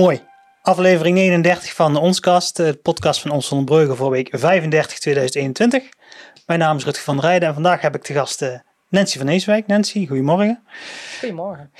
Mooi. 0.00 0.22
Aflevering 0.62 1.16
39 1.16 1.74
van 1.74 1.96
Onskast, 1.96 2.56
de 2.56 2.78
podcast 2.82 3.20
van 3.20 3.30
Ons 3.30 3.48
van 3.48 3.64
Brugge 3.64 3.96
voor 3.96 4.10
week 4.10 4.28
35 4.32 4.98
2021. 4.98 5.88
Mijn 6.46 6.58
naam 6.58 6.76
is 6.76 6.84
Rutger 6.84 7.04
van 7.04 7.16
der 7.16 7.24
Rijden 7.24 7.48
en 7.48 7.54
vandaag 7.54 7.80
heb 7.80 7.94
ik 7.94 8.02
te 8.02 8.12
gast 8.12 8.42
eh, 8.42 8.58
Nancy 8.88 9.18
van 9.18 9.28
Eeswijk. 9.28 9.66
Nancy, 9.66 10.06
goedemorgen. 10.06 10.62
Goedemorgen. 11.18 11.72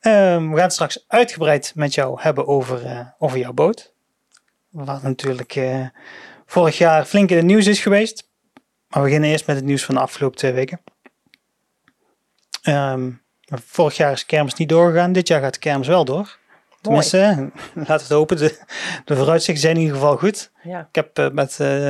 Ehm, 0.00 0.48
we 0.48 0.54
gaan 0.54 0.64
het 0.64 0.72
straks 0.72 1.04
uitgebreid 1.08 1.72
met 1.74 1.94
jou 1.94 2.20
hebben 2.20 2.46
over, 2.46 2.86
eh, 2.86 3.06
over 3.18 3.38
jouw 3.38 3.52
boot. 3.52 3.92
Wat 4.70 5.02
natuurlijk 5.02 5.56
eh, 5.56 5.86
vorig 6.46 6.78
jaar 6.78 7.04
flink 7.04 7.30
in 7.30 7.36
het 7.36 7.46
nieuws 7.46 7.66
is 7.66 7.80
geweest. 7.80 8.28
Maar 8.88 9.02
we 9.02 9.06
beginnen 9.06 9.30
eerst 9.30 9.46
met 9.46 9.56
het 9.56 9.64
nieuws 9.64 9.84
van 9.84 9.94
de 9.94 10.00
afgelopen 10.00 10.38
twee 10.38 10.52
weken. 10.52 10.80
Ehm, 12.62 13.10
vorig 13.48 13.96
jaar 13.96 14.12
is 14.12 14.26
kermis 14.26 14.54
niet 14.54 14.68
doorgegaan. 14.68 15.12
Dit 15.12 15.28
jaar 15.28 15.40
gaat 15.40 15.54
de 15.54 15.60
kermis 15.60 15.86
wel 15.86 16.04
door. 16.04 16.38
Tenminste, 16.80 17.50
laten 17.74 17.86
we 17.86 17.92
het 17.92 18.08
hopen. 18.08 18.36
De, 18.36 18.58
de 19.04 19.16
vooruitzichten 19.16 19.62
zijn 19.62 19.74
in 19.74 19.80
ieder 19.80 19.96
geval 19.96 20.16
goed. 20.16 20.50
Ja. 20.62 20.80
Ik 20.80 20.94
heb 20.94 21.18
eh, 21.18 21.30
met, 21.30 21.60
eh, 21.60 21.88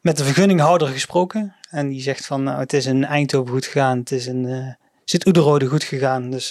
met 0.00 0.16
de 0.16 0.24
vergunninghouder 0.24 0.88
gesproken. 0.88 1.54
En 1.70 1.88
die 1.88 2.00
zegt 2.00 2.26
van, 2.26 2.42
nou, 2.42 2.58
het 2.58 2.72
is 2.72 2.86
in 2.86 3.04
Eindhoven 3.04 3.52
goed 3.52 3.66
gegaan. 3.66 3.98
Het 3.98 4.10
is 4.10 4.26
in 4.26 4.44
uh, 4.44 4.68
Sint-Oederode 5.04 5.66
goed 5.66 5.84
gegaan. 5.84 6.30
Dus 6.30 6.50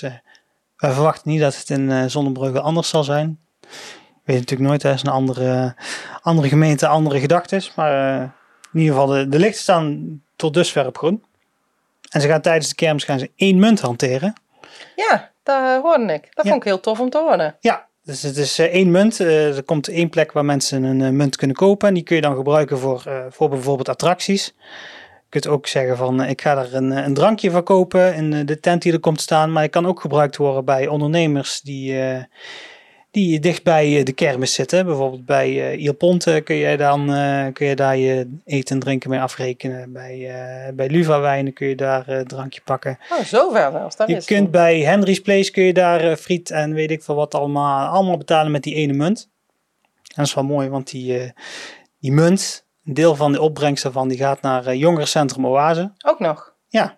wij 0.78 0.92
verwachten 0.92 1.32
niet 1.32 1.40
dat 1.40 1.58
het 1.58 1.70
in 1.70 2.10
Zonnebrugge 2.10 2.62
anders 2.62 2.90
zal 2.90 3.04
zijn. 3.04 3.40
Ik 3.62 4.32
weet 4.32 4.40
natuurlijk 4.40 4.70
nooit, 4.70 4.84
er 4.84 4.94
is 4.94 5.02
een 5.02 5.10
andere, 5.10 5.76
andere 6.22 6.48
gemeente, 6.48 6.88
andere 6.88 7.20
gedachten. 7.20 7.62
Maar 7.76 8.22
in 8.74 8.80
ieder 8.80 8.96
geval, 8.96 9.08
de, 9.08 9.30
de 9.30 9.40
lichten 9.40 9.62
staan 9.62 10.22
tot 10.36 10.54
dusver 10.54 10.86
op 10.86 10.98
groen. 10.98 11.24
En 12.10 12.22
ze 12.22 12.28
gaan 12.28 12.42
tijdens 12.42 12.70
de 12.70 12.76
kermis 12.76 13.04
gaan 13.04 13.20
ze 13.20 13.32
één 13.36 13.60
munt 13.60 13.82
hanteren. 13.82 14.34
Ja, 14.96 15.32
dat 15.46 15.82
hoorde 15.82 16.14
ik. 16.14 16.22
Dat 16.34 16.46
Ja. 16.46 16.52
vond 16.52 16.56
ik 16.64 16.64
heel 16.64 16.80
tof 16.80 17.00
om 17.00 17.10
te 17.10 17.18
horen. 17.18 17.56
Ja, 17.60 17.88
dus 18.04 18.22
het 18.22 18.38
is 18.38 18.60
eh, 18.60 18.66
één 18.66 18.92
munt. 18.92 19.20
Eh, 19.20 19.56
er 19.58 19.64
komt 19.64 19.88
één 19.88 20.10
plek 20.10 20.32
waar 20.32 20.46
mensen 20.46 20.84
een 20.84 21.02
eh, 21.02 21.10
munt 21.10 21.36
kunnen 21.36 21.56
kopen. 21.56 21.88
En 21.88 21.94
die 21.94 22.04
kun 22.04 22.16
je 22.16 22.22
dan 22.22 22.36
gebruiken 22.36 22.78
voor, 22.78 23.04
eh, 23.08 23.26
voor 23.30 23.50
bijvoorbeeld 23.50 23.90
attracties. 23.90 24.46
Je 25.30 25.42
kunt 25.42 25.48
ook 25.48 25.68
zeggen 25.68 25.98
van 25.98 26.22
eh, 26.22 26.30
ik 26.30 26.42
ga 26.42 26.58
er 26.58 26.76
een, 26.76 26.92
eh, 26.92 27.06
een 27.06 27.14
drankje 27.14 27.52
van 27.52 27.64
kopen 27.64 28.16
in 28.16 28.34
eh, 28.34 28.46
de 28.46 28.60
tent 28.60 28.82
die 28.82 28.94
er 28.94 29.00
komt 29.00 29.22
staan. 29.22 29.52
Maar 29.52 29.64
het 29.64 29.72
kan 29.72 29.86
ook 29.88 30.00
gebruikt 30.00 30.38
worden 30.38 30.66
bij 30.66 30.88
ondernemers 30.88 31.62
die, 31.62 31.98
die 33.16 33.40
dicht 33.40 33.64
bij 33.64 33.98
eh, 33.98 34.06
de 34.06 34.14
kermis 34.14 34.54
zitten. 34.54 34.86
Bijvoorbeeld 34.86 35.26
bij 35.26 35.72
eh 35.72 35.84
Il 35.84 35.94
Ponte 35.94 36.42
kun 36.44 36.56
je, 36.56 36.78
dan, 36.78 37.14
eh, 37.14 37.46
kun 37.54 37.68
je 37.68 37.76
daar 37.76 37.98
je 37.98 38.38
eten 38.46 38.76
en 38.76 38.82
drinken 38.82 39.10
mee 39.10 39.20
afrekenen. 39.20 39.92
Bij, 39.94 40.32
bij 40.74 40.90
Luva 40.90 41.20
Wijnen 41.20 41.54
kun 41.54 41.68
je 41.68 41.76
daar 41.76 42.08
een 42.08 42.28
drankje 42.28 42.62
pakken. 42.64 43.00
Oh, 43.12 43.26
zover 43.26 43.72
zelfs. 43.72 43.96
Dat 43.96 44.08
Je 44.08 44.16
is 44.16 44.26
kunt 44.26 44.52
bij 44.52 44.80
Henry's 44.80 45.22
Place 45.22 45.52
kun 45.52 45.64
je 45.64 45.74
daar 45.74 46.16
friet 46.18 46.52
en 46.52 46.74
weet 46.74 46.92
ik 46.92 47.04
veel 47.04 47.16
wat 47.16 47.36
allemaal, 47.36 47.88
allemaal 47.88 48.18
betalen 48.18 48.52
met 48.52 48.64
die 48.64 48.76
ene 48.76 48.94
munt. 48.94 49.30
En 49.94 50.16
dat 50.16 50.26
is 50.26 50.34
wel 50.34 50.44
mooi, 50.44 50.70
want 50.70 50.92
die, 50.92 51.34
die 52.00 52.12
munt, 52.12 52.66
een 52.86 52.94
deel 52.94 53.16
van 53.16 53.32
de 53.32 53.42
opbrengst 53.42 53.84
daarvan, 53.84 54.08
die 54.08 54.18
gaat 54.18 54.42
naar 54.42 54.76
Jongerencentrum 54.76 55.48
Oase. 55.48 55.94
Ook 56.06 56.20
nog. 56.20 56.54
Ja, 56.68 56.98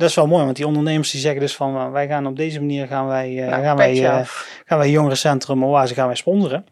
dat 0.00 0.08
is 0.08 0.14
wel 0.14 0.26
mooi, 0.26 0.44
want 0.44 0.56
die 0.56 0.66
ondernemers 0.66 1.10
die 1.10 1.20
zeggen 1.20 1.40
dus 1.40 1.56
van, 1.56 1.90
wij 1.90 2.06
gaan 2.06 2.26
op 2.26 2.36
deze 2.36 2.60
manier 2.60 2.86
gaan 2.86 3.06
wij, 3.06 3.30
uh, 3.30 3.48
Nou, 3.48 3.62
gaan 3.62 3.76
wij, 3.76 3.94
uh, 3.94 4.26
gaan 4.64 4.78
wij 4.78 4.90
Jongerencentrum 4.90 5.64
Oase 5.64 5.94
gaan 5.94 6.06
wij 6.06 6.16
sponsoren. 6.16 6.66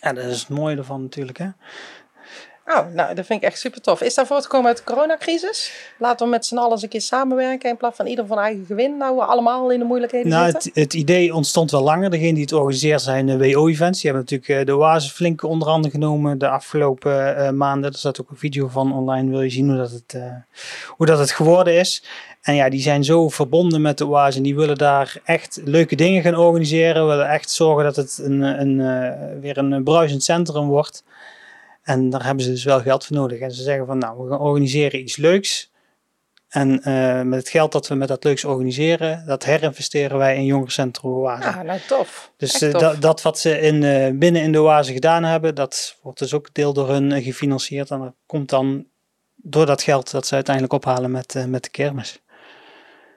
En 0.00 0.14
dat 0.14 0.24
is 0.24 0.40
het 0.40 0.48
mooie 0.48 0.76
ervan 0.76 1.02
natuurlijk, 1.02 1.38
hè. 1.38 1.48
Oh, 2.66 2.94
nou, 2.94 3.14
dat 3.14 3.26
vind 3.26 3.42
ik 3.42 3.48
echt 3.48 3.58
super 3.58 3.80
tof. 3.80 4.00
Is 4.00 4.14
dat 4.14 4.26
voortgekomen 4.26 4.66
uit 4.66 4.76
de 4.76 4.84
coronacrisis? 4.84 5.72
Laten 5.98 6.26
we 6.26 6.32
met 6.32 6.46
z'n 6.46 6.56
allen 6.56 6.70
eens 6.72 6.82
een 6.82 6.88
keer 6.88 7.00
samenwerken 7.00 7.70
in 7.70 7.76
plaats 7.76 7.96
van 7.96 8.06
ieder 8.06 8.26
van 8.26 8.38
eigen 8.38 8.64
gewin. 8.66 8.96
Nou, 8.96 9.16
we 9.16 9.24
allemaal 9.24 9.70
in 9.70 9.78
de 9.78 9.84
moeilijkheden 9.84 10.28
Nou, 10.30 10.50
zitten. 10.50 10.70
het, 10.74 10.82
het 10.82 10.94
idee 10.94 11.34
ontstond 11.34 11.70
wel 11.70 11.82
langer. 11.82 12.10
Degene 12.10 12.32
die 12.32 12.42
het 12.42 12.52
organiseert 12.52 13.00
zijn 13.00 13.26
de 13.26 13.38
WO-events. 13.38 14.00
Die 14.00 14.10
hebben 14.10 14.28
natuurlijk 14.30 14.60
eh, 14.60 14.66
de 14.66 14.76
Oase 14.80 15.10
flink 15.10 15.42
onder 15.42 15.68
handen 15.68 15.90
genomen 15.90 16.38
de 16.38 16.48
afgelopen 16.48 17.36
uh, 17.38 17.50
maanden. 17.50 17.92
Er 17.92 17.98
staat 17.98 18.20
ook 18.20 18.30
een 18.30 18.36
video 18.36 18.68
van 18.68 18.94
online. 18.94 19.30
Wil 19.30 19.42
je 19.42 19.50
zien 19.50 19.68
hoe 19.68 19.76
dat 19.76 19.90
het, 19.90 20.14
uh, 20.16 20.22
hoe 20.88 21.06
dat 21.06 21.18
het 21.18 21.30
geworden 21.30 21.78
is. 21.78 22.04
En 22.40 22.54
ja, 22.54 22.68
die 22.68 22.80
zijn 22.80 23.04
zo 23.04 23.28
verbonden 23.28 23.82
met 23.82 23.98
de 23.98 24.06
Oase. 24.06 24.36
En 24.36 24.42
die 24.42 24.56
willen 24.56 24.78
daar 24.78 25.20
echt 25.24 25.60
leuke 25.64 25.96
dingen 25.96 26.22
gaan 26.22 26.36
organiseren. 26.36 27.06
Willen 27.06 27.28
echt 27.28 27.50
zorgen 27.50 27.84
dat 27.84 27.96
het 27.96 28.20
een, 28.22 28.40
een, 28.40 28.78
een 28.78 29.40
weer 29.40 29.58
een 29.58 29.84
bruisend 29.84 30.22
centrum 30.22 30.66
wordt. 30.68 31.04
En 31.82 32.10
daar 32.10 32.24
hebben 32.24 32.44
ze 32.44 32.50
dus 32.50 32.64
wel 32.64 32.80
geld 32.80 33.06
voor 33.06 33.16
nodig. 33.16 33.40
En 33.40 33.52
ze 33.52 33.62
zeggen 33.62 33.86
van 33.86 33.98
nou, 33.98 34.24
we 34.24 34.30
gaan 34.30 34.40
organiseren 34.40 35.00
iets 35.00 35.16
leuks. 35.16 35.70
En 36.48 36.88
uh, 36.88 37.22
met 37.22 37.38
het 37.38 37.48
geld 37.48 37.72
dat 37.72 37.88
we 37.88 37.94
met 37.94 38.08
dat 38.08 38.24
leuks 38.24 38.44
organiseren, 38.44 39.26
dat 39.26 39.44
herinvesteren 39.44 40.18
wij 40.18 40.36
in 40.36 40.44
jongerencentrum 40.44 41.12
Oase. 41.12 41.48
Ah, 41.48 41.60
nou 41.60 41.80
tof. 41.88 42.32
Dus 42.36 42.62
uh, 42.62 42.72
dat, 42.72 43.02
dat 43.02 43.22
wat 43.22 43.38
ze 43.38 43.60
in, 43.60 43.82
uh, 43.82 44.18
binnen 44.18 44.42
in 44.42 44.52
de 44.52 44.60
Oase 44.60 44.92
gedaan 44.92 45.24
hebben, 45.24 45.54
dat 45.54 45.98
wordt 46.02 46.18
dus 46.18 46.34
ook 46.34 46.54
deel 46.54 46.72
door 46.72 46.88
hun 46.88 47.22
gefinancierd. 47.22 47.90
En 47.90 47.98
dat 47.98 48.14
komt 48.26 48.48
dan 48.48 48.86
door 49.36 49.66
dat 49.66 49.82
geld 49.82 50.10
dat 50.10 50.26
ze 50.26 50.34
uiteindelijk 50.34 50.74
ophalen 50.74 51.10
met, 51.10 51.44
met 51.46 51.62
de 51.62 51.70
kermis. 51.70 52.22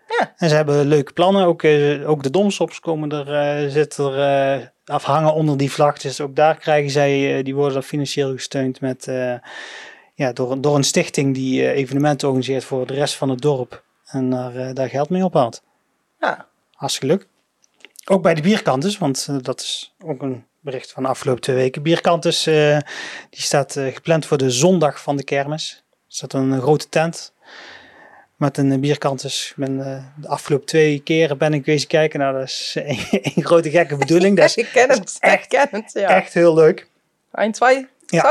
Ja. 0.07 0.33
En 0.37 0.49
ze 0.49 0.55
hebben 0.55 0.85
leuke 0.85 1.13
plannen. 1.13 1.45
Ook, 1.45 1.63
ook 2.05 2.23
de 2.23 2.29
domsops 2.29 2.79
komen 2.79 3.11
er, 3.11 3.71
zitten 3.71 4.13
er 4.13 4.73
afhangen 4.85 5.33
onder 5.33 5.57
die 5.57 5.71
vlag. 5.71 5.97
Dus 5.97 6.21
ook 6.21 6.35
daar 6.35 6.57
krijgen 6.57 6.91
zij, 6.91 7.43
die 7.43 7.55
worden 7.55 7.73
dan 7.73 7.83
financieel 7.83 8.31
gesteund 8.31 8.81
met, 8.81 9.07
uh, 9.07 9.33
ja, 10.13 10.33
door, 10.33 10.61
door 10.61 10.75
een 10.75 10.83
stichting 10.83 11.33
die 11.33 11.61
uh, 11.61 11.69
evenementen 11.69 12.27
organiseert 12.27 12.63
voor 12.63 12.87
de 12.87 12.93
rest 12.93 13.15
van 13.15 13.29
het 13.29 13.41
dorp. 13.41 13.83
En 14.05 14.29
daar, 14.29 14.73
daar 14.73 14.89
geld 14.89 15.09
mee 15.09 15.23
ophaalt. 15.23 15.63
Ja. 16.19 16.47
Hartstikke 16.71 17.15
leuk. 17.15 17.27
Ook 18.05 18.21
bij 18.21 18.33
de 18.33 18.41
bierkantes, 18.41 18.97
want 18.97 19.45
dat 19.45 19.59
is 19.59 19.95
ook 20.03 20.21
een 20.21 20.45
bericht 20.59 20.91
van 20.91 21.03
de 21.03 21.09
afgelopen 21.09 21.41
twee 21.41 21.55
weken. 21.55 21.81
Bierkantes, 21.81 22.43
die 22.43 23.41
staat 23.41 23.71
gepland 23.71 24.25
voor 24.25 24.37
de 24.37 24.49
zondag 24.49 25.01
van 25.01 25.17
de 25.17 25.23
kermis. 25.23 25.83
Er 25.89 25.97
staat 26.07 26.33
een 26.33 26.61
grote 26.61 26.89
tent 26.89 27.33
met 28.35 28.57
een 28.57 28.79
bierkantus. 28.79 29.49
Ik 29.49 29.55
ben 29.65 29.77
uh, 29.77 30.03
de 30.15 30.27
afgelopen 30.27 30.65
twee 30.65 30.99
keren 30.99 31.37
ben 31.37 31.53
ik 31.53 31.65
wezen 31.65 31.87
kijken. 31.87 32.19
Nou, 32.19 32.33
dat 32.33 32.43
is 32.43 32.77
een 33.35 33.43
grote 33.43 33.69
gekke 33.69 33.95
bedoeling. 33.95 34.37
Dat 34.37 34.45
is, 34.45 34.55
ik 34.65 34.69
ken 34.73 34.89
het, 34.89 35.17
echt, 35.19 35.47
ken 35.47 35.67
het, 35.71 35.91
ja. 35.93 36.07
echt 36.07 36.33
heel 36.33 36.53
leuk. 36.53 36.87
Eind 37.31 37.53
twee, 37.53 37.87
ja. 38.05 38.21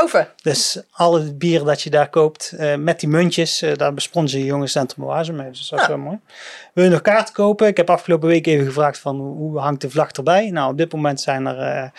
Dus 0.41 0.81
alle 0.91 1.33
bier 1.33 1.63
dat 1.63 1.81
je 1.81 1.89
daar 1.89 2.09
koopt 2.09 2.53
uh, 2.59 2.75
met 2.75 2.99
die 2.99 3.09
muntjes, 3.09 3.61
uh, 3.63 3.73
daar 3.75 3.93
besponsor 3.93 4.39
je 4.39 4.45
Jonge 4.45 4.67
Centrum 4.67 5.05
Oase 5.05 5.33
mee. 5.33 5.49
Dus 5.49 5.69
dat 5.69 5.79
is 5.79 5.85
Ja. 5.85 5.91
wel 5.91 6.01
mooi. 6.03 6.19
Wil 6.73 6.83
je 6.83 6.89
nog 6.89 7.01
kaarten 7.01 7.33
kopen? 7.33 7.67
Ik 7.67 7.77
heb 7.77 7.89
afgelopen 7.89 8.27
week 8.27 8.47
even 8.47 8.65
gevraagd 8.65 8.99
van 8.99 9.19
hoe 9.19 9.59
hangt 9.59 9.81
de 9.81 9.89
vlag 9.89 10.11
erbij? 10.11 10.49
Nou, 10.49 10.71
op 10.71 10.77
dit 10.77 10.93
moment 10.93 11.21
zijn 11.21 11.45
er, 11.45 11.83
uh, 11.83 11.89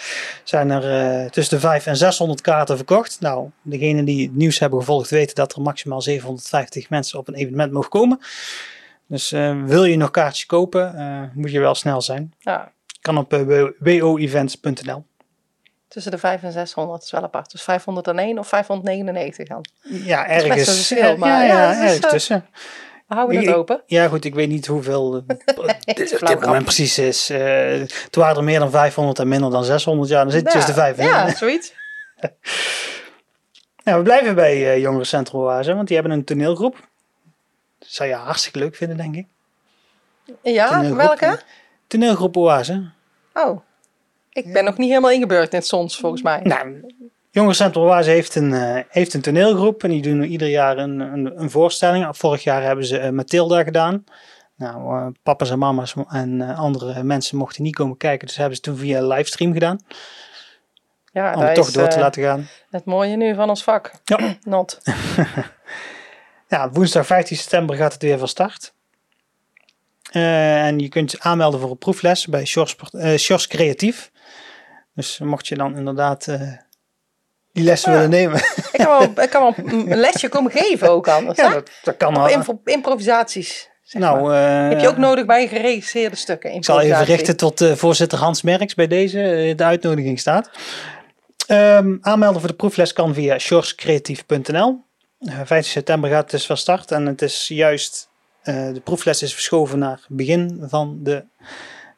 zijn 0.44 0.70
er 0.70 1.30
tussen 1.30 1.54
de 1.54 1.60
500 1.60 1.86
en 1.86 1.96
600 1.96 2.40
kaarten 2.40 2.76
verkocht. 2.76 3.16
Nou, 3.20 3.48
degenen 3.62 4.04
die 4.04 4.26
het 4.26 4.36
nieuws 4.36 4.58
hebben 4.58 4.78
gevolgd 4.78 5.10
weten 5.10 5.34
dat 5.34 5.54
er 5.54 5.62
maximaal 5.62 6.02
750 6.02 6.90
mensen 6.90 7.18
op 7.18 7.28
een 7.28 7.34
evenement 7.34 7.72
mogen 7.72 7.90
komen. 7.90 8.18
Dus 9.08 9.30
wil 9.64 9.84
je 9.84 9.96
nog 9.96 10.10
kaartjes 10.10 10.46
kopen, 10.46 11.30
moet 11.34 11.50
je 11.50 11.60
wel 11.60 11.74
snel 11.74 12.02
zijn. 12.02 12.34
Ja. 12.38 12.72
Kan 13.00 13.18
op 13.18 13.32
woevents.nl. 13.78 15.04
Tussen 15.88 16.10
de 16.12 16.18
5 16.18 16.42
en 16.42 16.52
600 16.52 17.02
is 17.02 17.10
wel 17.10 17.22
apart. 17.22 17.50
Dus 17.50 17.62
501 17.62 18.38
of 18.38 18.48
599 18.48 19.48
dan. 19.48 19.64
Ja, 19.82 20.26
is 20.26 20.42
ergens. 20.42 20.68
een 20.68 20.74
verschil, 20.74 21.16
maar 21.16 21.28
ja, 21.28 21.42
ja, 21.42 21.54
ja, 21.54 21.68
het 21.68 21.76
is, 21.76 21.80
ergens 21.82 22.04
eh, 22.04 22.10
tussen. 22.10 22.46
We 23.08 23.14
houden 23.14 23.36
het 23.46 23.54
open. 23.54 23.82
Ja, 23.86 24.08
goed, 24.08 24.24
ik 24.24 24.34
weet 24.34 24.48
niet 24.48 24.66
hoeveel 24.66 25.16
eh, 25.26 25.36
dit, 25.84 26.00
is 26.00 26.12
op 26.12 26.18
flauw 26.18 26.34
dit 26.34 26.44
moment 26.46 26.64
precies 26.64 26.98
is. 26.98 27.30
Eh 27.30 27.38
het 27.80 28.08
waren 28.16 28.36
er 28.36 28.44
meer 28.44 28.58
dan 28.58 28.70
500 28.70 29.18
en 29.18 29.28
minder 29.28 29.50
dan 29.50 29.64
600. 29.64 30.08
Ja, 30.10 30.22
dan 30.22 30.30
zit 30.32 30.40
je 30.40 30.48
tussen 30.50 30.74
de 30.74 30.80
vijf. 30.80 30.98
en- 30.98 31.06
Ja, 31.06 31.34
zoiets. 31.34 31.72
Nou, 33.84 33.98
we 33.98 34.04
blijven 34.04 34.34
bij 34.34 34.72
eh 34.72 34.78
Jongerencentrum 34.80 35.40
Oase, 35.40 35.74
want 35.74 35.86
die 35.88 35.96
hebben 35.96 36.16
een 36.16 36.24
toneelgroep. 36.24 36.88
Dat 37.78 37.88
zou 37.88 38.08
je 38.08 38.14
hartstikke 38.14 38.58
leuk 38.58 38.74
vinden, 38.76 38.96
denk 38.96 39.14
ik. 39.14 39.26
Ja, 40.42 40.68
Toneelgroep, 40.68 40.96
welke? 40.98 41.40
Toneelgroep 41.86 42.36
Oase. 42.36 42.90
Oh, 43.34 43.60
ik 44.36 44.52
ben 44.52 44.64
nog 44.64 44.76
niet 44.76 44.88
helemaal 44.88 45.10
ingebeurd 45.10 45.52
in 45.52 45.58
het 45.58 45.66
Sons, 45.66 45.96
volgens 45.98 46.22
mij. 46.22 46.40
Nou, 46.42 46.84
Jongerencentrum 47.30 47.84
Oase 47.84 48.10
heeft 48.10 48.34
een, 48.34 48.54
eh, 48.54 48.82
heeft 48.88 49.14
een 49.14 49.20
toneelgroep 49.20 49.84
en 49.84 49.90
die 49.90 50.02
doen 50.02 50.24
ieder 50.24 50.48
jaar 50.48 50.78
een, 50.78 51.00
een, 51.00 51.40
een 51.40 51.50
voorstelling. 51.50 52.16
Vorig 52.16 52.42
jaar 52.42 52.62
hebben 52.62 52.84
ze 52.84 52.98
eh, 52.98 53.10
Mathilda 53.10 53.62
gedaan. 53.62 54.04
Nou, 54.56 54.98
eh, 54.98 55.06
papa's 55.22 55.50
en 55.50 55.58
mama's 55.58 55.94
en 56.08 56.40
andere 56.40 57.02
mensen 57.02 57.36
mochten 57.36 57.62
niet 57.62 57.74
komen 57.74 57.96
kijken, 57.96 58.26
dus 58.26 58.36
hebben 58.36 58.56
ze 58.56 58.62
toen 58.62 58.76
via 58.76 59.06
livestream 59.06 59.52
gedaan. 59.52 59.78
Ja, 61.12 61.34
Om 61.34 61.42
het 61.42 61.54
toch 61.54 61.66
is 61.66 61.72
door 61.72 61.88
te 61.88 61.98
laten 61.98 62.22
gaan. 62.22 62.48
het 62.70 62.84
mooie 62.84 63.16
nu 63.16 63.34
van 63.34 63.48
ons 63.48 63.62
vak. 63.62 63.90
Ja. 64.04 64.18
Not. 64.42 64.80
Ja, 66.48 66.70
woensdag 66.70 67.06
15 67.06 67.36
september 67.36 67.76
gaat 67.76 67.92
het 67.92 68.02
weer 68.02 68.18
van 68.18 68.28
start. 68.28 68.74
En 70.10 70.78
je 70.78 70.88
kunt 70.88 71.10
je 71.10 71.20
aanmelden 71.20 71.60
voor 71.60 71.70
een 71.70 71.78
proefles 71.78 72.26
bij 72.26 72.44
Sjors 73.16 73.46
Creatief. 73.46 74.10
Dus 74.96 75.18
mocht 75.18 75.46
je 75.48 75.54
dan 75.54 75.76
inderdaad 75.76 76.26
eh, 76.26 76.40
die 77.52 77.64
lessen 77.64 77.90
Ja. 77.92 77.96
willen 77.96 78.10
nemen. 78.12 78.36
Ik 78.72 78.78
kan 78.84 78.86
wel, 78.98 79.02
ik 79.24 79.30
kan 79.30 79.42
wel 79.42 79.54
een 79.66 79.96
lesje 79.96 80.28
komen 80.28 80.50
geven 80.52 80.90
ook 80.90 81.08
anders. 81.08 81.38
ja, 81.38 81.48
dat, 81.52 81.70
dat 81.82 81.96
kan 81.96 82.14
wel. 82.14 82.28
info- 82.28 82.60
improvisaties. 82.64 83.68
zeg 83.82 84.02
nou, 84.02 84.22
maar. 84.22 84.62
eh, 84.64 84.68
Heb 84.70 84.80
je 84.80 84.88
ook 84.88 84.96
nodig 84.96 85.26
bij 85.26 85.48
geregisseerde 85.48 86.16
stukken? 86.16 86.52
Ik 86.52 86.64
zal 86.64 86.80
even 86.80 87.04
richten 87.04 87.36
tot 87.36 87.60
eh, 87.60 87.72
voorzitter 87.72 88.18
Hans 88.18 88.42
Merks 88.42 88.74
bij 88.74 88.86
deze. 88.86 89.52
de 89.56 89.64
uitnodiging 89.64 90.18
staat. 90.20 90.50
Ehm, 91.46 91.96
aanmelden 92.00 92.40
voor 92.40 92.50
de 92.50 92.56
proefles 92.56 92.92
kan 92.92 93.14
via 93.14 93.38
shorscreatief.nl. 93.38 94.84
Eh 95.20 95.34
15 95.44 95.62
september 95.72 96.10
gaat 96.10 96.22
het 96.22 96.30
dus 96.30 96.46
van 96.46 96.56
start. 96.56 96.90
En 96.90 97.06
het 97.06 97.22
is 97.22 97.48
juist, 97.48 98.08
de 98.44 98.80
proefles 98.84 99.22
is 99.22 99.34
verschoven 99.34 99.78
naar 99.78 100.00
begin 100.08 100.62
van, 100.68 100.98
de, 101.02 101.24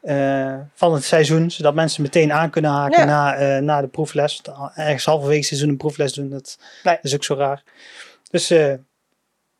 eh, 0.00 0.54
van 0.74 0.94
het 0.94 1.04
seizoen. 1.04 1.50
Zodat 1.50 1.74
mensen 1.74 2.02
meteen 2.02 2.32
aan 2.32 2.50
kunnen 2.50 2.70
haken 2.70 2.98
Ja. 2.98 3.04
na, 3.04 3.34
eh, 3.36 3.62
na 3.62 3.80
de 3.80 3.86
proefles. 3.88 4.42
Ergens 4.74 5.04
halverwege 5.04 5.38
het 5.38 5.46
seizoen 5.46 5.68
een 5.68 5.76
proefles 5.76 6.12
doen, 6.12 6.28
dat 6.30 6.58
Nee. 6.82 6.98
is 7.02 7.14
ook 7.14 7.24
zo 7.24 7.34
raar. 7.34 7.62
Dus 8.30 8.50
eh, 8.50 8.74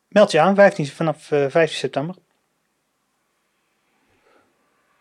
meld 0.09 0.31
je 0.31 0.41
aan 0.41 0.55
15, 0.55 0.87
vanaf 0.87 1.31
eh, 1.31 1.45
15 1.49 1.79
september. 1.79 2.15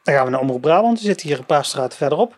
Dan 0.04 0.16
gaan 0.16 0.26
we 0.26 0.32
naar 0.32 0.40
Omroep 0.40 0.62
Brabant. 0.62 0.98
Die 0.98 1.06
zit 1.08 1.22
hier 1.22 1.38
een 1.40 1.46
paar 1.46 1.66
straten 1.66 1.98
verderop. 1.98 2.38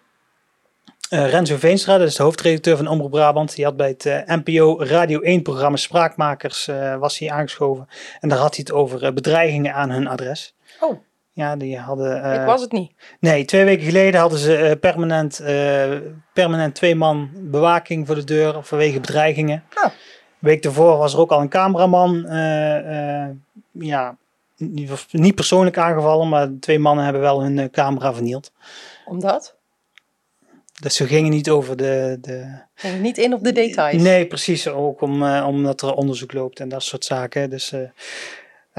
Renzo 1.10 1.58
Veenstra, 1.58 1.98
dat 1.98 2.08
is 2.08 2.16
de 2.16 2.24
hoofdredacteur 2.24 2.78
van 2.78 2.88
Omroep 2.88 3.12
Brabant. 3.12 3.56
Die 3.56 3.66
had 3.66 3.78
bij 3.78 3.88
het 3.98 4.04
NPO 4.26 4.84
Radio 4.84 5.20
1-programma 5.22 5.78
Spraakmakers 5.78 6.66
was 7.00 7.20
hij 7.20 7.32
aangeschoven. 7.32 7.88
En 8.20 8.30
daar 8.30 8.38
had 8.38 8.56
hij 8.56 8.66
het 8.68 8.76
over 8.76 9.14
bedreigingen 9.14 9.74
aan 9.74 9.90
hun 9.90 10.08
adres. 10.08 10.56
Oh. 10.80 11.00
Ja, 11.40 11.56
die 11.56 11.78
hadden... 11.78 12.24
eh, 12.24 12.40
Ik 12.42 12.46
was 12.46 12.62
het 12.62 12.72
niet. 12.72 12.92
Nee, 13.20 13.46
twee 13.46 13.64
weken 13.66 13.86
geleden 13.86 14.20
hadden 14.20 14.40
ze 14.40 14.56
eh, 14.56 14.80
permanent, 14.80 15.40
eh, 15.40 15.92
permanent 16.34 16.76
twee 16.76 16.96
man 16.96 17.30
bewaking 17.34 18.08
voor 18.08 18.16
de 18.16 18.24
deur 18.24 18.64
vanwege 18.64 19.00
bedreigingen. 19.00 19.64
Een 19.84 19.92
week 20.40 20.64
daarvoor 20.64 20.98
was 20.98 21.14
er 21.14 21.20
ook 21.20 21.32
al 21.32 21.42
een 21.42 21.50
cameraman, 21.50 22.26
ja, 23.72 24.18
niet, 24.58 25.06
niet 25.12 25.36
persoonlijk 25.36 25.78
aangevallen, 25.78 26.30
maar 26.30 26.50
twee 26.60 26.80
mannen 26.80 27.04
hebben 27.04 27.22
wel 27.22 27.42
hun 27.44 27.70
camera 27.72 28.14
vernield. 28.14 28.52
Omdat? 29.06 29.56
Dus 30.82 30.96
ze 30.96 31.08
gingen 31.08 31.32
niet 31.32 31.50
over 31.50 31.78
de... 31.78 32.18
de... 32.22 32.62
Ging 32.76 33.02
niet 33.02 33.18
in 33.18 33.34
op 33.34 33.44
de 33.44 33.52
details. 33.52 34.02
Nee, 34.02 34.28
precies. 34.28 34.68
Ook 34.68 35.02
om, 35.02 35.24
omdat 35.24 35.82
er 35.82 35.94
onderzoek 35.94 36.34
loopt 36.34 36.60
en 36.60 36.70
dat 36.70 36.84
soort 36.84 37.06
zaken. 37.06 37.50
Dus 37.50 37.74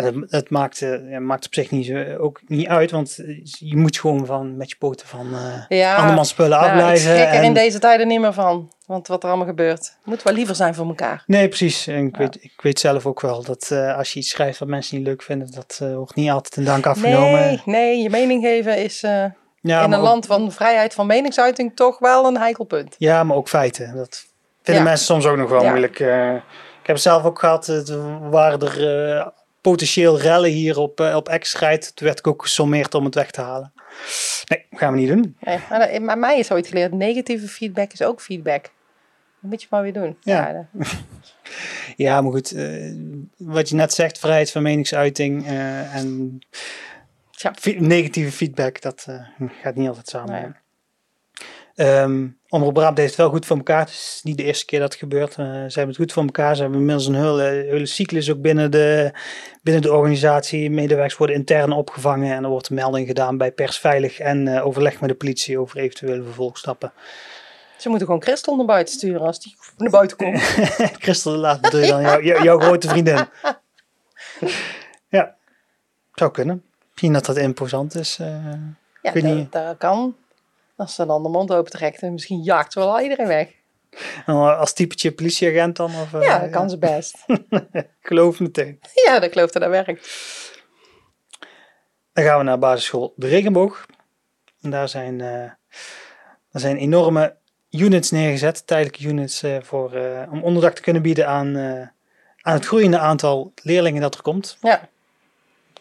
eh, 0.05 0.15
het, 0.21 0.31
het 0.31 0.51
maakt, 0.51 0.83
eh, 0.83 1.19
maakt 1.19 1.47
op 1.47 1.55
zich 1.55 1.71
niet, 1.71 1.87
zo- 1.87 2.17
ook 2.19 2.41
niet 2.47 2.67
uit, 2.67 2.91
want 2.91 3.19
eh, 3.19 3.41
je 3.45 3.77
moet 3.77 3.99
gewoon 3.99 4.27
van, 4.27 4.57
met 4.57 4.71
je 4.71 4.77
poten 4.79 5.07
van 5.07 5.27
eh 5.35 5.79
Ja, 5.79 5.97
andermans 5.97 6.29
spullen 6.29 6.59
ik 6.59 6.65
afblijven. 6.65 7.11
schrik 7.11 7.35
er 7.35 7.43
in 7.43 7.55
deze 7.55 7.79
tijden 7.79 8.09
niet 8.09 8.21
meer 8.21 8.33
van. 8.33 8.73
Want 8.87 9.07
wat 9.09 9.23
er 9.23 9.29
allemaal 9.29 9.47
gebeurt. 9.47 9.97
Moet 10.05 10.23
wel 10.23 10.33
liever 10.35 10.55
zijn 10.55 10.75
voor 10.75 10.87
elkaar. 10.87 11.23
Nee, 11.27 11.49
precies. 11.49 11.87
En 11.87 12.07
ik, 12.07 12.13
Ja. 12.17 12.19
weet, 12.19 12.39
ik 12.41 12.61
weet 12.63 12.79
zelf 12.79 13.07
ook 13.07 13.21
wel 13.21 13.43
dat 13.45 13.71
eh, 13.71 13.97
als 13.97 14.13
je 14.13 14.19
iets 14.19 14.29
schrijft 14.31 14.59
wat 14.59 14.69
mensen 14.69 14.97
niet 14.97 15.07
leuk 15.07 15.23
vinden, 15.23 15.51
dat 15.53 15.79
eh, 15.83 15.95
wordt 15.95 16.15
niet 16.15 16.31
altijd 16.31 16.57
in 16.57 16.65
dank 16.65 16.87
afgenomen. 16.87 17.41
Nee, 17.41 17.63
nee, 17.65 18.03
je 18.03 18.11
mening 18.11 18.43
geven 18.43 18.77
is 18.79 19.03
eh, 19.03 19.25
ja, 19.61 19.85
in 19.85 19.93
een 19.93 19.99
ook, 19.99 20.05
land 20.05 20.27
van 20.27 20.53
vrijheid 20.53 20.95
van 20.95 21.07
meningsuiting 21.07 21.77
toch 21.77 21.99
wel 21.99 22.27
een 22.27 22.37
heikel 22.39 22.65
punt. 22.65 22.95
ja, 22.99 23.25
maar 23.25 23.37
ook 23.37 23.49
feiten. 23.49 23.97
Dat 23.97 24.25
vinden 24.63 24.83
Ja. 24.83 24.89
mensen 24.89 25.07
soms 25.07 25.27
ook 25.27 25.37
nog 25.37 25.51
wel 25.51 25.63
Ja. 25.63 25.69
moeilijk. 25.69 26.01
eh. 26.01 26.35
ik 26.81 26.87
heb 26.87 26.95
het 26.97 27.01
zelf 27.01 27.25
ook 27.25 27.39
gehad. 27.39 27.67
Het 27.67 27.89
waren 28.31 28.61
er 28.61 29.09
eh, 29.19 29.27
potentieel 29.61 30.21
rellen 30.21 30.51
hier 30.51 30.79
op, 30.79 31.01
eh, 31.01 31.17
op 31.17 31.37
X-strijd. 31.39 31.97
Toen 31.97 32.07
werd 32.07 32.19
ik 32.19 32.27
ook 32.27 32.43
gesommeerd 32.43 32.95
om 32.95 33.05
het 33.05 33.15
weg 33.15 33.31
te 33.31 33.41
halen. 33.41 33.73
Nee, 34.49 34.67
gaan 34.71 34.93
we 34.93 34.99
niet 34.99 35.09
doen. 35.09 35.37
Nee, 35.41 36.01
maar, 36.01 36.19
mij 36.19 36.39
is 36.39 36.51
ooit 36.53 36.67
geleerd, 36.67 36.93
negatieve 36.93 37.49
feedback 37.49 37.93
is 37.93 38.03
ook 38.03 38.21
feedback. 38.21 38.63
Dat 39.43 39.51
moet 39.51 39.63
je 39.63 39.67
maar 39.71 39.83
weer 39.83 39.93
doen. 39.93 40.17
Ja. 40.21 40.69
Ja, 41.97 42.21
maar 42.23 42.33
goed. 42.33 42.53
eh, 42.53 42.93
wat 43.37 43.69
je 43.69 43.75
net 43.75 43.93
zegt, 43.93 44.19
vrijheid 44.19 44.51
van 44.51 44.63
meningsuiting 44.63 45.47
eh, 45.47 45.95
en 45.95 46.39
fe- 47.59 47.71
negatieve 47.79 48.33
feedback, 48.33 48.81
dat 48.81 49.05
eh, 49.09 49.49
gaat 49.63 49.75
niet 49.75 49.89
altijd 49.89 50.09
samen. 50.09 50.33
Nee. 50.43 50.51
Ehm, 51.81 52.27
Omroep 52.49 52.75
Brabant 52.75 52.99
heeft 52.99 53.11
het 53.11 53.19
wel 53.21 53.31
goed 53.31 53.47
voor 53.47 53.57
elkaar. 53.57 53.81
Het 53.81 53.89
is 53.89 54.21
niet 54.23 54.37
de 54.37 54.43
eerste 54.45 54.65
keer 54.65 54.81
dat 54.81 54.91
het 54.91 54.99
gebeurt. 54.99 55.31
Eh, 55.31 55.45
ze 55.47 55.51
hebben 55.53 55.87
het 55.87 55.97
goed 55.97 56.13
voor 56.13 56.23
elkaar. 56.23 56.55
Ze 56.57 56.61
hebben 56.63 56.79
inmiddels 56.81 57.07
een 57.07 57.15
hele, 57.15 57.43
hele 57.43 57.87
cyclus 57.87 58.31
ook 58.31 58.41
binnen 58.41 58.71
de, 58.71 59.13
binnen 59.63 59.83
de 59.83 59.93
organisatie. 59.93 60.71
Medewerkers 60.71 61.17
worden 61.17 61.37
intern 61.37 61.73
opgevangen 61.73 62.35
en 62.37 62.45
er 62.45 62.51
wordt 62.51 62.69
een 62.69 62.75
melding 62.75 63.07
gedaan 63.07 63.37
bij 63.37 63.53
persveilig 63.53 64.19
en 64.19 64.49
eh, 64.49 64.67
overleg 64.67 65.01
met 65.01 65.09
de 65.11 65.15
politie 65.17 65.59
over 65.59 65.79
eventuele 65.79 66.23
vervolgstappen. 66.23 66.93
Ze 67.77 67.89
moeten 67.89 68.07
gewoon 68.07 68.23
Christel 68.23 68.57
naar 68.57 68.67
buiten 68.67 68.95
sturen 68.95 69.21
als 69.21 69.41
die 69.41 69.57
naar 69.77 69.91
buiten 69.91 70.17
komt. 70.17 70.41
Christel, 71.05 71.33
laat 71.37 71.61
bedoel 71.61 71.81
je 71.81 71.87
dan 71.87 72.03
jou- 72.03 72.25
jou- 72.25 72.43
jouw 72.43 72.59
grote 72.59 72.89
vriendin. 72.89 73.19
ja, 75.09 75.35
zou 76.15 76.31
kunnen. 76.31 76.63
Misschien 76.91 77.13
dat 77.13 77.27
dat 77.27 77.37
imposant 77.37 77.95
is. 77.95 78.19
eh. 78.21 78.53
Ja, 79.03 79.13
dat, 79.13 79.23
niet. 79.23 79.53
dat 79.53 79.77
kan. 79.79 80.15
Als 80.81 80.95
ze 80.95 81.07
dan 81.07 81.23
de 81.23 81.29
mond 81.29 81.53
open 81.53 81.71
trekt 81.71 82.03
en 82.03 82.13
misschien 82.13 82.43
jaagt 82.43 82.73
ze 82.73 82.79
wel 82.79 82.91
al 82.91 83.01
iedereen 83.01 83.27
weg. 83.27 83.49
Als 84.27 84.73
typetje 84.73 85.13
politieagent 85.13 85.77
dan? 85.77 85.91
Of, 85.91 86.15
eh, 86.15 86.23
Ja, 86.23 86.39
dat 86.39 86.51
kan 86.51 86.71
ze 86.71 86.79
best. 86.79 87.25
Geloof 88.01 88.41
meteen. 88.41 88.81
Ja, 88.95 89.19
dat 89.19 89.33
geloof 89.33 89.51
dat 89.51 89.63
dat 89.63 89.71
werkt. 89.71 90.09
Dan 92.13 92.25
gaan 92.25 92.39
we 92.39 92.45
naar 92.45 92.59
basisschool 92.59 93.13
De 93.17 93.27
Regenboog. 93.27 93.87
En 94.61 94.71
daar 94.71 94.89
zijn, 94.89 95.21
eh, 95.21 95.51
daar 96.51 96.61
zijn 96.61 96.77
enorme 96.77 97.37
units 97.71 98.11
neergezet, 98.11 98.67
tijdelijke 98.67 99.05
units, 99.09 99.43
eh, 99.43 99.57
voor, 99.63 99.93
om 100.31 100.43
onderdak 100.43 100.75
te 100.75 100.83
kunnen 100.83 101.03
bieden 101.03 101.27
aan, 101.27 101.59
aan 102.41 102.55
het 102.55 102.67
groeiende 102.67 102.99
aantal 102.99 103.53
leerlingen 103.63 104.01
dat 104.01 104.15
er 104.15 104.23
komt. 104.23 104.59
Ja, 104.61 104.89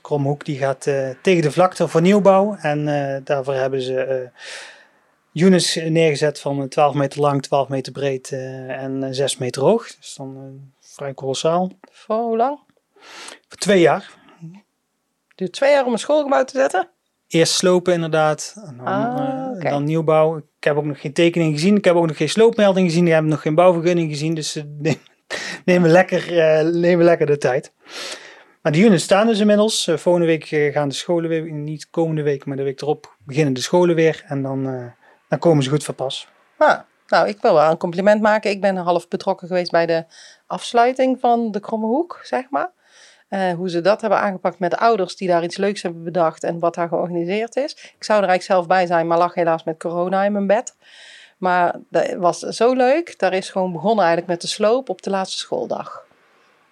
Kromhoek 0.02 0.46
die 0.46 0.58
gaat 0.58 0.82
tegen 1.22 1.42
de 1.42 1.52
vlakte 1.52 1.88
voor 1.88 2.02
nieuwbouw. 2.02 2.56
En 2.56 2.86
daarvoor 3.24 3.54
hebben 3.54 3.82
ze 3.82 4.30
units 5.40 5.76
neergezet 5.76 6.40
van 6.40 6.62
eh, 6.62 6.68
12 6.68 6.94
meter 6.94 7.22
lang, 7.22 7.42
12 7.42 7.68
meter 7.68 7.92
breed 7.92 8.32
eh, 8.32 8.84
en 8.84 9.04
eh, 9.04 9.10
6 9.12 9.38
meter 9.38 9.62
hoog. 9.62 9.96
Dus 10.00 10.16
dan 10.16 10.36
eh, 10.38 10.78
vrij 10.80 11.14
kolossaal. 11.14 11.72
voor 11.92 12.16
hoe 12.16 12.38
lang? 12.38 12.60
Voor 13.48 13.58
twee 13.58 13.80
jaar. 13.80 14.18
Duurt 15.36 15.52
twee 15.54 15.72
jaar 15.72 15.86
om 15.86 15.92
een 15.92 16.00
schoolgebouw 16.00 16.44
te 16.44 16.58
zetten? 16.58 16.90
Eerst 17.28 17.54
slopen 17.54 17.94
inderdaad, 17.94 18.56
en 18.66 18.78
dan, 18.78 18.86
Ah, 18.88 19.56
eh, 19.64 19.72
dan 19.72 19.84
nieuwbouw. 19.84 20.38
Ik 20.38 20.44
heb 20.60 20.78
ook 20.78 20.86
nog 20.86 21.02
geen 21.02 21.14
tekening 21.14 21.54
gezien. 21.54 21.76
Ik 21.76 21.86
heb 21.86 21.96
ook 21.96 22.08
nog 22.08 22.18
geen 22.18 22.30
sloopmelding 22.30 22.88
gezien. 22.88 23.08
Ik 23.08 23.14
heb 23.14 23.24
nog 23.24 23.42
geen 23.42 23.56
bouwvergunning 23.56 24.10
gezien. 24.12 24.34
Dus 24.34 24.52
ze 24.54 24.76
nemen, 25.66 25.90
lekker, 25.90 26.38
eh, 26.40 26.66
nemen 26.68 27.06
lekker 27.06 27.26
de 27.26 27.38
tijd. 27.38 27.72
Maar 28.62 28.72
de 28.72 28.80
units 28.80 29.04
staan 29.04 29.28
dus 29.28 29.40
inmiddels. 29.40 29.88
Eh, 29.88 29.98
volgende 29.98 30.28
week 30.28 30.52
eh, 30.52 30.74
gaan 30.74 30.90
de 30.90 30.96
scholen 30.96 31.30
weer, 31.30 31.52
niet 31.52 31.90
komende 31.90 32.22
week, 32.22 32.46
maar 32.46 32.58
de 32.58 32.64
week 32.64 32.82
erop 32.82 33.16
beginnen 33.26 33.54
de 33.54 33.62
scholen 33.62 33.96
weer. 33.96 34.24
En 34.28 34.42
dan, 34.42 34.68
eh, 34.68 34.86
dan 35.30 35.40
komen 35.40 35.64
ze 35.64 35.70
goed 35.70 35.84
van 35.84 35.96
pas. 35.96 36.28
Ah, 36.58 36.80
nou, 37.08 37.28
ik 37.28 37.42
wil 37.42 37.54
wel 37.54 37.72
een 37.72 37.78
compliment 37.78 38.22
maken. 38.22 38.52
Ik 38.52 38.62
ben 38.62 38.76
half 38.76 39.08
betrokken 39.08 39.48
geweest 39.48 39.72
bij 39.72 39.86
de 39.86 40.06
afsluiting 40.48 41.20
van 41.20 41.52
de 41.52 41.60
Kromme 41.60 41.86
Hoek, 41.86 42.20
zeg 42.24 42.50
maar. 42.50 42.72
Eh, 43.28 43.54
hoe 43.54 43.70
ze 43.70 43.82
dat 43.82 44.02
hebben 44.02 44.20
aangepakt 44.20 44.60
met 44.60 44.72
de 44.72 44.78
ouders 44.78 45.16
die 45.16 45.28
daar 45.28 45.44
iets 45.44 45.58
leuks 45.58 45.82
hebben 45.82 46.04
bedacht 46.04 46.44
en 46.44 46.60
wat 46.60 46.76
daar 46.76 46.88
georganiseerd 46.88 47.56
is. 47.56 47.72
Ik 47.72 48.04
zou 48.04 48.22
er 48.22 48.28
eigenlijk 48.28 48.44
zelf 48.44 48.68
bij 48.68 48.86
zijn, 48.86 49.08
maar 49.08 49.18
lag 49.18 49.34
helaas 49.34 49.64
met 49.64 49.80
corona 49.80 50.24
in 50.24 50.32
mijn 50.32 50.48
bed. 50.48 50.76
Maar 51.38 51.76
dat 51.90 52.14
was 52.14 52.40
zo 52.40 52.74
leuk. 52.74 53.20
Daar 53.20 53.34
is 53.34 53.50
gewoon 53.50 53.72
begonnen 53.72 54.06
eigenlijk 54.06 54.32
met 54.32 54.42
de 54.42 54.48
sloop 54.48 54.90
op 54.90 55.02
de 55.02 55.10
laatste 55.10 55.38
schooldag. 55.38 56.08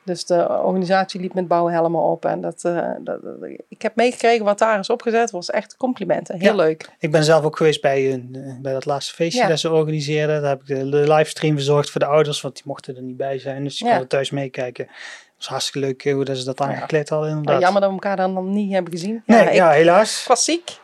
Dus 0.08 0.26
de 0.26 0.50
organisatie 0.50 1.20
liep 1.22 1.34
met 1.34 1.48
bouwhelmen 1.48 2.02
op. 2.02 2.26
En 2.26 2.42
dat, 2.42 2.64
eh, 2.64 2.90
dat, 3.00 3.22
dat- 3.24 3.50
ik 3.70 3.82
heb 3.82 3.96
meegekregen 3.96 4.46
wat 4.46 4.60
daar 4.60 4.80
is 4.80 4.90
opgezet. 4.90 5.32
was 5.32 5.50
echt 5.50 5.78
complimenten. 5.78 6.40
Heel 6.40 6.50
Ja. 6.50 6.56
leuk. 6.56 6.90
Ik 7.00 7.12
ben 7.12 7.24
zelf 7.24 7.44
ook 7.44 7.58
geweest 7.58 7.82
bij, 7.82 8.14
een, 8.14 8.30
eh, 8.34 8.62
bij 8.62 8.74
dat 8.74 8.86
laatste 8.86 9.14
feestje 9.14 9.42
Ja. 9.42 9.48
dat 9.48 9.60
ze 9.60 9.72
organiseerden. 9.72 10.42
Daar 10.42 10.50
heb 10.50 10.62
ik 10.62 10.68
de, 10.68 10.90
de 10.90 11.14
livestream 11.14 11.56
verzorgd 11.56 11.90
voor 11.90 12.00
de 12.02 12.08
ouders, 12.08 12.42
want 12.42 12.54
die 12.56 12.64
mochten 12.66 12.96
er 12.96 13.02
niet 13.02 13.18
bij 13.18 13.40
zijn. 13.40 13.64
Dus 13.64 13.78
die 13.78 13.86
Ja. 13.86 13.92
konden 13.92 14.10
thuis 14.10 14.30
meekijken. 14.32 14.86
Het 14.86 15.36
was 15.38 15.48
hartstikke 15.48 15.88
leuk 15.88 16.06
eh, 16.06 16.14
hoe 16.14 16.26
dat 16.26 16.38
ze 16.38 16.46
dat 16.46 16.62
aangekleed 16.62 17.10
hadden 17.10 17.30
inderdaad. 17.30 17.54
Maar 17.54 17.64
jammer 17.64 17.82
dat 17.82 17.90
we 17.90 17.96
elkaar 17.96 18.16
dan 18.18 18.34
nog 18.34 18.44
niet 18.46 18.72
hebben 18.74 18.92
gezien. 18.92 19.24
Nee, 19.26 19.46
ik 19.46 19.54
ja, 19.54 19.70
helaas. 19.70 20.26
was 20.28 20.44
ziek. 20.44 20.78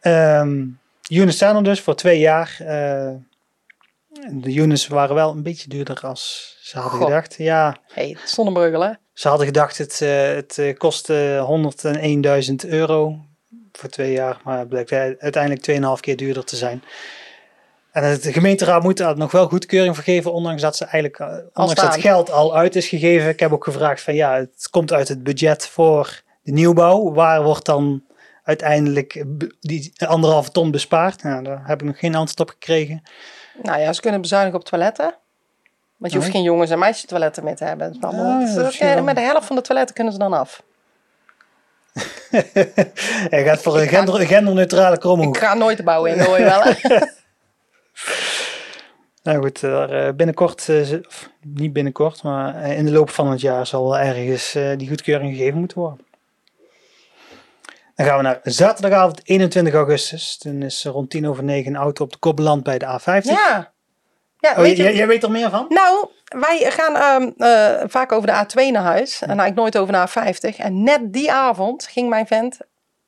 Ehm 0.00 0.64
units 1.10 1.36
staan 1.36 1.56
er 1.56 1.62
dus 1.64 1.80
voor 1.80 1.94
twee 1.94 2.18
jaar. 2.18 2.56
De 4.30 4.54
units 4.54 4.86
waren 4.86 5.14
wel 5.14 5.30
een 5.30 5.42
beetje 5.42 5.68
duurder 5.68 6.00
als 6.00 6.56
ze 6.60 6.78
hadden 6.78 7.02
gedacht. 7.02 7.34
Ja, 7.38 7.76
hey, 7.86 8.16
Zonnebreugel 8.24 8.80
hè. 8.80 8.92
ze 9.12 9.28
hadden 9.28 9.46
gedacht 9.46 9.78
het, 9.78 10.00
eh, 10.00 10.28
het 10.28 10.58
eh, 10.58 10.76
kostte 10.76 11.44
101.000 11.46 12.66
euro 12.66 13.24
voor 13.72 13.88
twee 13.88 14.12
jaar. 14.12 14.40
Maar 14.44 14.58
het 14.58 14.68
blijkt 14.68 14.92
uiteindelijk 15.18 15.62
2,5 15.62 16.00
keer 16.00 16.16
duurder 16.16 16.44
te 16.44 16.56
zijn. 16.56 16.82
En 17.92 18.20
de 18.20 18.32
gemeenteraad 18.32 18.82
moet 18.82 18.96
daar 18.96 19.16
nog 19.16 19.32
wel 19.32 19.48
goedkeuring 19.48 19.94
voor 19.94 20.04
geven, 20.04 20.32
ondanks 20.32 20.62
dat 20.62 20.76
ze 20.76 20.84
eigenlijk, 20.84 21.18
eh, 21.18 21.36
ondanks 21.54 21.80
dat 21.80 22.00
geld 22.00 22.30
al 22.30 22.56
uit 22.56 22.76
is 22.76 22.88
gegeven. 22.88 23.28
Ik 23.28 23.40
heb 23.40 23.52
ook 23.52 23.64
gevraagd 23.64 24.02
van 24.02 24.14
ja, 24.14 24.34
het 24.34 24.68
komt 24.70 24.92
uit 24.92 25.08
het 25.08 25.22
budget 25.22 25.66
voor 25.66 26.22
de 26.42 26.52
nieuwbouw. 26.52 27.12
Waar 27.12 27.42
wordt 27.42 27.64
dan 27.64 28.02
uiteindelijk 28.42 29.24
die 29.60 29.92
anderhalve 30.06 30.50
ton 30.50 30.70
bespaard? 30.70 31.22
Nou, 31.22 31.42
daar 31.42 31.62
heb 31.66 31.80
ik 31.80 31.86
nog 31.86 31.98
geen 31.98 32.14
antwoord 32.14 32.40
op 32.40 32.50
gekregen. 32.50 33.02
Nou 33.62 33.80
ja, 33.80 33.92
ze 33.92 34.00
kunnen 34.00 34.20
bezuinigen 34.20 34.58
op 34.58 34.64
toiletten. 34.64 35.14
Want 35.96 36.12
je 36.12 36.18
hoeft 36.18 36.30
Oh. 36.30 36.36
geen 36.36 36.44
jongens- 36.44 36.70
en 36.70 36.78
meisjes 36.78 37.06
toiletten 37.06 37.44
meer 37.44 37.56
te 37.56 37.64
hebben. 37.64 37.90
Is 37.90 37.96
allemaal- 38.00 38.40
ja, 38.40 38.54
dat- 38.54 38.76
wel. 38.78 39.02
met 39.02 39.14
de 39.16 39.20
helft 39.22 39.46
van 39.46 39.56
de 39.56 39.62
toiletten 39.62 39.94
kunnen 39.94 40.12
ze 40.12 40.18
dan 40.18 40.32
af. 40.32 40.62
Hij 43.30 43.44
gaat 43.44 43.62
voor 43.62 43.76
een 43.76 43.82
Ik 43.82 43.88
ga- 43.90 43.96
gender, 43.96 44.26
genderneutrale 44.26 44.94
Ik 44.94 45.00
kromhoek. 45.00 45.36
ga 45.38 45.54
nooit 45.54 45.76
de 45.76 45.82
bouw 45.82 46.04
in, 46.04 46.20
hoor 46.20 46.38
je 46.38 46.44
wel. 46.44 46.62
Nou 49.22 49.38
goed, 49.42 49.60
daar, 49.60 49.90
eh, 49.90 50.12
binnenkort, 50.14 50.68
eh, 50.68 50.92
of 51.06 51.30
niet 51.40 51.72
binnenkort, 51.72 52.22
maar 52.22 52.54
eh, 52.62 52.78
in 52.78 52.84
de 52.84 52.90
loop 52.92 53.10
van 53.10 53.30
het 53.30 53.40
jaar 53.40 53.66
zal 53.66 53.98
ergens 53.98 54.54
eh, 54.54 54.70
die 54.76 54.88
goedkeuring 54.88 55.36
gegeven 55.36 55.58
moeten 55.58 55.78
worden. 55.78 56.05
Dan 57.96 58.06
gaan 58.06 58.16
we 58.16 58.22
naar 58.22 58.40
zaterdagavond 58.42 59.20
21 59.24 59.74
augustus. 59.74 60.38
Toen 60.38 60.62
is 60.62 60.84
er 60.84 60.92
rond 60.92 61.10
tien 61.10 61.28
over 61.28 61.44
negen 61.44 61.74
een 61.74 61.80
auto 61.80 62.04
op 62.04 62.12
de 62.12 62.18
kop 62.18 62.36
beland 62.36 62.62
bij 62.62 62.78
de 62.78 62.86
A50. 63.00 63.22
Ja. 63.22 63.74
Ja, 64.38 64.50
Oh, 64.50 64.56
weet 64.58 64.76
je, 64.76 64.94
jij, 64.94 65.06
weet 65.06 65.22
er 65.22 65.30
meer 65.30 65.50
van? 65.50 65.66
Nou, 65.68 66.08
wij 66.24 66.70
gaan 66.70 66.96
ehm, 66.96 67.30
eh, 67.50 67.88
vaak 67.88 68.12
over 68.12 68.26
de 68.26 68.44
A2 68.44 68.72
naar 68.72 68.82
huis 68.82 69.20
en 69.20 69.26
eigenlijk 69.38 69.56
nooit 69.56 69.78
over 69.78 69.92
de 69.92 70.08
A50. 70.08 70.56
En 70.56 70.82
net 70.82 71.12
die 71.12 71.32
avond 71.32 71.86
ging 71.86 72.08
mijn 72.08 72.26
vent 72.26 72.58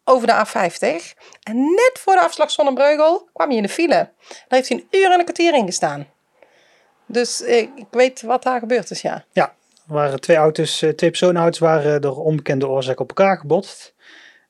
over 0.04 0.26
de 0.26 0.44
A50. 0.46 1.14
En 1.42 1.56
net 1.56 1.92
voor 2.00 2.14
de 2.14 2.20
afslag 2.20 2.50
Zonnebreugel 2.50 3.28
kwam 3.32 3.48
hij 3.48 3.56
in 3.56 3.62
de 3.62 3.68
file. 3.68 4.10
Daar 4.28 4.44
heeft 4.48 4.68
hij 4.68 4.78
een 4.78 5.00
uur 5.00 5.10
en 5.10 5.18
een 5.18 5.24
kwartier 5.24 5.54
in 5.54 5.66
gestaan. 5.66 6.06
Dus 7.06 7.40
ik 7.40 7.70
weet 7.90 8.22
wat 8.22 8.42
daar 8.42 8.58
gebeurd 8.58 8.90
is, 8.90 9.00
ja. 9.00 9.24
Ja, 9.32 9.54
er 9.88 9.94
waren 9.94 10.20
twee 10.20 10.36
auto's, 10.36 10.82
eh, 10.82 10.90
twee 10.90 11.10
personenauto's 11.10 11.58
waren 11.58 12.00
door 12.00 12.16
onbekende 12.16 12.68
oorzaak 12.68 13.00
op 13.00 13.08
elkaar 13.08 13.38
gebotst. 13.38 13.94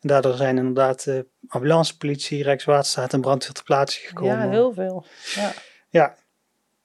En 0.01 0.09
daardoor 0.09 0.35
zijn 0.35 0.57
inderdaad 0.59 1.07
eh, 1.07 1.19
ambulance, 1.49 1.97
politie, 1.97 2.43
Rijkswaterstaat 2.43 3.13
en 3.13 3.21
brandweer 3.21 3.53
ter 3.53 3.65
plaatse 3.65 4.01
gekomen. 4.07 4.37
Ja, 4.45 4.51
heel 4.51 4.73
veel. 4.73 5.05
Ja. 5.35 5.53
Ja, 5.91 6.17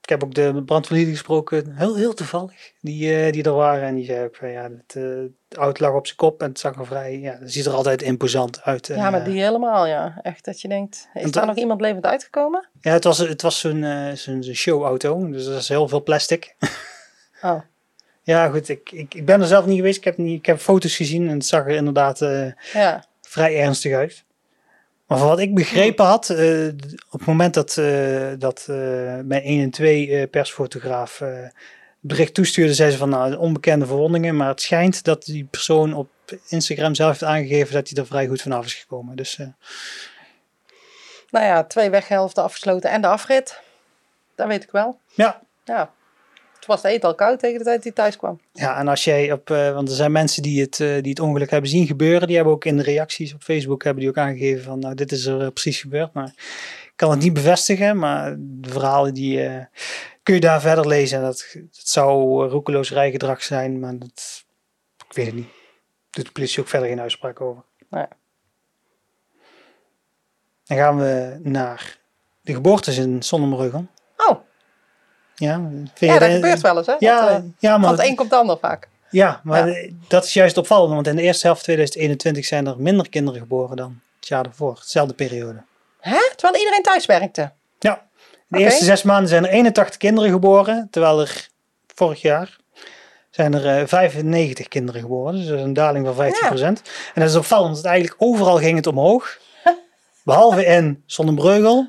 ik 0.00 0.08
heb 0.08 0.24
ook 0.24 0.34
de 0.34 0.62
brandweerlieden 0.66 1.14
gesproken, 1.14 1.76
heel, 1.76 1.96
heel 1.96 2.14
toevallig, 2.14 2.72
die, 2.80 3.16
eh, 3.16 3.32
die 3.32 3.42
er 3.42 3.52
waren. 3.52 3.82
En 3.88 3.94
die 3.94 4.04
zei 4.04 4.24
ook 4.24 4.36
van 4.36 4.48
ja, 4.50 4.62
het, 4.62 4.96
eh, 4.96 5.02
de 5.48 5.56
auto 5.56 5.84
lag 5.86 5.94
op 5.94 6.06
zijn 6.06 6.18
kop 6.18 6.40
en 6.42 6.48
het 6.48 6.58
zag 6.58 6.76
er 6.78 6.86
vrij, 6.86 7.18
ja, 7.20 7.36
het 7.40 7.52
ziet 7.52 7.66
er 7.66 7.72
altijd 7.72 8.02
imposant 8.02 8.62
uit. 8.62 8.86
ja, 8.86 9.10
maar 9.10 9.20
eh, 9.20 9.26
die 9.26 9.42
helemaal, 9.42 9.86
ja. 9.86 10.18
Echt 10.22 10.44
dat 10.44 10.60
je 10.60 10.68
denkt, 10.68 11.08
is 11.14 11.22
daar 11.22 11.30
dat- 11.32 11.44
nog 11.46 11.56
iemand 11.56 11.80
levend 11.80 12.04
uitgekomen? 12.06 12.68
Ja, 12.80 12.92
het 12.92 13.04
was, 13.04 13.18
het 13.18 13.42
was 13.42 13.60
zo'n 13.60 13.84
eh, 13.84 14.12
zo'n 14.12 14.42
showauto, 14.42 15.30
dus 15.30 15.46
er 15.46 15.56
is 15.56 15.68
heel 15.68 15.88
veel 15.88 16.02
plastic. 16.02 16.54
Oh, 17.42 17.60
ja, 18.24 18.48
goed, 18.48 18.68
ik, 18.68 18.90
ik, 18.92 19.14
ik 19.14 19.24
ben 19.24 19.40
er 19.40 19.46
zelf 19.46 19.66
niet 19.66 19.76
geweest, 19.76 19.96
ik 19.96 20.04
heb, 20.04 20.16
niet, 20.16 20.38
ik 20.38 20.46
heb 20.46 20.58
foto's 20.58 20.96
gezien 20.96 21.28
en 21.28 21.34
het 21.34 21.46
zag 21.46 21.64
er 21.64 21.74
inderdaad 21.74 22.20
eh, 22.20 22.46
ja. 22.72 23.04
vrij 23.20 23.60
ernstig 23.60 23.94
uit. 23.94 24.24
Maar 25.06 25.18
van 25.18 25.28
wat 25.28 25.38
ik 25.38 25.54
begrepen 25.54 26.04
had, 26.04 26.30
eh, 26.30 26.66
op 27.10 27.18
het 27.18 27.26
moment 27.26 27.54
dat, 27.54 27.76
eh, 27.76 28.32
dat 28.38 28.64
mijn 29.24 29.42
1 29.42 29.62
en 29.62 29.70
2 29.70 30.10
eh, 30.10 30.30
persfotograaf 30.30 31.18
het 31.18 31.52
bericht 32.00 32.34
toestuurde, 32.34 32.74
zei 32.74 32.90
ze 32.90 32.96
van 32.96 33.08
nou, 33.08 33.36
onbekende 33.36 33.86
verwondingen. 33.86 34.36
Maar 34.36 34.48
het 34.48 34.60
schijnt 34.60 35.04
dat 35.04 35.24
die 35.24 35.44
persoon 35.44 35.94
op 35.94 36.08
Instagram 36.48 36.94
zelf 36.94 37.10
heeft 37.10 37.24
aangegeven 37.24 37.74
dat 37.74 37.88
hij 37.88 37.98
er 37.98 38.06
vrij 38.06 38.26
goed 38.26 38.42
vanaf 38.42 38.64
is 38.64 38.74
gekomen. 38.74 39.16
Dus 39.16 39.36
Nou 41.30 41.44
ja, 41.44 41.64
twee 41.64 41.90
weghelften 41.90 42.42
afgesloten 42.42 42.90
en 42.90 43.00
de 43.00 43.06
afrit. 43.06 43.60
Dat 44.34 44.46
weet 44.46 44.62
ik 44.62 44.70
wel. 44.70 44.98
ja. 45.14 45.42
Ja. 45.64 45.92
Het 46.64 46.72
was 46.72 46.82
de 46.82 46.88
eten 46.88 47.08
al 47.08 47.14
koud 47.14 47.38
tegen 47.38 47.58
de 47.58 47.64
tijd 47.64 47.82
hij 47.82 47.92
thuis 47.92 48.16
kwam. 48.16 48.40
ja, 48.52 48.78
en 48.78 48.88
als 48.88 49.04
jij 49.04 49.32
op, 49.32 49.50
eh, 49.50 49.74
want 49.74 49.88
er 49.88 49.94
zijn 49.94 50.12
mensen 50.12 50.42
die 50.42 50.60
het, 50.60 50.80
eh, 50.80 51.02
die 51.02 51.10
het 51.10 51.20
ongeluk 51.20 51.50
hebben 51.50 51.70
zien 51.70 51.86
gebeuren, 51.86 52.26
die 52.26 52.36
hebben 52.36 52.54
ook 52.54 52.64
in 52.64 52.76
de 52.76 52.82
reacties 52.82 53.34
op 53.34 53.42
Facebook 53.42 53.84
hebben 53.84 54.02
die 54.02 54.10
ook 54.10 54.18
aangegeven 54.18 54.64
van 54.64 54.78
nou, 54.78 54.94
dit 54.94 55.12
is 55.12 55.26
er 55.26 55.40
eh, 55.40 55.48
precies 55.48 55.80
gebeurd. 55.80 56.12
Maar 56.12 56.32
ik 56.84 56.92
kan 56.96 57.10
het 57.10 57.20
niet 57.20 57.32
bevestigen, 57.32 57.98
maar 57.98 58.34
de 58.38 58.68
verhalen 58.68 59.14
die 59.14 59.48
kun 60.22 60.34
je 60.34 60.40
daar 60.40 60.60
verder 60.60 60.88
lezen. 60.88 61.22
Dat, 61.22 61.46
dat 61.52 61.86
zou 61.88 62.44
roekeloos 62.48 62.90
rijgedrag 62.90 63.42
zijn, 63.42 63.78
maar 63.80 63.98
dat, 63.98 64.44
ik 65.08 65.14
weet 65.14 65.26
het 65.26 65.34
niet. 65.34 65.48
Doet 66.10 66.26
de 66.26 66.32
politie 66.32 66.60
ook 66.60 66.68
verder 66.68 66.88
geen 66.88 67.00
uitspraak 67.00 67.40
over. 67.40 67.62
Nee. 67.90 68.06
Dan 70.64 70.76
gaan 70.76 70.98
we 70.98 71.38
naar 71.42 71.98
de 72.40 72.52
geboortes 72.52 72.98
in 72.98 73.22
Sonnebruggen. 73.22 73.90
Oh, 74.16 74.40
Ja, 75.36 75.68
ja, 75.94 76.18
dat 76.18 76.30
gebeurt 76.30 76.60
wel 76.60 76.76
eens, 76.78 76.86
hè? 76.86 76.94
Ja, 76.98 77.20
dat, 77.20 77.30
eh, 77.30 77.44
ja, 77.58 77.78
maar 77.78 77.88
van 77.88 77.98
het 77.98 78.08
een 78.08 78.16
komt 78.16 78.30
het 78.30 78.40
ander 78.40 78.58
vaak. 78.58 78.88
Ja, 79.10 79.40
maar 79.44 79.68
Ja. 79.68 79.74
eh, 79.74 79.92
dat 80.08 80.24
is 80.24 80.32
juist 80.32 80.56
opvallend, 80.56 80.92
want 80.94 81.06
in 81.06 81.16
de 81.16 81.22
eerste 81.22 81.46
helft 81.46 81.62
2021 81.62 82.44
zijn 82.44 82.66
er 82.66 82.74
minder 82.78 83.08
kinderen 83.08 83.40
geboren 83.40 83.76
dan 83.76 84.00
het 84.18 84.28
jaar 84.28 84.44
ervoor, 84.44 84.78
dezelfde 84.82 85.14
periode. 85.14 85.62
Hè? 86.00 86.18
Terwijl 86.36 86.58
iedereen 86.58 86.82
thuis 86.82 87.06
werkte. 87.06 87.52
Ja, 87.78 88.06
in 88.22 88.58
de 88.58 88.58
eerste 88.58 88.84
zes 88.84 89.02
maanden 89.02 89.28
zijn 89.28 89.44
er 89.46 89.50
81 89.50 89.96
kinderen 89.96 90.30
geboren, 90.30 90.88
terwijl 90.90 91.20
er 91.20 91.48
vorig 91.94 92.20
jaar 92.22 92.56
zijn 93.30 93.54
er 93.54 93.78
eh, 93.80 93.86
95 93.86 94.68
kinderen 94.68 95.00
geboren, 95.00 95.34
dus 95.34 95.46
dat 95.46 95.56
is 95.58 95.64
een 95.64 95.72
daling 95.72 96.06
van 96.06 96.14
15%. 96.14 96.82
En 97.14 97.20
dat 97.20 97.30
is 97.30 97.36
opvallend, 97.36 97.74
want 97.74 97.84
eigenlijk 97.86 98.16
overal 98.22 98.56
ging 98.58 98.76
het 98.76 98.86
omhoog, 98.86 99.38
behalve 100.24 100.64
in 100.66 101.02
Zonnebreugel, 101.06 101.88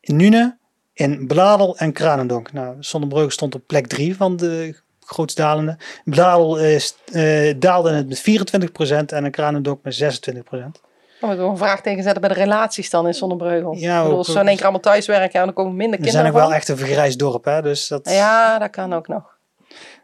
in 0.00 0.16
Nune, 0.16 0.56
in 1.00 1.26
Bladel 1.26 1.76
en 1.78 1.92
Kranendonk. 1.92 2.52
Nou, 2.52 2.76
Zonnebreugel 2.80 3.30
stond 3.30 3.54
op 3.54 3.62
plek 3.66 3.86
3 3.86 4.16
van 4.16 4.36
de 4.36 4.74
grootst 5.00 5.36
dalende. 5.36 5.76
Bladel 6.04 6.58
eh, 6.58 6.78
st- 6.78 6.98
eh, 7.12 7.54
daalde 7.58 7.90
het 7.92 8.08
met 8.08 8.20
24% 8.20 9.12
en 9.12 9.24
in 9.24 9.30
Kranendonk 9.30 9.82
met 9.82 9.94
26%. 9.94 10.80
Dan 11.20 11.28
moeten 11.28 11.44
we 11.46 11.50
een 11.52 11.56
vraagteken 11.58 12.02
zetten 12.02 12.20
bij 12.20 12.30
de 12.30 12.40
relaties 12.40 12.90
dan 12.90 13.06
in 13.06 13.14
Zonnebreugel. 13.14 13.74
Ja, 13.76 14.02
ik 14.04 14.10
als 14.12 14.26
ze 14.32 14.38
in 14.40 14.46
één 14.46 14.54
keer 14.54 14.62
allemaal 14.62 14.80
thuis 14.80 15.06
werken, 15.06 15.38
ja, 15.38 15.44
dan 15.44 15.54
komen 15.54 15.76
minder 15.76 15.98
We 16.00 16.04
zijn 16.10 16.16
kinderen 16.22 16.42
ook 16.42 16.48
wel 16.48 16.56
echt 16.58 16.68
een 16.68 16.76
vergrijsd 16.76 17.18
dorp, 17.18 17.44
hè? 17.44 17.62
dus 17.62 17.88
dat, 17.88 18.10
Ja, 18.10 18.58
dat 18.58 18.70
kan 18.70 18.92
ook 18.92 19.08
nog. 19.08 19.22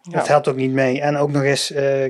dat 0.02 0.26
Ja. 0.26 0.32
helpt 0.32 0.48
ook 0.48 0.56
niet 0.56 0.72
mee. 0.72 1.00
En 1.00 1.16
ook 1.16 1.30
nog 1.32 1.42
eens, 1.42 1.70
eh, 1.72 2.04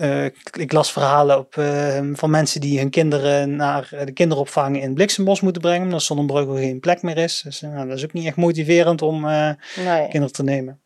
eh, 0.00 0.24
ik- 0.24 0.56
ik 0.56 0.72
las 0.72 0.92
verhalen 0.92 1.38
op, 1.38 1.56
eh, 1.56 2.00
van 2.12 2.30
mensen 2.30 2.60
die 2.60 2.78
hun 2.78 2.90
kinderen 2.90 3.56
naar 3.56 3.88
eh, 3.90 4.06
de 4.06 4.12
kinderopvang 4.12 4.82
in 4.82 4.94
Bliksembos 4.94 5.40
moeten 5.40 5.62
brengen, 5.62 5.82
omdat 5.84 6.02
Zonnebreugel 6.02 6.54
geen 6.54 6.80
plek 6.80 7.02
meer 7.02 7.18
is. 7.18 7.40
Dus 7.44 7.62
eh, 7.62 7.70
nou, 7.70 7.88
dat 7.88 7.96
is 7.96 8.04
ook 8.04 8.12
niet 8.12 8.26
echt 8.26 8.36
motiverend 8.36 9.02
om 9.02 9.28
eh, 9.28 9.50
Nee. 9.84 10.02
kinderen 10.08 10.32
te 10.32 10.42
nemen. 10.42 10.80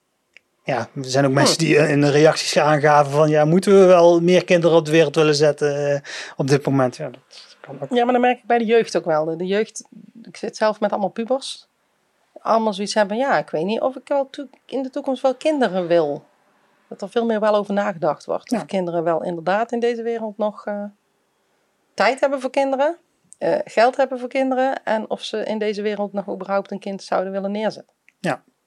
Ja, 0.64 0.78
er 0.78 1.04
zijn 1.04 1.24
ook 1.26 1.32
mensen 1.32 1.58
die 1.58 1.76
in 1.76 2.00
de 2.00 2.10
reacties 2.10 2.58
aangaven 2.58 3.12
van 3.12 3.28
ja, 3.28 3.44
moeten 3.44 3.80
we 3.80 3.84
wel 3.86 4.20
meer 4.20 4.44
kinderen 4.44 4.76
op 4.76 4.84
de 4.84 4.90
wereld 4.90 5.14
willen 5.14 5.34
zetten 5.34 6.02
op 6.36 6.48
dit 6.48 6.66
moment. 6.66 6.96
Ja, 6.96 7.04
dat 7.10 7.20
kan 7.60 7.76
ook. 7.80 7.94
Ja, 7.94 8.04
maar 8.04 8.12
dan 8.12 8.22
merk 8.22 8.38
ik 8.38 8.44
bij 8.46 8.58
de 8.58 8.64
jeugd 8.64 8.96
ook 8.96 9.04
wel. 9.04 9.36
De, 9.36 9.46
jeugd, 9.46 9.84
ik 10.22 10.36
zit 10.36 10.56
zelf 10.56 10.80
met 10.80 10.90
allemaal 10.90 11.08
pubers. 11.08 11.66
Allemaal 12.40 12.72
zoiets 12.72 12.94
hebben, 12.94 13.16
ja, 13.16 13.38
ik 13.38 13.50
weet 13.50 13.64
niet 13.64 13.80
of 13.80 13.96
ik 13.96 14.08
wel 14.08 14.30
in 14.66 14.82
de 14.82 14.90
toekomst 14.90 15.22
wel 15.22 15.34
kinderen 15.34 15.86
wil. 15.86 16.24
Dat 16.98 17.02
er 17.02 17.14
veel 17.14 17.24
meer 17.26 17.40
wel 17.40 17.54
over 17.54 17.74
nagedacht 17.74 18.24
wordt. 18.24 18.52
Of 18.52 18.58
Ja. 18.58 18.64
kinderen 18.64 19.04
wel 19.04 19.22
inderdaad 19.22 19.72
in 19.72 19.80
deze 19.80 20.02
wereld 20.02 20.38
nog 20.38 20.66
eh, 20.66 20.84
tijd 21.94 22.20
hebben 22.20 22.40
voor 22.40 22.50
kinderen. 22.50 22.96
eh, 23.38 23.58
geld 23.64 23.96
hebben 23.96 24.18
voor 24.18 24.28
kinderen. 24.28 24.82
En 24.84 25.10
of 25.10 25.22
ze 25.22 25.44
in 25.44 25.58
deze 25.58 25.82
wereld 25.82 26.12
nog 26.12 26.28
überhaupt 26.28 26.70
een 26.70 26.78
kind 26.78 27.02
zouden 27.02 27.32
willen 27.32 27.50
neerzetten. 27.50 27.92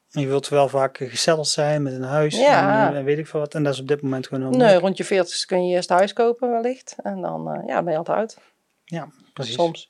Je 0.10 0.28
wilt 0.28 0.48
wel 0.48 0.70
vaak 0.70 0.98
gezellig 0.98 1.48
zijn 1.48 1.84
met 1.84 1.94
een 1.94 2.04
huis 2.04 2.40
Ja. 2.40 2.90
en, 2.90 2.98
eh, 2.98 3.04
weet 3.04 3.18
ik 3.18 3.28
veel 3.28 3.40
wat. 3.40 3.54
En 3.56 3.64
dat 3.64 3.74
is 3.74 3.80
op 3.80 3.88
dit 3.88 4.02
moment 4.02 4.28
gewoon 4.28 4.42
heel 4.42 4.50
Nee, 4.50 4.60
moeilijk. 4.60 4.84
rond 4.86 4.98
je 4.98 5.04
40 5.04 5.46
kun 5.46 5.68
je 5.68 5.76
eerst 5.76 5.90
huis 5.90 6.14
kopen 6.14 6.50
wellicht. 6.52 6.96
En 7.04 7.22
dan 7.22 7.52
eh, 7.52 7.68
ja, 7.68 7.84
ben 7.84 7.92
je 7.92 7.98
altijd 7.98 8.18
uit. 8.18 8.38
Ja, 8.86 9.08
precies. 9.34 9.54
Soms. 9.54 9.90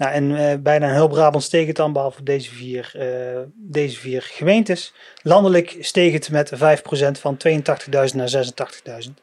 Nou, 0.00 0.12
en 0.12 0.36
eh, 0.36 0.58
bijna 0.58 0.92
heel 0.92 1.08
Brabant 1.08 1.44
steeg 1.44 1.66
het 1.66 1.76
dan, 1.76 1.92
behalve 1.92 2.22
deze 2.22 2.50
vier, 2.50 2.92
eh, 2.98 3.40
deze 3.54 3.98
vier 3.98 4.22
gemeentes. 4.22 4.94
Landelijk 5.22 5.76
steeg 5.80 6.12
het 6.12 6.30
met 6.30 6.52
5% 6.54 7.18
van 7.18 7.36
82.000 7.36 8.16
naar 8.16 8.28
86.000. 8.28 9.22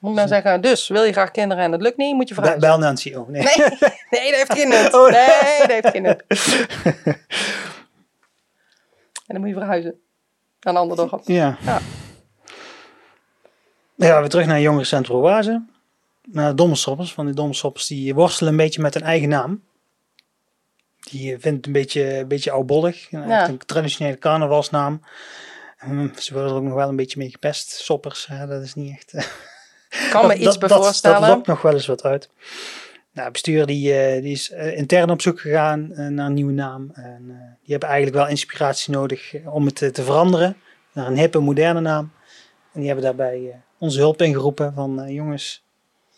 Moet 0.00 0.10
ik 0.10 0.16
nou 0.16 0.28
zeggen, 0.28 0.60
dus 0.60 0.88
wil 0.88 1.04
je 1.04 1.12
graag 1.12 1.30
kinderen 1.30 1.64
en 1.64 1.72
het 1.72 1.82
lukt 1.82 1.96
niet, 1.96 2.14
moet 2.14 2.28
je 2.28 2.34
verhuizen. 2.34 2.68
Bel 2.68 2.78
Nancy. 2.78 3.14
Oh, 3.14 3.28
nee. 3.28 3.42
Nee, 3.42 3.56
nee, 4.10 4.30
dat 4.30 4.38
heeft 4.38 4.52
geen 4.52 4.68
nut. 4.68 4.94
Oh, 4.94 5.10
nee. 5.10 5.26
Nee, 5.26 5.58
dat 5.58 5.70
heeft 5.70 5.88
geen 5.88 6.02
nut. 6.02 6.24
En 9.26 9.34
dan 9.34 9.40
moet 9.40 9.48
je 9.48 9.54
verhuizen. 9.54 9.94
Naar 10.60 10.74
een 10.74 10.80
ander 10.80 10.96
dorp. 10.96 11.20
Ja. 11.24 11.58
Ja. 11.60 11.80
Dan 13.96 14.08
gaan 14.08 14.22
we 14.22 14.28
terug 14.28 14.46
naar 14.46 14.60
Jongerencentrum 14.60 15.16
Oase. 15.16 15.64
Naar 16.22 16.56
de. 16.56 16.80
Want 16.84 17.16
die 17.16 17.32
dommersoppers 17.32 17.86
die 17.86 18.14
worstelen 18.14 18.52
een 18.52 18.58
beetje 18.58 18.82
met 18.82 18.94
hun 18.94 19.02
eigen 19.02 19.28
naam. 19.28 19.62
Die 21.10 21.34
eh, 21.34 21.40
vindt 21.40 21.56
het 21.56 21.66
een 21.66 21.72
beetje, 21.72 22.18
een 22.18 22.28
beetje 22.28 22.50
oudbollig. 22.50 23.12
Een, 23.12 23.28
Ja. 23.28 23.48
een 23.48 23.58
traditionele 23.66 24.18
carnavalsnaam. 24.18 25.02
Hm, 25.78 26.08
ze 26.18 26.32
worden 26.32 26.50
er 26.52 26.56
ook 26.58 26.62
nog 26.64 26.74
wel 26.74 26.88
een 26.88 26.96
beetje 26.96 27.18
mee 27.18 27.30
gepest. 27.30 27.70
Soppers, 27.70 28.26
hè, 28.26 28.46
dat 28.46 28.62
is 28.62 28.74
niet 28.74 28.92
echt... 28.92 29.12
Ik 29.90 30.08
kan 30.10 30.22
me 30.26 30.28
dat, 30.28 30.36
iets 30.36 30.58
dat, 30.58 30.68
dat, 30.68 30.84
voorstellen. 30.84 31.20
dat 31.20 31.28
lokt 31.30 31.46
nog 31.46 31.62
wel 31.62 31.72
eens 31.72 31.86
wat 31.86 32.04
uit. 32.04 32.28
Nou, 33.12 33.30
bestuur 33.30 33.66
die, 33.66 33.94
eh, 34.00 34.22
die 34.22 34.32
is 34.32 34.50
eh, 34.50 34.76
intern 34.76 35.10
op 35.10 35.20
zoek 35.20 35.40
gegaan 35.40 35.92
eh, 35.92 36.06
naar 36.06 36.26
een 36.26 36.34
nieuwe 36.34 36.52
naam. 36.52 36.90
En, 36.94 37.24
eh, 37.28 37.36
die 37.62 37.70
hebben 37.70 37.88
eigenlijk 37.88 38.16
wel 38.18 38.28
inspiratie 38.28 38.92
nodig 38.92 39.34
eh, 39.34 39.54
om 39.54 39.66
het 39.66 39.82
eh, 39.82 39.88
te 39.90 40.02
veranderen 40.02 40.56
naar 40.92 41.06
een 41.06 41.16
hippe, 41.16 41.38
moderne 41.38 41.80
naam. 41.80 42.12
En 42.72 42.78
die 42.80 42.86
hebben 42.86 43.04
daarbij 43.04 43.34
eh, 43.50 43.56
onze 43.78 43.98
hulp 43.98 44.22
ingeroepen 44.22 44.72
van 44.74 45.00
eh, 45.00 45.14
jongens, 45.14 45.64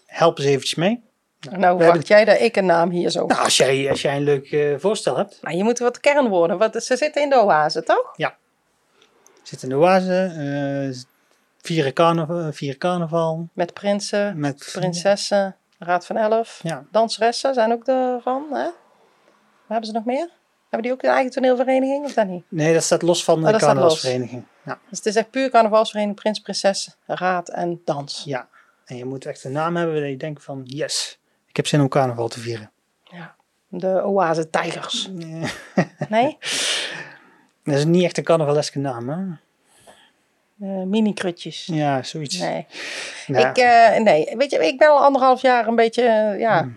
help 0.06 0.38
eens 0.38 0.46
eventjes 0.46 0.74
mee. 0.74 1.02
Nou, 1.40 1.74
wacht 1.76 1.84
hebben- 1.84 2.02
jij 2.06 2.24
dat 2.24 2.40
ik 2.40 2.56
een 2.56 2.66
naam 2.66 2.90
hier 2.90 3.10
zo. 3.10 3.26
Nou, 3.26 3.44
als 3.44 3.56
jij, 3.56 3.90
als 3.90 4.02
jij 4.02 4.16
een 4.16 4.22
leuk 4.22 4.52
eh, 4.52 4.74
voorstel 4.78 5.16
hebt. 5.16 5.38
Nou, 5.42 5.56
je 5.56 5.64
moet 5.64 5.78
wat 5.78 6.00
kernwoorden. 6.00 6.58
Want 6.58 6.82
ze 6.82 6.96
zitten 6.96 7.22
in 7.22 7.28
de 7.30 7.36
oase, 7.42 7.82
toch? 7.82 8.14
Zit 9.42 9.62
in 9.62 9.68
de 9.68 9.76
oase, 9.76 10.22
eh 10.92 10.98
vieren, 11.62 11.92
carnaval, 11.92 12.52
vieren 12.52 12.78
carnaval. 12.78 13.48
Met 13.52 13.72
prinsen, 13.74 14.40
Met 14.40 14.70
prinsessen. 14.72 15.56
Raad 15.78 16.06
van 16.06 16.16
Elf. 16.16 16.60
Ja. 16.62 16.84
Danseressen 16.90 17.54
zijn 17.54 17.72
ook 17.72 17.86
ervan. 17.86 18.42
Hè? 18.50 18.62
Waar 18.62 18.72
hebben 19.66 19.86
ze 19.86 19.92
nog 19.92 20.04
meer? 20.04 20.28
Hebben 20.60 20.82
die 20.82 20.92
ook 20.92 21.02
een 21.02 21.10
eigen 21.10 21.30
toneelvereniging 21.32 22.04
of 22.04 22.12
dat 22.14 22.26
niet? 22.26 22.44
Nee, 22.48 22.72
dat 22.72 22.82
staat 22.82 23.02
los 23.02 23.24
van 23.24 23.40
de 23.40 23.46
Oh, 23.46 23.52
los. 23.52 23.60
carnavalsvereniging. 23.62 24.44
Ja. 24.64 24.78
Dus 24.88 24.98
het 24.98 25.06
is 25.06 25.16
echt 25.16 25.30
puur 25.30 25.50
carnavalsvereniging, 25.50 26.20
prins, 26.20 26.40
prinses, 26.40 26.96
raad 27.06 27.48
en 27.48 27.80
dans. 27.84 28.22
ja. 28.26 28.48
En 28.84 28.96
je 28.96 29.04
moet 29.04 29.26
echt 29.26 29.44
een 29.44 29.52
naam 29.52 29.76
hebben 29.76 30.00
dat 30.00 30.08
je 30.10 30.16
denkt 30.16 30.42
van 30.44 30.60
yes, 30.64 31.18
ik 31.50 31.56
heb 31.56 31.66
zin 31.66 31.80
om 31.80 31.88
carnaval 31.88 32.28
te 32.28 32.40
vieren. 32.40 32.70
Ja. 33.04 33.34
De 33.68 34.02
oase 34.04 34.50
tijgers. 34.50 35.08
Nee. 35.12 35.44
Nee? 36.08 36.38
Dat 37.64 37.74
is 37.74 37.84
niet 37.84 38.04
echt 38.04 38.18
een 38.18 38.24
carnavaleske 38.24 38.78
naam, 38.78 39.08
hè? 39.08 39.16
Eh 40.66 40.82
mini-krutjes. 40.86 41.66
Ja, 41.72 42.02
zoiets. 42.02 42.38
Nee. 42.38 42.66
Nou, 43.26 43.48
Ik, 43.48 43.56
eh, 43.56 43.98
nee, 43.98 44.34
weet 44.36 44.50
je, 44.50 44.66
ik 44.66 44.78
ben 44.78 44.88
al 44.88 45.02
anderhalf 45.04 45.42
jaar 45.42 45.66
een 45.66 45.74
beetje 45.76 46.02
eh, 46.02 46.38
ja, 46.38 46.68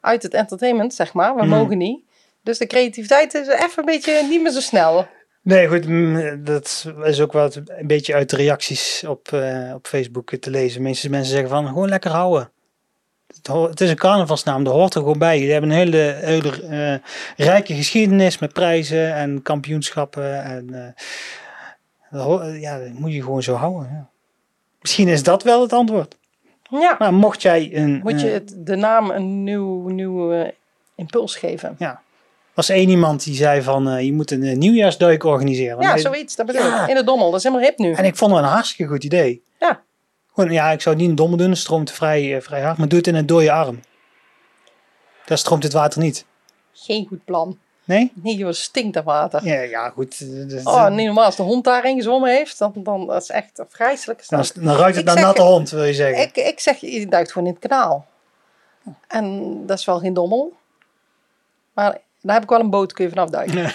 uit 0.00 0.22
het 0.22 0.34
entertainment, 0.34 0.94
zeg 0.94 1.12
maar. 1.12 1.34
We 1.34 1.42
Mm. 1.42 1.48
mogen 1.48 1.78
niet. 1.78 2.04
Dus 2.42 2.58
de 2.58 2.66
creativiteit 2.66 3.34
is 3.34 3.46
even 3.46 3.72
een 3.78 3.84
beetje 3.84 4.26
niet 4.28 4.42
meer 4.42 4.52
zo 4.52 4.60
snel. 4.60 5.06
Nee, 5.42 5.68
goed, 5.68 5.86
mm, 5.88 6.44
dat 6.44 6.92
is 7.04 7.20
ook 7.20 7.32
wat 7.32 7.54
een 7.66 7.86
beetje 7.86 8.14
uit 8.14 8.30
de 8.30 8.36
reacties 8.36 9.04
op, 9.06 9.28
op 9.74 9.86
Facebook 9.86 10.36
te 10.36 10.50
lezen. 10.50 10.82
Mensen, 10.82 11.10
mensen 11.10 11.32
zeggen 11.32 11.48
van, 11.50 11.66
gewoon 11.66 11.88
lekker 11.88 12.10
houden. 12.10 12.50
Het, 13.42 13.80
is 13.80 13.90
een 13.90 13.96
carnavalsnaam, 13.96 14.64
daar 14.64 14.72
hoort 14.72 14.94
er 14.94 15.00
gewoon 15.00 15.18
bij. 15.18 15.38
Die 15.38 15.52
hebben 15.52 15.70
een 15.70 15.76
hele, 15.76 16.18
hele 16.20 16.62
eh, 16.62 17.46
rijke 17.46 17.74
geschiedenis 17.74 18.38
met 18.38 18.52
prijzen 18.52 19.14
en 19.14 19.42
kampioenschappen. 19.42 20.44
En, 20.44 20.74
eh, 20.74 21.04
dat 22.10 22.60
ja, 22.60 22.78
dat 22.78 22.92
moet 22.92 23.12
je 23.12 23.22
gewoon 23.22 23.42
zo 23.42 23.54
houden. 23.54 23.88
Ja. 23.92 24.08
Misschien 24.80 25.08
is 25.08 25.22
dat 25.22 25.42
wel 25.42 25.62
het 25.62 25.72
antwoord. 25.72 26.16
Ja. 26.70 26.96
Maar 26.98 27.14
mocht 27.14 27.42
jij 27.42 27.70
een... 27.72 28.00
Moet 28.02 28.20
je 28.20 28.26
eh, 28.26 28.32
het, 28.32 28.54
de 28.56 28.76
naam 28.76 29.10
een 29.10 29.44
nieuw, 29.44 29.88
nieuw 29.88 30.32
eh, 30.32 30.48
impuls 30.94 31.36
geven. 31.36 31.76
was 32.54 32.68
één 32.68 32.88
iemand 32.88 33.24
die 33.24 33.34
zei 33.34 33.62
van, 33.62 34.04
je 34.04 34.12
moet 34.12 34.30
een 34.30 34.58
nieuwjaarsduik 34.58 35.24
organiseren. 35.24 35.80
Ja, 35.80 35.96
zoiets. 35.96 36.36
Dat 36.36 36.46
bedoel 36.46 36.62
Ja. 36.62 36.82
ik. 36.82 36.88
In 36.88 36.94
de 36.94 37.04
dommel. 37.04 37.30
Dat 37.30 37.38
is 37.38 37.42
helemaal 37.44 37.66
hip 37.66 37.78
nu. 37.78 37.92
En 37.92 38.04
ik 38.04 38.16
vond 38.16 38.32
het 38.32 38.42
een 38.42 38.48
hartstikke 38.48 38.92
goed 38.92 39.04
idee. 39.04 39.42
Ja. 39.60 39.82
Gewoon, 40.34 40.50
ja, 40.52 40.70
ik 40.70 40.80
zou 40.80 40.94
het 40.94 41.04
niet 41.04 41.10
in 41.12 41.16
dommel 41.16 41.38
doen, 41.38 41.50
het 41.50 41.58
stroomt 41.58 41.90
vrij, 41.90 42.36
eh, 42.36 42.42
vrij 42.42 42.62
hard. 42.62 42.78
Maar 42.78 42.88
doe 42.88 42.98
het 42.98 43.06
in 43.06 43.14
een 43.14 43.26
dode 43.26 43.52
arm. 43.52 43.80
Daar 45.24 45.38
stroomt 45.38 45.62
het 45.62 45.72
water 45.72 46.00
niet. 46.00 46.24
Geen 46.72 47.06
goed 47.08 47.24
plan. 47.24 47.58
Nee? 47.84 48.12
Nee, 48.14 48.36
joh, 48.36 48.52
stinkt 48.52 48.94
dat 48.94 49.04
water. 49.04 49.44
Ja, 49.44 49.60
ja 49.60 49.88
goed. 49.90 50.20
eh, 50.20 50.48
dus- 50.48 50.64
Oh, 50.64 50.88
niet 50.88 51.06
normaal. 51.06 51.24
Als 51.24 51.36
de 51.36 51.42
hond 51.42 51.64
daarin 51.64 51.96
gezwommen 51.96 52.30
heeft, 52.30 52.58
dan, 52.58 52.72
dan 52.76 53.06
dat 53.06 53.22
is 53.22 53.28
echt 53.30 53.58
een 53.58 53.66
vreselijke 53.68 54.24
dan, 54.28 54.44
ruikt 54.76 54.96
het 54.96 54.96
Ik 54.98 55.04
naar 55.04 55.14
zeg- 55.14 55.24
natte 55.24 55.42
hond, 55.42 55.70
wil 55.70 55.84
je 55.84 55.94
zeggen. 55.94 56.22
Ik, 56.22 56.36
ik 56.36 56.60
zeg, 56.60 56.76
je 56.80 57.06
duikt 57.08 57.32
gewoon 57.32 57.48
in 57.48 57.54
het 57.60 57.68
kanaal. 57.68 58.06
En 59.08 59.56
dat 59.66 59.78
is 59.78 59.84
wel 59.84 59.98
geen 59.98 60.14
dommel. 60.14 60.52
Maar 61.74 61.98
daar 62.20 62.34
heb 62.34 62.42
ik 62.42 62.48
wel 62.50 62.60
een 62.60 62.70
boot, 62.70 62.92
kun 62.92 63.04
je 63.04 63.10
vanaf 63.10 63.30
duiken. 63.30 63.72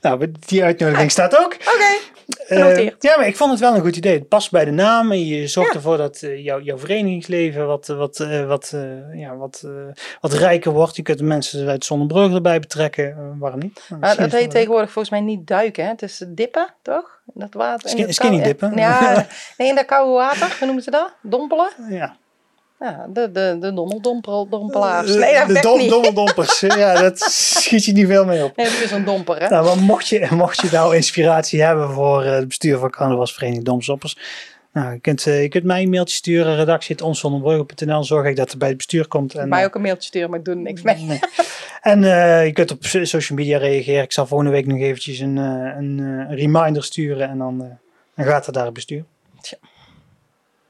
Nou, 0.00 0.32
die 0.46 0.64
uitnodiging 0.64 1.10
staat 1.10 1.36
ook. 1.36 1.54
Oké, 1.74 1.98
genoteerd. 2.28 3.02
ja, 3.02 3.16
maar 3.16 3.26
ik 3.26 3.36
vond 3.36 3.50
het 3.50 3.60
wel 3.60 3.74
een 3.74 3.80
goed 3.80 3.96
idee. 3.96 4.14
Het 4.18 4.28
past 4.28 4.50
bij 4.50 4.64
de 4.64 4.70
naam 4.70 5.12
en 5.12 5.26
je 5.26 5.46
zorgt 5.46 5.70
Ja. 5.70 5.76
ervoor 5.76 5.96
dat 5.96 6.22
eh, 6.22 6.44
jouw 6.44 6.60
jouw 6.60 6.78
verenigingsleven 6.78 7.66
wat, 7.66 7.86
wat, 7.86 8.20
eh, 8.20 8.46
wat, 8.46 8.70
eh, 8.74 9.20
ja, 9.20 9.36
wat, 9.36 9.62
eh, 9.64 9.70
wat 10.20 10.32
rijker 10.32 10.72
wordt. 10.72 10.96
Je 10.96 11.02
kunt 11.02 11.18
de 11.18 11.24
mensen 11.24 11.68
uit 11.68 11.84
Zonnebrug 11.84 12.34
erbij 12.34 12.60
betrekken. 12.60 13.10
Eh, 13.10 13.16
waarom 13.38 13.60
niet? 13.60 13.80
Maar 14.00 14.16
dat 14.16 14.32
heet 14.32 14.50
tegenwoordig 14.50 14.90
volgens 14.90 15.14
mij 15.14 15.22
niet 15.22 15.46
duiken. 15.46 15.84
Hè? 15.84 15.90
Het 15.90 16.02
is 16.02 16.24
dippen, 16.28 16.74
toch? 16.82 17.20
In 17.34 17.40
Dat 17.40 17.54
water, 17.54 17.90
in 17.90 17.98
Skin- 17.98 18.14
skinny 18.14 18.42
dippen. 18.42 18.72
Ja, 18.76 19.26
nee, 19.58 19.68
in 19.68 19.74
dat 19.74 19.84
koude 19.86 20.12
water. 20.12 20.48
Hoe 20.58 20.66
noemen 20.66 20.82
ze 20.84 20.90
dat? 20.90 21.12
Dompelen? 21.22 21.70
Ja. 21.90 22.16
Ja, 22.80 23.06
de, 23.08 23.30
de, 23.32 23.56
de 23.60 23.72
dommeldompelaars. 23.74 25.14
Eh, 25.14 25.20
Nee, 25.20 25.34
dat 25.34 25.48
de 25.48 25.60
dom, 25.60 25.88
dommeldompers. 25.88 26.60
ja, 26.84 27.00
dat 27.00 27.18
schiet 27.18 27.84
je 27.84 27.92
niet 27.92 28.06
veel 28.06 28.24
mee 28.24 28.44
op. 28.44 28.56
Nee, 28.56 28.66
dat 28.66 28.80
is 28.80 28.90
een 28.90 29.04
domper, 29.04 29.40
hè? 29.42 29.48
Nou, 29.48 29.64
maar 29.64 29.78
mocht 29.78 30.08
je, 30.08 30.28
mocht 30.30 30.60
je 30.60 30.68
nou 30.72 30.94
inspiratie 30.96 31.62
hebben 31.62 31.90
voor 31.90 32.22
eh, 32.22 32.32
het 32.32 32.48
bestuur 32.48 32.78
van 32.78 32.90
carnavalsvereniging 32.90 33.64
Domstoppers. 33.64 34.16
Nou, 34.72 34.92
je 34.92 35.00
kunt, 35.00 35.26
eh, 35.26 35.42
je 35.42 35.48
kunt 35.48 35.64
mij 35.64 35.82
een 35.82 35.90
mailtje 35.90 36.16
sturen, 36.16 36.56
redactie.onszonderbreugel.nl. 36.56 38.04
Zorg 38.04 38.26
ik 38.26 38.36
dat 38.36 38.50
het 38.50 38.58
bij 38.58 38.68
het 38.68 38.76
bestuur 38.76 39.08
komt. 39.08 39.34
En, 39.34 39.48
Mij 39.48 39.64
ook 39.64 39.74
een 39.74 39.80
mailtje 39.82 40.08
sturen, 40.08 40.30
maar 40.30 40.38
ik 40.38 40.44
doe 40.44 40.54
er 40.54 40.60
niks 40.60 40.82
mee. 40.82 40.96
Nee. 40.96 41.20
En 41.82 42.00
je 42.44 42.52
kunt 42.52 42.70
op 42.70 42.84
so- 42.84 43.04
social 43.04 43.38
media 43.38 43.58
reageren. 43.58 44.02
Ik 44.02 44.12
zal 44.12 44.26
volgende 44.26 44.52
week 44.52 44.66
nog 44.66 44.78
eventjes 44.78 45.18
een, 45.18 45.36
een, 45.36 45.98
een 45.98 46.34
reminder 46.36 46.84
sturen. 46.84 47.28
En 47.28 47.38
dan, 47.38 47.78
dan 48.14 48.26
gaat 48.26 48.46
het 48.46 48.54
daar 48.54 48.64
het 48.64 48.74
bestuur. 48.74 49.04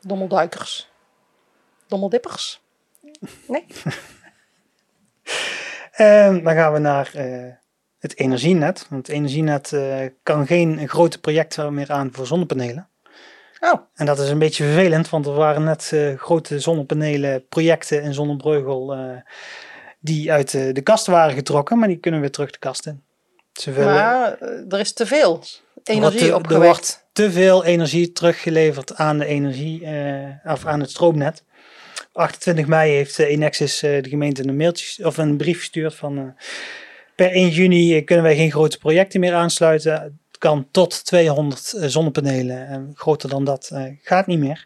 Dommelduikers. 0.01 0.89
Dommeldippers. 1.89 2.61
Nee? 3.49 3.67
En 5.93 6.43
dan 6.43 6.55
gaan 6.55 6.73
we 6.73 6.79
naar 6.79 7.11
eh, 7.15 7.53
het 7.99 8.19
energienet. 8.19 8.87
Want 8.91 9.07
het 9.07 9.17
energienet 9.17 9.73
eh, 9.73 9.97
kan 10.23 10.47
geen 10.47 10.89
grote 10.89 11.21
projecten 11.21 11.75
meer 11.75 11.91
aan 11.93 12.09
voor 12.13 12.27
zonnepanelen. 12.27 12.89
Oh, 13.61 13.81
En 13.95 14.07
dat 14.07 14.19
is 14.19 14.29
een 14.29 14.39
beetje 14.39 14.65
vervelend, 14.65 15.09
want 15.11 15.27
er 15.27 15.33
waren 15.33 15.65
net 15.65 15.91
eh, 15.93 16.19
grote 16.19 16.61
zonnepanelen 16.61 17.47
projecten 17.49 18.03
in 18.03 18.15
Zonnebreugel 18.15 18.97
die 20.01 20.33
uit 20.33 20.51
de 20.51 20.81
kast 20.83 21.07
waren 21.07 21.35
getrokken, 21.35 21.79
maar 21.79 21.89
die 21.89 21.97
kunnen 21.97 22.21
weer 22.21 22.31
terug 22.31 22.51
de 22.51 22.59
kast 22.59 22.87
in. 22.87 23.03
Ze 23.53 23.73
willen 23.73 23.95
maar 23.95 24.39
er 24.69 24.79
is 24.81 24.93
te 24.93 25.07
veel 25.07 25.43
energie 25.85 26.19
te- 26.21 26.27
er 26.29 26.35
opgewekt. 26.35 26.65
wordt 26.65 27.05
te 27.13 27.31
veel 27.33 27.65
energie 27.65 28.13
teruggeleverd 28.13 28.95
aan 28.97 29.19
de 29.19 29.27
energie, 29.27 29.81
of 30.45 30.67
aan 30.67 30.81
het 30.81 30.91
stroomnet. 30.91 31.45
28 32.17 32.67
mei 32.67 32.93
heeft 32.93 33.19
eh, 33.19 33.31
Enexis 33.31 33.83
eh, 33.83 34.03
de 34.03 34.09
gemeente 34.09 34.49
een 34.49 34.57
mailtje 34.57 35.07
of 35.07 35.17
een 35.17 35.37
brief 35.37 35.59
gestuurd 35.59 35.95
van 35.95 36.19
eh, 36.19 36.25
per 37.15 37.31
1 37.31 37.49
juni 37.49 37.97
eh, 37.97 38.05
kunnen 38.05 38.25
wij 38.25 38.37
geen 38.37 38.51
grote 38.51 38.79
projecten 38.79 39.21
meer 39.21 39.35
aansluiten. 39.35 39.93
Het 39.93 40.39
kan 40.39 40.69
tot 40.71 41.05
200 41.05 41.73
eh, 41.73 41.89
zonnepanelen 41.89 42.67
en 42.69 42.91
groter 42.95 43.29
dan 43.29 43.45
dat 43.45 43.71
eh, 43.73 43.83
gaat 44.03 44.27
niet 44.27 44.39
meer. 44.39 44.65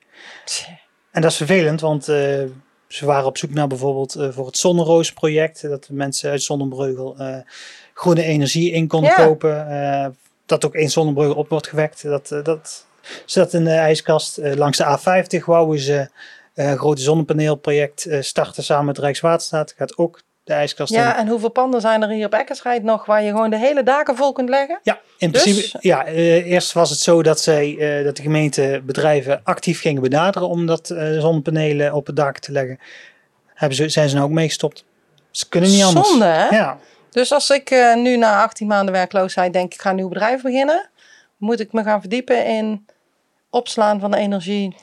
En 1.10 1.22
dat 1.22 1.30
is 1.30 1.36
vervelend, 1.36 1.80
want 1.80 2.08
eh, 2.08 2.42
ze 2.88 3.06
waren 3.06 3.26
op 3.26 3.38
zoek 3.38 3.50
naar 3.50 3.66
bijvoorbeeld 3.66 4.14
eh, 4.14 4.28
voor 4.30 4.46
het 4.46 4.56
Zonneroos-project, 4.58 5.62
dat 5.62 5.84
de 5.84 5.94
mensen 5.94 6.30
uit 6.30 6.42
Zonnebreugel 6.42 7.16
eh, 7.18 7.36
groene 7.94 8.22
energie 8.22 8.70
in 8.72 8.86
konden 8.88 9.10
Ja. 9.10 9.24
kopen. 9.26 9.68
eh, 9.68 10.06
dat 10.46 10.64
ook 10.64 10.74
in 10.74 10.90
Zonnebreugel 10.90 11.34
op 11.36 11.48
wordt 11.48 11.66
gewekt. 11.68 12.02
Dat, 12.02 12.30
eh, 12.30 12.44
dat 12.44 12.86
zat 13.24 13.54
in 13.54 13.64
de 13.64 13.70
ijskast. 13.70 14.38
Eh, 14.38 14.54
langs 14.54 14.78
de 14.78 14.84
A50 15.40 15.44
wouden 15.44 15.78
ze 15.80 15.94
eh, 15.98 16.06
grote 16.76 17.02
zonnepaneelproject 17.02 18.04
eh, 18.06 18.20
starten 18.20 18.62
samen 18.62 18.84
met 18.84 18.98
Rijkswaterstaat. 18.98 19.74
Gaat 19.76 19.96
ook 19.98 20.20
de 20.44 20.52
ijskast. 20.52 20.92
Ja, 20.92 21.16
en 21.18 21.28
hoeveel 21.28 21.50
panden 21.50 21.80
zijn 21.80 22.02
er 22.02 22.08
hier 22.08 22.26
op 22.26 22.32
Eckersrijd 22.32 22.82
nog 22.82 23.04
waar 23.06 23.22
je 23.22 23.30
gewoon 23.30 23.50
de 23.50 23.58
hele 23.58 23.82
daken 23.82 24.16
vol 24.16 24.32
kunt 24.32 24.48
leggen? 24.48 24.80
Ja, 24.82 25.00
in 25.18 25.30
Dus- 25.30 25.42
principe. 25.42 25.78
Ja, 25.80 26.04
eh, 26.04 26.46
eerst 26.46 26.72
was 26.72 26.90
het 26.90 26.98
zo 26.98 27.22
dat, 27.22 27.40
zij, 27.40 27.76
eh, 27.78 28.04
dat 28.04 28.16
de 28.16 28.22
gemeente 28.22 28.82
bedrijven 28.86 29.40
actief 29.44 29.80
gingen 29.80 30.02
benaderen 30.02 30.48
om 30.48 30.66
dat 30.66 30.90
eh, 30.90 31.18
zonnepanelen 31.20 31.94
op 31.94 32.06
het 32.06 32.16
dak 32.16 32.38
te 32.38 32.52
leggen. 32.52 32.78
Hebben 33.46 33.76
ze, 33.76 33.88
zijn 33.88 34.08
ze 34.08 34.14
nou 34.14 34.26
ook 34.26 34.34
meegestopt. 34.34 34.84
Ze 35.30 35.48
kunnen 35.48 35.70
niet 35.70 35.82
anders. 35.84 36.08
Zonde, 36.08 36.24
hè? 36.24 36.48
Ja, 36.56 36.78
Dus 37.10 37.32
als 37.32 37.50
ik 37.50 37.70
eh, 37.70 37.94
nu 37.94 38.16
na 38.16 38.42
18 38.42 38.66
maanden 38.66 38.94
werkloosheid 38.94 39.52
denk 39.52 39.74
ik 39.74 39.80
ga 39.80 39.90
een 39.90 39.96
nieuw 39.96 40.08
bedrijf 40.08 40.42
beginnen, 40.42 40.88
moet 41.36 41.60
ik 41.60 41.72
me 41.72 41.82
gaan 41.82 42.00
verdiepen 42.00 42.46
in 42.46 42.86
opslaan 43.50 44.00
van 44.00 44.10
de 44.10 44.16
energie. 44.16 44.76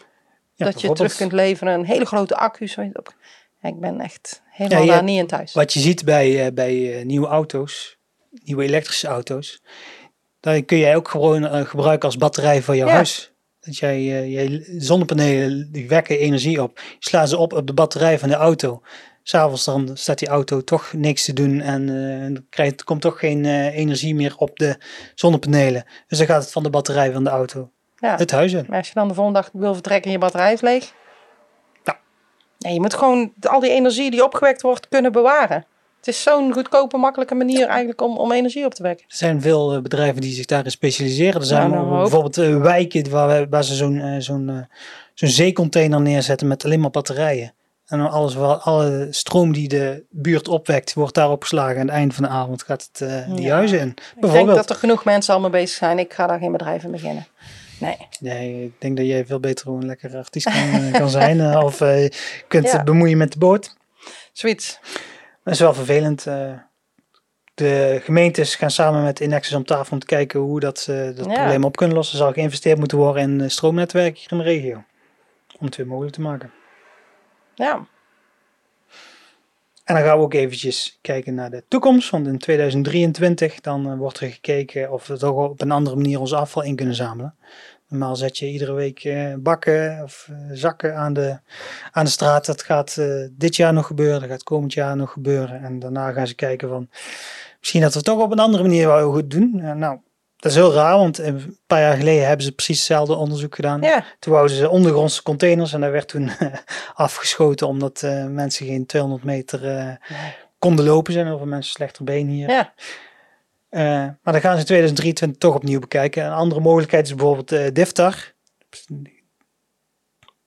Ja 0.58 0.66
dat 0.66 0.82
je 0.82 0.92
terug 0.92 1.16
kunt 1.16 1.32
leveren. 1.32 1.74
Een 1.74 1.86
hele 1.86 2.06
grote 2.06 2.36
je. 2.36 3.16
Ja, 3.62 3.70
ik 3.70 3.80
ben 3.80 4.00
echt 4.00 4.42
helemaal 4.50 4.80
Ja, 4.80 4.86
je 4.86 4.92
daar 4.92 5.04
niet 5.04 5.20
in 5.20 5.28
thuis. 5.28 5.54
Wat 5.54 5.74
je 5.74 5.80
ziet 5.80 6.06
bij, 6.06 6.46
eh, 6.46 6.54
bij 6.54 6.98
eh, 7.00 7.06
nieuwe 7.06 7.28
auto's, 7.28 7.98
nieuwe 8.44 8.64
elektrische 8.64 9.08
auto's, 9.08 9.62
dan 10.40 10.66
kun 10.66 10.78
jij 10.78 10.96
ook 10.96 11.08
gewoon 11.08 11.48
eh, 11.48 11.66
gebruiken 11.66 12.06
als 12.06 12.18
batterij 12.18 12.62
voor 12.62 12.76
jouw 12.76 12.88
Ja. 12.88 12.94
huis. 12.94 13.32
Dat 13.60 13.78
jij 13.78 14.02
je 14.02 14.76
zonnepanelen, 14.78 15.72
die 15.72 15.88
wekken 15.88 16.20
energie 16.20 16.62
op. 16.62 16.80
Je 16.80 16.96
slaat 17.00 17.30
ze 17.30 17.38
op 17.38 17.54
op 17.54 17.68
de 17.68 17.74
batterij 17.74 18.20
van 18.20 18.30
de 18.30 18.36
auto. 18.36 18.82
S'avonds 19.24 19.66
dan 19.66 19.90
staat 19.94 20.20
die 20.20 20.28
auto 20.28 20.62
toch 20.62 20.94
niks 20.94 21.26
te 21.26 21.34
doen 21.34 21.62
en 21.62 21.86
dan 22.34 22.46
krijgt, 22.50 22.84
komt 22.84 23.02
toch 23.02 23.20
geen 23.20 23.46
energie 23.72 24.16
meer 24.16 24.38
op 24.38 24.58
de 24.60 24.82
zonnepanelen. 25.16 25.86
Dus 26.08 26.18
dan 26.18 26.28
gaat 26.28 26.42
het 26.42 26.52
van 26.52 26.64
de 26.64 26.70
batterij 26.70 27.12
van 27.12 27.24
de 27.24 27.30
auto 27.30 27.72
Ja. 28.00 28.16
het 28.16 28.32
huis 28.32 28.54
in. 28.54 28.66
Maar 28.68 28.78
als 28.78 28.88
je 28.88 28.94
dan 28.94 29.08
de 29.08 29.14
volgende 29.14 29.40
dag 29.42 29.50
wil 29.54 29.74
vertrekken 29.74 30.06
en 30.06 30.12
je 30.12 30.18
batterij 30.18 30.54
is 30.54 30.62
leeg. 30.62 30.94
Ja. 31.84 31.98
Nee, 32.60 32.74
je 32.74 32.82
moet 32.82 32.94
gewoon 32.94 33.34
al 33.42 33.60
die 33.60 33.72
energie 33.72 34.12
die 34.12 34.24
opgewekt 34.24 34.62
wordt 34.62 34.88
kunnen 34.88 35.12
bewaren. 35.12 35.66
Het 35.98 36.08
is 36.08 36.24
zo'n 36.24 36.54
goedkope, 36.54 36.98
makkelijke 36.98 37.36
manier 37.36 37.68
eigenlijk 37.68 38.02
om, 38.02 38.18
om 38.18 38.32
energie 38.32 38.66
op 38.66 38.74
te 38.74 38.84
wekken. 38.84 39.06
Er 39.10 39.16
zijn 39.16 39.42
veel 39.42 39.74
eh, 39.74 39.82
bedrijven 39.82 40.22
die 40.22 40.34
zich 40.34 40.46
daarin 40.46 40.72
specialiseren. 40.72 41.42
Er 41.42 41.48
zijn 41.48 41.70
nou, 41.70 41.98
bijvoorbeeld 41.98 42.38
eh, 42.38 42.62
wijken 42.62 43.10
waar, 43.50 43.64
ze 43.64 43.76
zo'n 43.76 44.00
eh, 44.00 44.20
zo'n 44.20 44.68
zo'n 45.14 45.30
zeecontainer 45.30 46.02
neerzetten 46.02 46.48
met 46.48 46.66
alleen 46.66 46.80
maar 46.80 46.90
batterijen. 46.90 47.54
En 47.86 47.98
dan 47.98 48.10
alles, 48.10 48.38
alle 48.38 49.08
stroom 49.10 49.54
die 49.54 49.68
de 49.68 50.06
buurt 50.10 50.48
opwekt, 50.48 50.94
wordt 50.94 51.14
daarop 51.14 51.42
geslagen. 51.42 51.76
En 51.76 51.82
aan 51.82 51.88
het 51.88 51.96
eind 51.96 52.14
van 52.14 52.24
de 52.24 52.30
avond 52.30 52.64
gaat 52.64 52.90
het 52.92 53.10
die 53.36 53.46
Ja. 53.46 53.56
huizen 53.56 53.80
in. 53.80 53.94
Ik 54.22 54.32
denk 54.32 54.48
dat 54.48 54.70
er 54.70 54.76
genoeg 54.76 55.06
mensen 55.06 55.34
al 55.34 55.40
mee 55.40 55.50
bezig 55.50 55.78
zijn. 55.78 56.00
Ik 56.00 56.14
ga 56.14 56.28
daar 56.28 56.40
geen 56.40 56.52
bedrijf 56.52 56.84
in 56.84 56.92
beginnen. 56.92 57.28
Nee. 57.80 57.98
Nee, 58.20 58.64
ik 58.66 58.74
denk 58.82 58.98
dat 58.98 59.06
jij 59.06 59.26
veel 59.26 59.40
beter 59.40 59.68
een 59.68 59.86
lekker 59.86 60.16
artiest 60.18 60.46
kan, 60.46 60.54
eh, 60.82 60.94
kan 60.94 61.10
zijn. 61.10 61.40
eh, 61.42 61.64
of 61.64 61.82
eh, 61.82 62.10
kunt 62.48 62.72
Ja. 62.72 62.84
bemoeien 62.84 63.18
met 63.18 63.32
de 63.34 63.40
boot. 63.40 63.78
Zoiets. 64.34 64.80
Dat 65.44 65.54
is 65.54 65.60
wel 65.60 65.74
vervelend. 65.74 66.24
de 67.54 68.00
gemeentes 68.04 68.56
gaan 68.56 68.72
samen 68.72 69.04
met 69.04 69.20
Inexus 69.20 69.54
om 69.54 69.64
tafel 69.66 69.94
om 69.94 70.00
te 70.00 70.06
kijken 70.06 70.40
hoe 70.40 70.60
dat, 70.60 70.80
ze 70.80 71.14
dat 71.16 71.26
Ja. 71.26 71.34
probleem 71.34 71.64
op 71.64 71.76
kunnen 71.76 71.96
lossen. 71.96 72.18
Er 72.18 72.24
zal 72.24 72.34
geïnvesteerd 72.34 72.78
moeten 72.78 72.98
worden 72.98 73.22
in 73.24 73.42
eh, 73.42 73.50
stroomnetwerk 73.50 74.18
hier 74.18 74.32
in 74.32 74.38
de 74.38 74.44
regio. 74.44 74.84
Om 75.60 75.66
het 75.66 75.76
weer 75.76 75.88
mogelijk 75.88 76.14
te 76.16 76.22
maken. 76.22 76.52
Ja. 77.56 77.86
En 79.88 79.96
dan 79.96 80.04
gaan 80.04 80.18
we 80.18 80.24
ook 80.24 80.34
eventjes 80.34 80.98
kijken 81.02 81.34
naar 81.34 81.50
de 81.50 81.64
toekomst. 81.68 82.10
Want 82.10 82.28
in 82.28 82.38
2023 82.38 83.62
dan 83.62 83.92
eh, 83.92 83.98
wordt 83.98 84.20
er 84.20 84.30
gekeken 84.30 84.92
of 84.92 85.08
we 85.08 85.18
toch 85.18 85.50
op 85.50 85.62
een 85.62 85.72
andere 85.72 85.96
manier 85.96 86.20
ons 86.20 86.34
afval 86.34 86.64
in 86.64 86.76
kunnen 86.76 86.96
zamelen. 86.96 87.36
Normaal 87.88 88.16
zet 88.16 88.38
je 88.38 88.52
iedere 88.52 88.74
week 88.74 89.04
eh, 89.04 89.34
bakken 89.38 90.04
of 90.04 90.30
eh, 90.30 90.38
zakken 90.52 90.96
aan 90.96 91.14
de, 91.14 91.40
aan 91.92 92.06
de 92.06 92.12
straat. 92.12 92.46
Dat 92.46 92.64
gaat 92.64 93.02
dit 93.32 93.56
jaar 93.56 93.74
nog 93.74 93.88
gebeuren. 93.88 94.20
Dat 94.20 94.30
gaat 94.30 94.44
komend 94.44 94.74
jaar 94.74 94.96
nog 94.96 95.12
gebeuren. 95.12 95.64
En 95.64 95.80
daarna 95.80 96.12
gaan 96.12 96.28
ze 96.28 96.36
kijken 96.36 96.70
van 96.70 96.90
misschien 97.60 97.82
dat 97.82 97.92
we 97.92 97.98
het 97.98 98.08
toch 98.08 98.22
op 98.22 98.32
een 98.32 98.40
andere 98.40 98.64
manier 98.64 98.88
wel 98.88 99.12
goed 99.12 99.32
doen. 99.32 99.78
Nou, 99.78 100.00
dat 100.38 100.52
is 100.52 100.58
heel 100.58 100.74
raar, 100.74 100.98
want 100.98 101.18
een 101.18 101.58
paar 101.68 101.82
jaar 101.82 101.98
geleden 101.98 102.28
hebben 102.28 102.46
ze 102.46 102.52
precies 102.52 102.78
hetzelfde 102.78 103.16
onderzoek 103.16 103.56
gedaan. 103.56 103.82
Ja. 103.82 104.06
Toen 104.20 104.34
wouden 104.34 104.56
ze 104.56 104.70
ondergrondse 104.70 105.24
containers 105.24 105.74
en 105.74 105.82
daar 105.82 105.92
werd 105.92 106.08
toen 106.08 106.32
afgeschoten 106.94 107.68
omdat 107.68 108.02
eh, 108.02 108.26
mensen 108.26 108.66
geen 108.66 108.86
200 108.86 109.24
meter 109.24 109.78
eh, 109.78 109.96
konden 110.60 110.86
lopen. 110.86 111.14
zijn 111.14 111.26
veel 111.26 111.46
mensen 111.46 111.74
slechter 111.74 112.04
been 112.04 112.28
hier. 112.28 112.50
Ja. 112.50 112.74
Eh, 113.70 113.82
maar 114.22 114.34
dan 114.34 114.42
gaan 114.42 114.54
ze 114.54 114.60
in 114.60 114.66
2023 114.66 115.38
toch 115.38 115.56
opnieuw 115.56 115.80
bekijken. 115.80 116.26
Een 116.26 116.32
andere 116.32 116.62
mogelijkheid 116.62 117.06
is 117.06 117.16
bijvoorbeeld 117.16 117.52
eh 117.52 117.68
DIFTAR. 117.74 118.34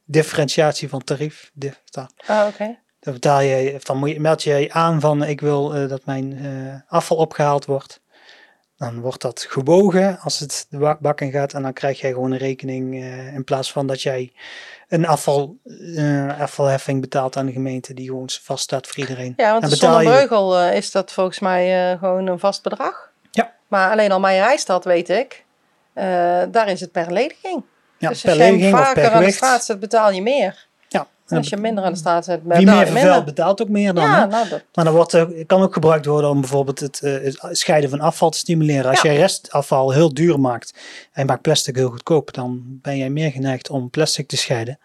Differentiatie 0.05 0.89
van 0.89 1.05
tarief. 1.05 1.51
DIFTAR. 1.55 2.11
Ah, 2.27 2.47
oké. 2.47 2.79
Dan, 3.01 3.13
betaal 3.13 3.41
je, 3.41 3.73
of 3.75 3.85
dan 3.85 4.21
meld 4.21 4.43
je 4.43 4.55
je 4.55 4.73
aan 4.73 5.01
van 5.01 5.25
ik 5.25 5.41
wil 5.41 5.75
eh, 5.75 5.89
dat 5.89 6.05
mijn 6.05 6.39
eh, 6.39 6.75
afval 6.93 7.17
opgehaald 7.17 7.65
wordt. 7.65 8.01
Dan 8.81 9.01
wordt 9.01 9.21
dat 9.21 9.47
gewogen 9.49 10.19
als 10.21 10.39
het 10.39 10.67
de 10.71 10.79
bak, 10.79 10.99
bak 11.01 11.21
in 11.21 11.31
gaat. 11.31 11.53
En 11.53 11.63
dan 11.63 11.73
krijg 11.73 12.01
jij 12.01 12.13
gewoon 12.13 12.31
een 12.33 12.39
rekening 12.39 12.95
eh, 12.95 13.35
in 13.35 13.45
plaats 13.45 13.73
van 13.73 13.87
dat 13.87 14.03
jij 14.03 14.33
een 14.89 15.07
afval, 15.07 15.57
eh, 15.97 16.41
afvalheffing 16.41 17.01
betaalt 17.01 17.37
aan 17.37 17.47
de 17.47 17.53
gemeente 17.53 17.95
die 17.95 18.07
gewoon 18.07 18.29
vaststaat 18.43 18.87
voor 18.87 18.99
iedereen. 18.99 19.33
Ja, 19.37 19.53
want 19.53 19.71
je- 19.71 19.77
Zonnebreugel 19.77 20.59
eh, 20.59 20.77
is 20.77 20.91
dat 20.91 21.13
volgens 21.13 21.39
mij 21.39 21.97
gewoon 21.99 22.27
een 22.27 22.39
vast 22.39 22.63
bedrag. 22.63 23.11
Ja. 23.31 23.53
Maar 23.69 23.91
alleen 23.91 24.13
al 24.13 24.21
mijn 24.21 24.43
Rijstad 24.43 24.85
weet 24.85 25.09
ik. 25.09 25.45
daar 26.51 26.69
is 26.69 26.81
het 26.81 26.93
per 26.93 27.13
lediging. 27.13 27.63
Ja, 27.99 28.09
dus 28.09 28.21
per 28.21 28.31
als 28.31 28.39
je 28.39 28.71
vaker 28.71 29.03
per 29.03 29.11
aan 29.11 29.23
de 29.25 29.31
straat 29.33 29.77
betaal 29.81 30.11
je 30.11 30.23
meer. 30.23 30.67
En 31.31 31.37
als 31.37 31.49
je 31.49 31.57
minder 31.57 31.85
aan 31.85 31.93
de 31.93 31.99
straat 31.99 32.25
zet, 32.25 32.41
wie 32.45 32.67
meer 32.67 32.87
vervuilt 32.87 33.25
betaalt 33.25 33.63
ook 33.63 33.69
meer 33.69 33.95
dan. 33.95 34.05
Ja, 34.05 34.25
nou, 34.27 34.49
dat, 34.49 34.63
Maar 34.75 34.85
dan 34.85 34.95
wordt, 34.95 35.13
er- 35.13 35.47
kan 35.47 35.63
ook 35.63 35.73
gebruikt 35.73 36.07
worden 36.07 36.31
om 36.31 36.41
bijvoorbeeld 36.41 36.81
het, 36.81 37.01
eh, 37.01 37.13
het 37.23 37.59
scheiden 37.59 37.91
van 37.91 38.01
afval 38.01 38.31
te 38.31 38.39
stimuleren. 38.39 38.91
Als 38.91 39.01
Ja. 39.03 39.11
jij 39.11 39.21
restafval 39.21 39.91
heel 39.91 40.15
duur 40.15 40.41
maakt 40.41 40.73
en 41.13 41.23
je 41.23 41.25
maakt 41.25 41.43
plastic 41.43 41.77
heel 41.77 41.91
goedkoop, 41.91 42.35
dan 42.35 42.61
ben 42.65 42.97
jij 42.97 43.11
meer 43.11 43.31
geneigd 43.31 43.71
om 43.71 43.91
plastic 43.91 44.29
te 44.29 44.37
scheiden. 44.37 44.79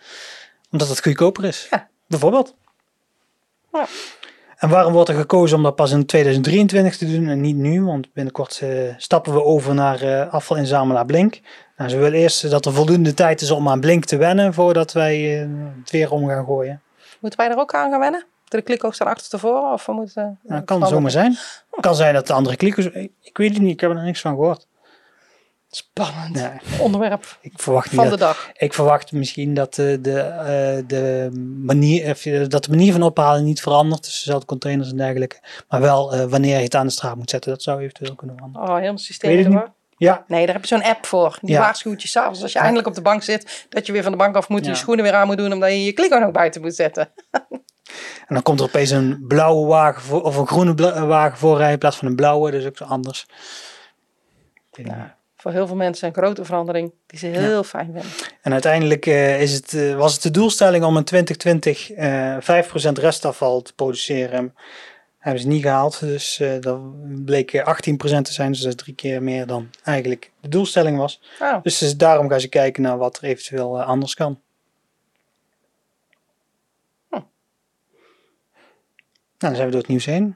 Omdat 0.71 0.89
het 0.89 1.01
goedkoper 1.01 1.43
is. 1.45 1.67
Ja. 1.69 1.87
Bijvoorbeeld. 2.07 2.53
Ja. 3.73 3.85
En 4.57 4.69
waarom 4.69 4.93
wordt 4.93 5.09
er 5.09 5.15
gekozen 5.15 5.57
om 5.57 5.63
dat 5.63 5.75
pas 5.75 5.91
in 5.91 6.05
2023 6.05 6.97
te 6.97 7.11
doen 7.11 7.27
en 7.27 7.41
niet 7.41 7.55
nu? 7.55 7.83
Want 7.83 8.13
binnenkort 8.13 8.59
eh, 8.63 8.69
stappen 8.97 9.33
we 9.33 9.43
over 9.43 9.73
naar 9.73 10.01
eh, 10.01 10.33
afvalinzamelaar 10.33 11.05
Blink. 11.05 11.39
Nou, 11.77 11.89
ze 11.89 11.97
willen 11.97 12.19
eerst 12.19 12.49
dat 12.49 12.65
er 12.65 12.73
voldoende 12.73 13.13
tijd 13.13 13.41
is 13.41 13.51
om 13.51 13.69
aan 13.69 13.79
Blink 13.79 14.05
te 14.05 14.17
wennen 14.17 14.53
voordat 14.53 14.91
wij 14.91 15.41
eh, 15.41 15.47
het 15.79 15.91
weer 15.91 16.11
om 16.11 16.27
gaan 16.27 16.45
gooien. 16.45 16.81
moeten 17.19 17.39
wij 17.39 17.49
er 17.49 17.57
ook 17.57 17.73
aan 17.73 17.91
gaan 17.91 17.99
wennen? 17.99 18.25
De 18.47 18.61
kliko 18.61 18.91
staan 18.91 19.07
achter 19.07 19.29
tevoren? 19.29 19.71
Of 19.71 19.85
we 19.85 19.91
moeten, 19.93 20.39
Nou, 20.43 20.61
kan 20.61 20.87
zomaar 20.87 21.11
zijn. 21.11 21.37
kan 21.79 21.95
zijn 21.95 22.13
dat 22.13 22.27
de 22.27 22.33
andere 22.33 22.55
klikkers. 22.55 22.85
Ik 23.21 23.37
weet 23.37 23.53
het 23.53 23.61
niet, 23.61 23.71
ik 23.71 23.79
heb 23.79 23.89
er 23.89 24.03
niks 24.03 24.21
van 24.21 24.35
gehoord. 24.35 24.67
Spannend. 25.75 26.41
Onderwerp 26.79 27.37
ik 27.41 27.51
verwacht 27.55 27.91
niet 27.91 27.95
van 28.01 28.09
de 28.09 28.09
dat. 28.09 28.19
dag. 28.19 28.49
Ik 28.53 28.73
verwacht 28.73 29.11
misschien 29.11 29.53
dat 29.53 29.73
de, 29.73 30.01
de, 30.01 30.19
eh, 30.19 30.87
de 30.87 31.29
manier, 31.65 32.17
eh, 32.23 32.47
dat 32.47 32.63
de 32.63 32.69
manier 32.69 32.91
van 32.91 33.03
ophalen 33.03 33.43
niet 33.43 33.61
verandert. 33.61 34.03
Dus 34.03 34.23
dezelfde 34.23 34.45
containers 34.45 34.89
en 34.89 34.97
dergelijke. 34.97 35.39
Maar 35.69 35.81
wel 35.81 36.13
eh, 36.13 36.25
wanneer 36.25 36.57
je 36.57 36.63
het 36.63 36.75
aan 36.75 36.85
de 36.85 36.91
straat 36.91 37.15
moet 37.15 37.29
zetten. 37.29 37.51
Dat 37.51 37.61
zou 37.61 37.81
eventueel 37.81 38.15
kunnen 38.15 38.35
veranderen. 38.35 38.67
Oh, 38.67 38.75
helemaal 38.75 38.97
systeem. 38.97 39.37
Erdoor. 39.37 39.71
Ja, 39.97 40.23
Nee, 40.27 40.45
daar 40.45 40.55
heb 40.55 40.65
je 40.65 40.75
zo'n 40.75 40.83
app 40.83 41.05
voor. 41.05 41.37
Die 41.41 41.51
Ja. 41.51 41.59
waarschuwt 41.59 42.01
je 42.01 42.07
s'avonds 42.07 42.41
als 42.41 42.51
je 42.51 42.59
eindelijk 42.59 42.87
op 42.87 42.93
de 42.93 43.01
bank 43.01 43.23
zit. 43.23 43.65
Dat 43.69 43.85
je 43.85 43.91
weer 43.91 44.03
van 44.03 44.11
de 44.11 44.17
bank 44.17 44.35
af 44.35 44.49
moet. 44.49 44.65
Ja. 44.65 44.71
Je 44.71 44.77
schoenen 44.77 45.03
weer 45.03 45.13
aan 45.13 45.27
moet 45.27 45.37
doen. 45.37 45.53
Omdat 45.53 45.69
je 45.69 45.83
je 45.83 45.91
kliko 45.93 46.17
nog 46.19 46.31
buiten 46.31 46.61
moet 46.61 46.75
zetten. 46.75 47.09
en 48.27 48.33
dan 48.33 48.41
komt 48.41 48.59
er 48.59 48.65
opeens 48.65 48.89
een 48.89 49.23
blauwe 49.27 49.67
wagen 49.67 50.01
voor, 50.01 50.21
of 50.21 50.35
een 50.35 50.47
groene 50.47 50.91
eh, 50.91 51.03
wagen 51.07 51.37
voorrijden 51.37 51.73
in 51.73 51.79
plaats 51.79 51.97
van 51.97 52.07
een 52.07 52.15
blauwe. 52.15 52.51
Is 52.51 52.65
ook 52.65 52.77
zo 52.77 52.83
anders. 52.83 53.25
Niet. 54.75 54.87
Ja, 54.87 55.17
voor 55.45 55.53
heel 55.53 55.67
veel 55.67 55.75
mensen 55.75 56.07
een 56.07 56.13
grote 56.13 56.45
verandering. 56.45 56.93
Die 57.05 57.19
ze 57.19 57.25
heel 57.25 57.63
fijn 57.63 57.85
vinden. 57.85 58.11
En 58.41 58.51
uiteindelijk 58.51 59.05
eh, 59.05 59.41
is 59.41 59.53
het, 59.53 59.73
eh, 59.73 59.95
was 59.95 60.13
het 60.13 60.21
de 60.21 60.31
doelstelling 60.31 60.83
om 60.83 60.97
in 60.97 61.03
2020 61.03 61.91
eh 61.91 62.37
5% 62.39 62.97
restafval 62.97 63.61
te 63.61 63.73
produceren. 63.73 64.55
Hebben 65.17 65.41
ze 65.41 65.47
niet 65.47 65.61
gehaald, 65.61 65.99
dus 65.99 66.39
eh 66.39 66.59
dat 66.59 66.79
bleek 67.25 67.53
eh, 67.53 67.67
18% 67.67 68.25
te 68.25 68.33
zijn. 68.33 68.51
Dus 68.51 68.61
dat 68.61 68.69
is 68.69 68.75
drie 68.75 68.95
keer 68.95 69.23
meer 69.23 69.45
dan 69.45 69.69
eigenlijk 69.83 70.31
de 70.41 70.49
doelstelling 70.49 70.97
was. 70.97 71.21
Oh, 71.39 71.63
Dus, 71.63 71.77
dus 71.77 71.97
daarom 71.97 72.29
gaan 72.29 72.39
ze 72.39 72.47
kijken 72.49 72.83
naar 72.83 72.97
wat 72.97 73.17
er 73.17 73.23
eventueel 73.23 73.81
anders 73.81 74.13
kan. 74.13 74.39
Hm. 77.09 77.13
Nou, 77.13 77.23
dan 79.37 79.55
zijn 79.55 79.65
we 79.65 79.71
door 79.71 79.81
het 79.81 79.89
nieuws 79.89 80.05
heen. 80.05 80.35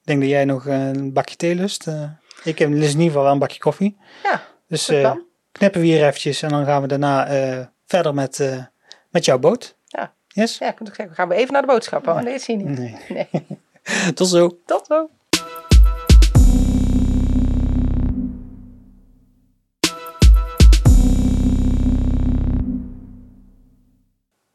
Ik 0.00 0.08
denk 0.08 0.20
dat 0.20 0.30
jij 0.30 0.44
nog 0.44 0.66
een 0.66 1.12
bakje 1.12 1.36
thee 1.36 1.54
lust. 1.54 1.86
Ik 2.44 2.58
heb 2.58 2.68
lust 2.70 2.82
in 2.94 2.98
ieder 2.98 3.04
geval 3.06 3.22
wel 3.22 3.32
een 3.32 3.38
bakje 3.38 3.58
koffie. 3.60 3.96
ja, 4.22 4.42
Dus 4.68 4.86
kan. 4.86 5.24
knippen 5.52 5.80
we 5.80 5.86
hier 5.86 6.06
eventjes 6.06 6.42
en 6.42 6.48
dan 6.48 6.64
gaan 6.64 6.82
we 6.82 6.88
daarna 6.88 7.26
eh, 7.26 7.66
verder 7.86 8.14
met, 8.14 8.40
eh, 8.40 8.64
met 9.10 9.24
jouw 9.24 9.38
boot. 9.38 9.76
Ja. 9.86 10.14
Yes? 10.28 10.58
Ja, 10.58 10.68
ik 10.68 10.78
moet 10.80 10.88
ook 10.88 10.94
zeggen, 10.94 11.14
gaan 11.14 11.28
we 11.28 11.34
even 11.34 11.52
naar 11.52 11.62
de 11.62 11.68
boodschappen. 11.68 12.12
Oh, 12.14 12.20
nee, 12.20 12.32
dat 12.32 12.42
zie 12.42 12.58
je 12.58 12.64
niet. 12.64 12.78
Nee. 12.78 12.96
Nee, 13.08 13.46
Tot 14.14 14.28
zo. 14.28 14.58
tot 14.66 14.86
zo. 14.86 15.08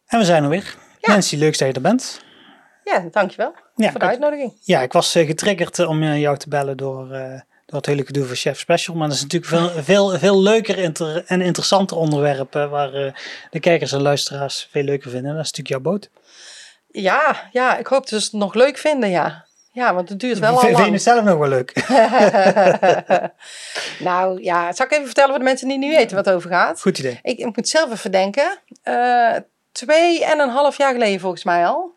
En 0.06 0.19
we 0.19 0.26
zijn 0.26 0.43
er 0.43 0.50
weer. 0.50 0.76
Ja. 1.00 1.12
Nancy, 1.12 1.36
leuk 1.36 1.58
dat 1.58 1.67
je 1.67 1.73
er 1.73 1.82
bent. 1.82 2.21
Ja, 2.84 3.06
dankjewel 3.12 3.54
Ja, 3.76 3.89
voor 3.91 4.00
de 4.00 4.06
ik, 4.06 4.12
uitnodiging. 4.12 4.54
ja, 4.63 4.82
ik 4.82 4.93
was 4.93 5.12
getriggerd 5.12 5.80
om 5.80 6.04
jou 6.04 6.38
te 6.38 6.50
bellen 6.50 6.78
door, 6.78 7.12
het 7.75 7.86
hele 7.86 8.06
gedoe 8.06 8.25
van 8.25 8.36
Chef 8.36 8.60
Special. 8.60 8.95
Maar 8.95 9.08
dat 9.08 9.15
is 9.17 9.21
natuurlijk 9.23 9.51
veel, 9.51 9.84
veel, 9.84 10.19
veel 10.19 10.41
leuker 10.41 10.77
inter- 10.77 11.23
en 11.25 11.41
interessanter 11.41 11.97
onderwerp 11.97 12.56
eh, 12.56 12.69
waar 12.69 12.93
eh, 12.93 13.13
de 13.49 13.60
kijkers 13.60 13.91
en 13.91 14.01
luisteraars 14.01 14.67
veel 14.71 14.84
leuker 14.84 15.10
vinden. 15.12 15.36
Dat 15.36 15.45
is 15.45 15.51
natuurlijk 15.51 15.84
jouw 15.84 15.91
boot. 15.93 16.10
Ja, 16.91 17.49
ja, 17.51 17.77
ik 17.77 17.88
hoop 17.88 18.08
dus 18.10 18.23
het 18.23 18.34
nog 18.34 18.53
leuk 18.53 18.77
vinden, 18.77 19.10
ja. 19.10 19.45
Ja, 19.71 19.93
want 19.93 20.10
het 20.10 20.19
duurt 20.19 20.39
wel 20.39 20.51
al 20.53 20.58
V- 20.60 20.62
Vind 20.62 20.75
je 20.75 20.82
lang. 20.82 20.93
het 20.93 21.01
zelf 21.03 21.23
nog 21.23 21.38
wel 21.38 21.47
leuk? 21.49 21.73
nou 23.99 24.43
ja, 24.43 24.73
zal 24.73 24.86
ik 24.86 24.91
even 24.91 25.06
vertellen 25.06 25.30
voor 25.30 25.39
de 25.39 25.43
mensen 25.45 25.67
die 25.67 25.77
niet 25.77 25.95
weten 25.95 26.15
wat 26.15 26.25
het 26.25 26.36
over 26.36 26.49
gaat? 26.49 26.82
Goed 26.82 26.97
idee. 26.99 27.19
Ik, 27.23 27.38
ik 27.38 27.56
moet 27.56 27.67
zelf 27.69 27.91
even 27.91 28.12
denken. 28.12 28.60
Eh, 28.84 29.36
twee 29.71 30.25
en 30.25 30.39
een 30.39 30.49
half 30.49 30.77
jaar 30.77 30.93
geleden 30.93 31.19
volgens 31.19 31.43
mij 31.43 31.65
al. 31.67 31.95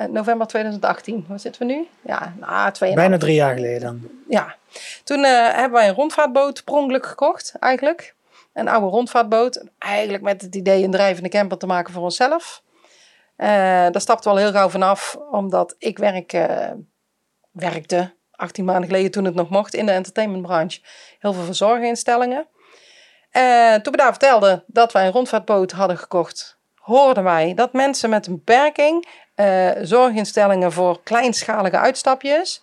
Eh, 0.00 0.06
november 0.06 0.46
2018. 0.46 1.24
Waar 1.28 1.40
zitten 1.40 1.66
we 1.66 1.72
nu? 1.72 1.88
Ja, 2.02 2.34
nou, 2.38 2.72
twee 2.72 2.94
Bijna 2.94 3.18
drie 3.18 3.34
jaar 3.34 3.54
geleden 3.54 3.80
dan. 3.80 4.10
Ja. 4.28 4.56
Toen 5.04 5.24
eh, 5.24 5.54
hebben 5.54 5.72
wij 5.72 5.88
een 5.88 5.94
rondvaartboot 5.94 6.64
per 6.64 6.74
ongeluk 6.74 7.06
gekocht, 7.06 7.54
eigenlijk. 7.58 8.14
Een 8.52 8.68
oude 8.68 8.86
rondvaartboot. 8.86 9.64
Eigenlijk 9.78 10.22
met 10.22 10.42
het 10.42 10.54
idee 10.54 10.84
een 10.84 10.90
drijvende 10.90 11.28
camper 11.28 11.58
te 11.58 11.66
maken 11.66 11.92
voor 11.92 12.02
onszelf. 12.02 12.62
Eh, 13.36 13.48
daar 13.90 14.00
stapten 14.00 14.30
we 14.30 14.36
al 14.36 14.42
heel 14.42 14.52
gauw 14.52 14.68
vanaf, 14.68 15.18
omdat 15.30 15.74
ik 15.78 15.98
werk, 15.98 16.32
werkte 17.50 18.14
18 18.30 18.64
maanden 18.64 18.88
geleden 18.88 19.10
toen 19.10 19.24
het 19.24 19.34
nog 19.34 19.50
mocht 19.50 19.74
in 19.74 19.86
de 19.86 19.92
entertainmentbranche. 19.92 20.80
Heel 21.18 21.32
veel 21.32 21.44
verzorginstellingen. 21.44 22.46
Toen 23.82 23.92
we 23.92 23.96
daar 23.96 24.10
vertelden 24.10 24.64
dat 24.66 24.92
wij 24.92 25.06
een 25.06 25.12
rondvaartboot 25.12 25.72
hadden 25.72 25.98
gekocht, 25.98 26.58
hoorden 26.74 27.24
wij 27.24 27.54
dat 27.54 27.72
mensen 27.72 28.10
met 28.10 28.26
een 28.26 28.34
beperking, 28.34 29.06
eh, 29.34 29.70
zorginstellingen 29.82 30.72
voor 30.72 31.02
kleinschalige 31.02 31.78
uitstapjes, 31.78 32.62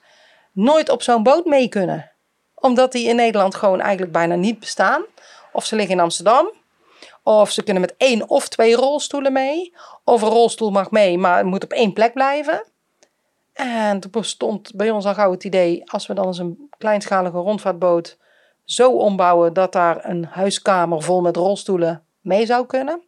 nooit 0.52 0.90
op 0.90 1.02
zo'n 1.02 1.24
boot 1.24 1.46
mee 1.46 1.70
kunnen. 1.70 2.12
Omdat 2.56 2.92
die 2.92 3.08
in 3.08 3.16
Nederland 3.16 3.56
gewoon 3.56 3.82
eigenlijk 3.82 4.12
bijna 4.12 4.36
niet 4.36 4.60
bestaan. 4.60 5.04
Of 5.52 5.66
ze 5.66 5.76
liggen 5.76 5.96
in 5.96 6.02
Amsterdam. 6.02 6.52
Of 7.24 7.52
ze 7.52 7.64
kunnen 7.64 7.82
met 7.82 7.96
één 7.98 8.30
of 8.30 8.48
twee 8.48 8.76
rolstoelen 8.76 9.34
mee. 9.34 9.76
Of 10.04 10.22
een 10.22 10.30
rolstoel 10.30 10.72
mag 10.72 10.92
mee, 10.92 11.18
maar 11.18 11.46
moet 11.46 11.64
op 11.64 11.72
één 11.72 11.94
plek 11.94 12.14
blijven. 12.14 12.64
En 13.54 14.00
toen 14.00 14.12
bestond 14.12 14.76
bij 14.76 14.90
ons 14.90 15.06
al 15.06 15.14
gauw 15.14 15.32
het 15.32 15.44
idee, 15.44 15.92
als 15.92 16.08
we 16.08 16.14
dan 16.14 16.26
eens 16.26 16.38
een 16.38 16.70
kleinschalige 16.78 17.38
rondvaartboot 17.38 18.18
zo 18.64 18.92
ombouwen 18.92 19.54
dat 19.54 19.72
daar 19.72 20.06
een 20.06 20.26
huiskamer 20.26 21.02
vol 21.02 21.22
met 21.22 21.36
rolstoelen 21.36 22.04
mee 22.22 22.46
zou 22.46 22.66
kunnen. 22.66 23.02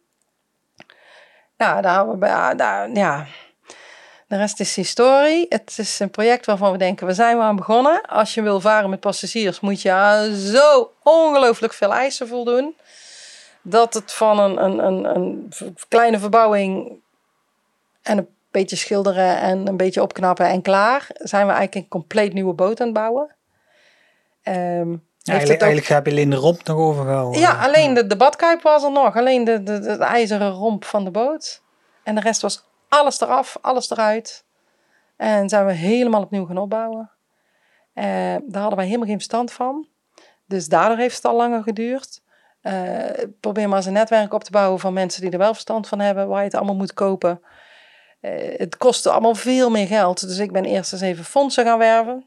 Nou, 1.56 1.82
daar, 1.82 2.56
daar, 2.56 2.90
ja. 2.90 3.26
De 4.30 4.36
rest 4.36 4.60
is 4.60 4.76
historie. 4.76 5.46
Het 5.48 5.74
is 5.76 5.98
een 5.98 6.10
project 6.10 6.46
waarvan 6.46 6.72
we 6.72 6.78
denken, 6.78 7.06
we 7.06 7.14
zijn 7.14 7.36
we 7.36 7.42
aan 7.42 7.56
begonnen. 7.56 8.00
Als 8.02 8.34
je 8.34 8.42
wil 8.42 8.60
varen 8.60 8.90
met 8.90 9.00
passagiers, 9.00 9.60
moet 9.60 9.82
je 9.82 10.32
zo 10.52 10.92
ongelooflijk 11.02 11.72
veel 11.72 11.92
eisen 11.92 12.28
voldoen. 12.28 12.76
Dat 13.62 13.94
het 13.94 14.12
van 14.12 14.38
een, 14.38 14.64
een, 14.64 14.78
een, 14.78 15.04
een 15.04 15.52
kleine 15.88 16.18
verbouwing 16.18 16.92
en 18.02 18.18
een 18.18 18.28
beetje 18.50 18.76
schilderen 18.76 19.40
en 19.40 19.66
een 19.66 19.76
beetje 19.76 20.02
opknappen 20.02 20.46
en 20.46 20.62
klaar, 20.62 21.06
zijn 21.14 21.46
we 21.46 21.52
eigenlijk 21.52 21.84
een 21.84 21.88
compleet 21.88 22.32
nieuwe 22.32 22.54
boot 22.54 22.80
aan 22.80 22.86
het 22.86 22.96
bouwen. 22.96 23.34
Um, 24.44 25.04
eigenlijk, 25.24 25.60
eigenlijk 25.60 25.86
heb 25.86 26.06
je 26.06 26.10
alleen 26.10 26.30
de 26.30 26.36
romp 26.36 26.64
nog 26.64 26.76
overgehouden. 26.76 27.40
Ja, 27.40 27.64
alleen 27.64 27.94
de, 27.94 28.06
de 28.06 28.16
badkuip 28.16 28.62
was 28.62 28.82
er 28.82 28.92
nog. 28.92 29.16
Alleen 29.16 29.44
de, 29.44 29.62
de, 29.62 29.78
de, 29.80 29.92
ijzeren 29.92 30.50
romp 30.50 30.84
van 30.84 31.04
de 31.04 31.10
boot. 31.10 31.62
En 32.02 32.14
de 32.14 32.20
rest 32.20 32.42
was 32.42 32.68
alles 32.90 33.20
eraf, 33.20 33.58
alles 33.60 33.90
eruit. 33.90 34.44
En 35.16 35.48
zijn 35.48 35.66
we 35.66 35.72
helemaal 35.72 36.22
opnieuw 36.22 36.46
gaan 36.46 36.58
opbouwen. 36.58 37.10
Uh, 37.94 38.04
daar 38.44 38.60
hadden 38.60 38.76
wij 38.76 38.86
helemaal 38.86 39.06
geen 39.06 39.16
verstand 39.16 39.52
van. 39.52 39.88
Dus 40.46 40.68
daardoor 40.68 40.96
heeft 40.96 41.16
het 41.16 41.24
al 41.24 41.36
langer 41.36 41.62
geduurd. 41.62 42.22
Uh, 42.62 43.04
probeer 43.40 43.68
maar 43.68 43.76
eens 43.76 43.86
een 43.86 43.92
netwerk 43.92 44.32
op 44.32 44.44
te 44.44 44.50
bouwen 44.50 44.80
van 44.80 44.92
mensen 44.92 45.22
die 45.22 45.30
er 45.30 45.38
wel 45.38 45.52
verstand 45.52 45.88
van 45.88 45.98
hebben, 45.98 46.28
waar 46.28 46.38
je 46.38 46.44
het 46.44 46.54
allemaal 46.54 46.74
moet 46.74 46.94
kopen. 46.94 47.42
Uh, 48.20 48.58
het 48.58 48.76
kostte 48.76 49.10
allemaal 49.10 49.34
veel 49.34 49.70
meer 49.70 49.86
geld. 49.86 50.20
Dus 50.20 50.38
ik 50.38 50.52
ben 50.52 50.64
eerst 50.64 50.92
eens 50.92 51.02
even 51.02 51.24
fondsen 51.24 51.64
gaan 51.64 51.78
werven. 51.78 52.24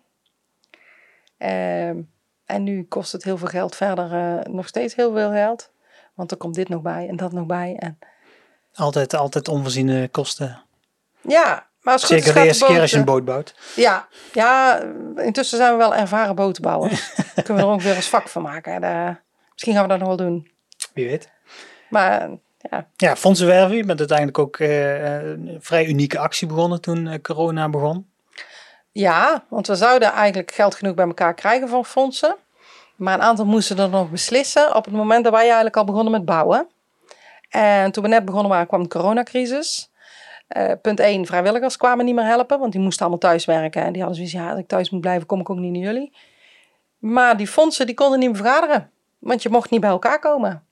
Ehm, 1.37 2.01
en 2.45 2.63
nu 2.63 2.83
kost 2.83 3.11
het 3.11 3.23
heel 3.23 3.37
veel 3.37 3.47
geld 3.47 3.75
verder, 3.75 4.49
nog 4.49 4.67
steeds 4.67 4.95
heel 4.95 5.13
veel 5.13 5.31
geld. 5.31 5.71
Want 6.13 6.31
er 6.31 6.37
komt 6.37 6.55
dit 6.55 6.69
nog 6.69 6.81
bij 6.81 7.07
en 7.07 7.15
dat 7.15 7.31
nog 7.31 7.45
bij. 7.45 7.75
En 7.79 7.99
altijd, 8.75 9.15
altijd 9.15 9.47
onvoorziene 9.47 10.07
kosten. 10.07 10.61
Ja, 11.21 11.67
maar 11.81 11.93
als 11.93 12.07
Zeker 12.07 12.33
de 12.33 12.43
eerste 12.43 12.65
keer 12.65 12.81
als 12.81 12.91
je 12.91 12.97
een 12.97 13.05
boot 13.05 13.25
bouwt. 13.25 13.55
Ja, 13.75 14.07
ja, 14.33 14.81
intussen 15.15 15.57
zijn 15.57 15.71
we 15.71 15.77
wel 15.77 15.95
ervaren 15.95 16.35
botenbouwers. 16.35 17.13
Kunnen 17.43 17.63
we 17.63 17.69
er 17.69 17.75
ook 17.75 17.81
weer 17.81 17.95
eens 17.95 18.09
vak 18.09 18.27
van 18.27 18.41
maken. 18.41 18.81
De, 18.81 19.15
misschien 19.51 19.73
gaan 19.73 19.83
we 19.83 19.89
dat 19.89 19.99
nog 19.99 20.07
wel 20.07 20.17
doen. 20.17 20.51
Wie 20.93 21.07
weet. 21.07 21.29
Maar 21.89 22.29
ja. 22.69 22.87
Ja, 22.95 23.15
fondsenwerven. 23.15 23.75
Je 23.75 23.85
bent 23.85 23.99
uiteindelijk 23.99 24.37
ook 24.37 24.57
uh, 24.57 25.23
een 25.23 25.57
vrij 25.59 25.85
unieke 25.85 26.19
actie 26.19 26.47
begonnen 26.47 26.81
toen 26.81 27.05
uh, 27.05 27.13
corona 27.21 27.69
begon. 27.69 28.09
Ja, 28.91 29.43
want 29.49 29.67
we 29.67 29.75
zouden 29.75 30.11
eigenlijk 30.11 30.51
geld 30.51 30.75
genoeg 30.75 30.95
bij 30.95 31.05
elkaar 31.05 31.33
krijgen 31.33 31.69
van 31.69 31.85
fondsen. 31.85 32.35
Maar 32.95 33.13
een 33.13 33.21
aantal 33.21 33.45
moesten 33.45 33.77
er 33.77 33.89
nog 33.89 34.09
beslissen 34.09 34.75
op 34.75 34.85
het 34.85 34.93
moment 34.93 35.23
dat 35.23 35.33
wij 35.33 35.43
eigenlijk 35.43 35.77
al 35.77 35.85
begonnen 35.85 36.11
met 36.11 36.25
bouwen. 36.25 36.67
En 37.53 37.91
toen 37.91 38.03
we 38.03 38.09
net 38.09 38.25
begonnen 38.25 38.51
waren, 38.51 38.67
kwam 38.67 38.83
de 38.83 38.89
coronacrisis. 38.89 39.91
Uh, 40.57 40.71
punt 40.81 40.99
1, 40.99 41.25
vrijwilligers 41.25 41.77
kwamen 41.77 42.05
niet 42.05 42.15
meer 42.15 42.25
helpen, 42.25 42.59
want 42.59 42.71
die 42.71 42.81
moesten 42.81 43.01
allemaal 43.01 43.19
thuis 43.19 43.45
werken. 43.45 43.83
En 43.83 43.93
die 43.93 44.01
hadden 44.01 44.15
zoiets, 44.15 44.33
ja, 44.33 44.49
als 44.49 44.59
ik 44.59 44.67
thuis 44.67 44.89
moet 44.89 45.01
blijven, 45.01 45.27
kom 45.27 45.39
ik 45.39 45.49
ook 45.49 45.57
niet 45.57 45.71
naar 45.71 45.81
jullie. 45.81 46.13
Maar 46.97 47.37
die 47.37 47.47
fondsen, 47.47 47.85
die 47.85 47.95
konden 47.95 48.19
niet 48.19 48.29
meer 48.29 48.37
vergaderen, 48.37 48.91
want 49.19 49.43
je 49.43 49.49
mocht 49.49 49.69
niet 49.69 49.81
bij 49.81 49.89
elkaar 49.89 50.19
komen. 50.19 50.67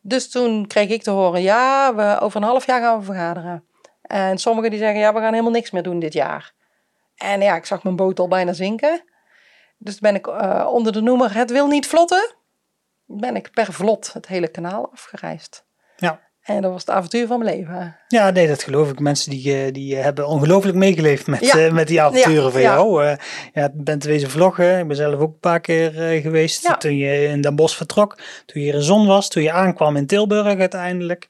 Dus 0.00 0.30
toen 0.30 0.66
kreeg 0.66 0.88
ik 0.88 1.02
te 1.02 1.10
horen, 1.10 1.42
ja, 1.42 1.94
we, 1.94 2.20
over 2.20 2.40
een 2.40 2.46
half 2.46 2.66
jaar 2.66 2.80
gaan 2.80 2.98
we 2.98 3.04
vergaderen. 3.04 3.64
En 4.02 4.38
sommigen 4.38 4.70
die 4.70 4.78
zeggen, 4.78 5.00
ja, 5.00 5.12
we 5.12 5.20
gaan 5.20 5.32
helemaal 5.32 5.52
niks 5.52 5.70
meer 5.70 5.82
doen 5.82 5.98
dit 5.98 6.12
jaar. 6.12 6.52
En 7.16 7.40
ja, 7.40 7.56
ik 7.56 7.66
zag 7.66 7.82
mijn 7.82 7.96
boot 7.96 8.18
al 8.18 8.28
bijna 8.28 8.52
zinken. 8.52 9.04
Dus 9.78 9.98
ben 9.98 10.14
ik 10.14 10.26
uh, 10.26 10.68
onder 10.70 10.92
de 10.92 11.00
noemer 11.00 11.34
Het 11.34 11.50
wil 11.50 11.66
niet 11.66 11.86
vlotten, 11.86 12.34
ben 13.04 13.36
ik 13.36 13.50
per 13.50 13.72
vlot 13.72 14.12
het 14.12 14.26
hele 14.26 14.48
kanaal 14.48 14.90
afgereisd. 14.92 15.64
Ja. 16.02 16.20
En 16.42 16.62
dat 16.62 16.70
was 16.70 16.80
het 16.80 16.90
avontuur 16.90 17.26
van 17.26 17.38
mijn 17.38 17.56
leven. 17.56 17.96
Ja, 18.08 18.30
nee, 18.30 18.48
dat 18.48 18.62
geloof 18.62 18.90
ik. 18.90 18.98
Mensen 18.98 19.30
die, 19.30 19.64
eh, 19.64 19.72
die 19.72 19.96
hebben 19.96 20.26
ongelooflijk 20.26 20.76
meegeleefd 20.76 21.26
met, 21.26 21.40
ja. 21.40 21.56
uh, 21.56 21.72
met 21.72 21.86
die 21.88 22.02
avonturen 22.02 22.44
ja, 22.44 22.50
van 22.50 22.60
jou. 22.60 23.04
Uh, 23.04 23.14
ja, 23.52 23.70
bent 23.74 24.04
wezen 24.04 24.30
vloggen. 24.30 24.78
Ik 24.78 24.86
ben 24.86 24.96
zelf 24.96 25.14
ook 25.14 25.32
een 25.32 25.38
paar 25.38 25.60
keer 25.60 25.90
geweest. 26.20 26.80
Toen 26.80 26.96
je 26.96 27.24
in 27.24 27.40
Den 27.40 27.56
Bosch 27.56 27.76
vertrok. 27.76 28.18
Toen 28.46 28.62
je 28.62 28.72
in 28.72 28.78
de 28.78 28.82
zon 28.82 29.06
was. 29.06 29.28
Toen 29.28 29.42
je 29.42 29.52
aankwam 29.52 29.96
in 29.96 30.06
Tilburg 30.06 30.58
uiteindelijk. 30.58 31.28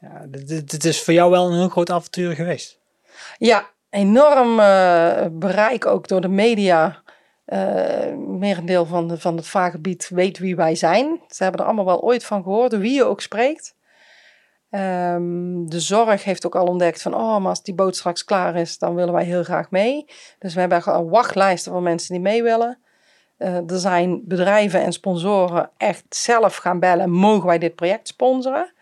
Ja, 0.00 0.26
dit, 0.28 0.70
dit 0.70 0.84
is 0.84 1.02
voor 1.02 1.14
jou 1.14 1.30
wel 1.30 1.46
een 1.46 1.58
heel 1.58 1.68
groot 1.68 1.90
avontuur 1.90 2.34
geweest. 2.34 2.80
Ja, 3.38 3.70
enorm 3.90 4.56
bereik 5.38 5.86
ook 5.86 6.08
door 6.08 6.20
de 6.20 6.28
media. 6.28 7.02
Uh, 7.46 8.14
merendeel 8.16 8.86
van, 8.86 9.18
van 9.18 9.36
het 9.36 9.46
vaargebied 9.46 10.08
weet 10.08 10.38
wie 10.38 10.56
wij 10.56 10.74
zijn. 10.74 11.20
Ze 11.28 11.42
hebben 11.42 11.60
er 11.60 11.66
allemaal 11.66 11.84
wel 11.84 12.02
ooit 12.02 12.24
van 12.24 12.42
gehoord, 12.42 12.76
wie 12.76 12.92
je 12.92 13.04
ook 13.04 13.20
spreekt. 13.20 13.74
Um, 14.70 15.70
de 15.70 15.80
zorg 15.80 16.24
heeft 16.24 16.46
ook 16.46 16.56
al 16.56 16.66
ontdekt 16.66 17.02
van, 17.02 17.14
oh, 17.14 17.38
maar 17.38 17.48
als 17.48 17.62
die 17.62 17.74
boot 17.74 17.96
straks 17.96 18.24
klaar 18.24 18.56
is, 18.56 18.78
dan 18.78 18.94
willen 18.94 19.14
wij 19.14 19.24
heel 19.24 19.44
graag 19.44 19.70
mee. 19.70 20.04
Dus 20.38 20.54
we 20.54 20.60
hebben 20.60 20.82
een 20.94 21.08
wachtlijsten 21.08 21.72
van 21.72 21.82
mensen 21.82 22.14
die 22.14 22.22
mee 22.22 22.42
willen. 22.42 22.78
Uh, 23.38 23.56
er 23.56 23.78
zijn 23.78 24.20
bedrijven 24.24 24.80
en 24.80 24.92
sponsoren 24.92 25.70
echt 25.76 26.04
zelf 26.08 26.56
gaan 26.56 26.78
bellen, 26.78 27.10
mogen 27.10 27.46
wij 27.46 27.58
dit 27.58 27.74
project 27.74 28.08
sponsoren? 28.08 28.72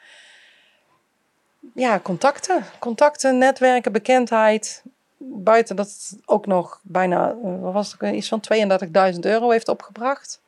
Ja, 1.74 2.00
contacten. 2.00 2.64
Contacten, 2.78 3.38
netwerken, 3.38 3.92
bekendheid 3.92 4.82
buiten 5.24 5.76
dat 5.76 5.86
het 5.86 6.18
ook 6.24 6.46
nog 6.46 6.80
bijna, 6.82 7.30
eh, 7.30 7.60
wat 7.60 7.72
was 7.72 7.96
het, 7.98 8.14
iets 8.14 8.28
van 8.28 8.40
32.000 8.40 9.24
euro 9.24 9.50
heeft 9.50 9.68
opgebracht. 9.68 10.40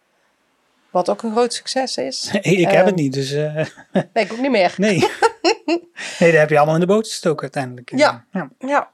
Wat 0.91 1.11
ook 1.11 1.23
een 1.23 1.33
groot 1.33 1.53
succes 1.53 1.97
is. 1.97 2.31
ik 2.41 2.71
heb 2.71 2.87
het 2.87 2.95
niet, 2.95 3.13
dus... 3.13 3.33
Uh... 3.33 3.55
Nee, 4.13 4.25
ik 4.25 4.33
ook 4.33 4.41
niet 4.41 4.51
meer. 4.51 4.75
Nee. 4.77 4.99
nee, 6.19 6.31
daar 6.31 6.41
heb 6.41 6.51
je 6.51 6.57
allemaal 6.57 6.75
in 6.75 6.81
de 6.81 6.87
boot 6.87 7.09
gestoken 7.09 7.43
uiteindelijk. 7.43 7.91
Ja, 7.97 8.25
ja. 8.33 8.51
ja. 8.59 8.91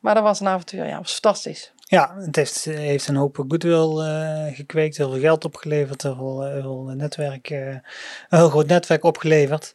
Maar 0.00 0.14
dat 0.14 0.22
was 0.22 0.40
een 0.40 0.48
avontuur, 0.48 0.86
ja, 0.86 0.98
was 0.98 1.12
fantastisch. 1.12 1.72
Ja, 1.78 2.14
het 2.18 2.36
heeft, 2.36 2.64
heeft 2.64 3.08
een 3.08 3.16
hoop 3.16 3.44
goodwill 3.48 4.06
uh, 4.06 4.54
gekweekt, 4.54 4.96
heel 4.96 5.10
veel 5.10 5.20
geld 5.20 5.44
opgeleverd, 5.44 6.02
heel 6.02 6.14
veel, 6.14 6.42
heel 6.42 6.62
veel 6.62 6.94
netwerk, 6.96 7.50
een 7.50 7.82
heel 8.28 8.48
groot 8.48 8.66
netwerk 8.66 9.04
opgeleverd. 9.04 9.74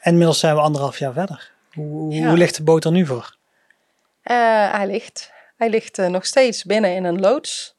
En 0.00 0.10
inmiddels 0.10 0.38
zijn 0.38 0.54
we 0.54 0.60
anderhalf 0.60 0.98
jaar 0.98 1.12
verder. 1.12 1.52
Hoe, 1.72 2.12
ja. 2.12 2.28
hoe 2.28 2.36
ligt 2.36 2.56
de 2.56 2.62
boot 2.62 2.84
er 2.84 2.92
nu 2.92 3.06
voor? 3.06 3.38
Uh, 4.24 4.72
hij 4.72 4.86
ligt, 4.86 5.32
hij 5.56 5.70
ligt 5.70 5.98
uh, 5.98 6.06
nog 6.06 6.26
steeds 6.26 6.64
binnen 6.64 6.94
in 6.94 7.04
een 7.04 7.20
loods. 7.20 7.78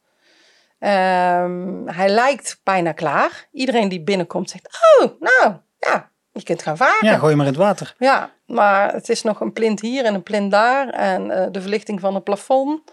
Um, 0.80 1.88
hij 1.88 2.10
lijkt 2.10 2.60
bijna 2.64 2.92
klaar. 2.92 3.48
Iedereen 3.52 3.90
die 3.90 4.04
binnenkomt 4.04 4.50
zegt: 4.50 4.68
Oh, 5.00 5.12
nou 5.20 5.56
ja, 5.80 6.12
je 6.32 6.44
kunt 6.44 6.62
gaan 6.62 6.78
varen. 6.78 7.08
Ja, 7.08 7.18
gooi 7.18 7.36
maar 7.36 7.46
in 7.46 7.52
het 7.52 7.62
water. 7.62 7.96
Ja, 7.98 8.32
maar 8.46 8.94
het 8.94 9.10
is 9.10 9.22
nog 9.22 9.40
een 9.40 9.54
plint 9.54 9.82
hier 9.82 10.06
en 10.06 10.14
een 10.14 10.24
plint 10.24 10.52
daar. 10.52 10.90
En 10.90 11.26
uh, 11.26 11.46
de 11.52 11.62
verlichting 11.62 12.00
van 12.00 12.16
het 12.16 12.24
plafond. 12.24 12.92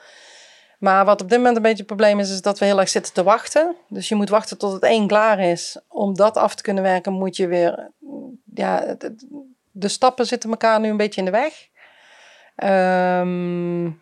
Maar 0.78 1.04
wat 1.04 1.20
op 1.20 1.28
dit 1.28 1.38
moment 1.38 1.56
een 1.56 1.62
beetje 1.62 1.78
het 1.78 1.86
probleem 1.86 2.20
is, 2.20 2.30
is 2.30 2.42
dat 2.42 2.58
we 2.58 2.64
heel 2.64 2.80
erg 2.80 2.88
zitten 2.88 3.12
te 3.12 3.22
wachten. 3.22 3.76
Dus 3.88 4.08
je 4.08 4.14
moet 4.14 4.28
wachten 4.28 4.58
tot 4.58 4.72
het 4.72 4.82
één 4.82 5.06
klaar 5.06 5.40
is. 5.40 5.80
Om 5.88 6.14
dat 6.14 6.36
af 6.36 6.54
te 6.54 6.62
kunnen 6.62 6.82
werken, 6.82 7.12
moet 7.12 7.36
je 7.36 7.46
weer. 7.46 7.90
Ja, 8.54 8.94
de, 8.98 9.14
de 9.70 9.88
stappen 9.88 10.26
zitten 10.26 10.50
elkaar 10.50 10.80
nu 10.80 10.88
een 10.88 10.96
beetje 10.96 11.20
in 11.20 11.24
de 11.24 11.30
weg. 11.30 11.68
Um, 12.64 14.00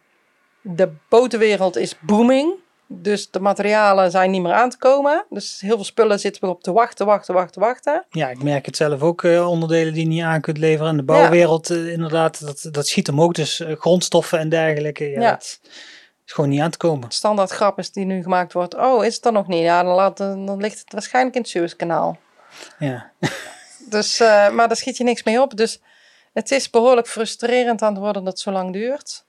de 0.60 0.92
botenwereld 1.08 1.76
is 1.76 1.98
booming. 2.00 2.54
Dus 2.88 3.30
de 3.30 3.40
materialen 3.40 4.10
zijn 4.10 4.30
niet 4.30 4.42
meer 4.42 4.52
aan 4.52 4.70
te 4.70 4.78
komen. 4.78 5.24
Dus 5.30 5.60
heel 5.60 5.74
veel 5.74 5.84
spullen 5.84 6.20
zitten 6.20 6.42
we 6.42 6.48
op 6.48 6.62
te 6.62 6.72
wachten, 6.72 7.06
wachten, 7.06 7.34
wachten, 7.34 7.60
wachten. 7.60 8.04
Ja, 8.10 8.28
ik 8.28 8.42
merk 8.42 8.66
het 8.66 8.76
zelf 8.76 9.00
ook. 9.02 9.22
Uh, 9.22 9.48
onderdelen 9.48 9.92
die 9.92 10.02
je 10.02 10.08
niet 10.08 10.22
aan 10.22 10.40
kunt 10.40 10.58
leveren. 10.58 10.90
En 10.90 10.96
de 10.96 11.02
bouwwereld, 11.02 11.70
uh, 11.70 11.92
inderdaad, 11.92 12.46
dat, 12.46 12.68
dat 12.70 12.86
schiet 12.86 13.08
omhoog. 13.08 13.32
Dus 13.32 13.60
uh, 13.60 13.76
grondstoffen 13.76 14.38
en 14.38 14.48
dergelijke. 14.48 15.04
Ja, 15.04 15.20
ja. 15.20 15.30
Dat 15.30 15.60
is 16.26 16.32
gewoon 16.32 16.50
niet 16.50 16.60
aan 16.60 16.70
te 16.70 16.78
komen. 16.78 17.10
Standaard 17.10 17.50
grap 17.50 17.78
is 17.78 17.92
die 17.92 18.04
nu 18.04 18.22
gemaakt 18.22 18.52
wordt. 18.52 18.74
Oh, 18.74 19.04
is 19.04 19.14
het 19.14 19.22
dan 19.22 19.32
nog 19.32 19.46
niet? 19.46 19.62
Ja, 19.62 19.82
dan, 19.82 19.94
laat, 19.94 20.16
dan 20.16 20.60
ligt 20.60 20.78
het 20.78 20.92
waarschijnlijk 20.92 21.34
in 21.34 21.40
het 21.40 21.50
Suezkanaal. 21.50 22.18
Ja. 22.78 23.10
dus, 23.90 24.18
maar 24.52 24.68
daar 24.68 24.76
schiet 24.76 24.96
je 24.96 25.04
niks 25.04 25.22
mee 25.22 25.40
op. 25.40 25.56
Dus 25.56 25.80
het 26.36 26.50
is 26.50 26.70
behoorlijk 26.70 27.08
frustrerend 27.08 27.82
aan 27.82 27.92
het 27.92 28.02
worden 28.02 28.24
dat 28.24 28.32
het 28.32 28.42
zo 28.42 28.50
lang 28.50 28.72
duurt. 28.72 29.24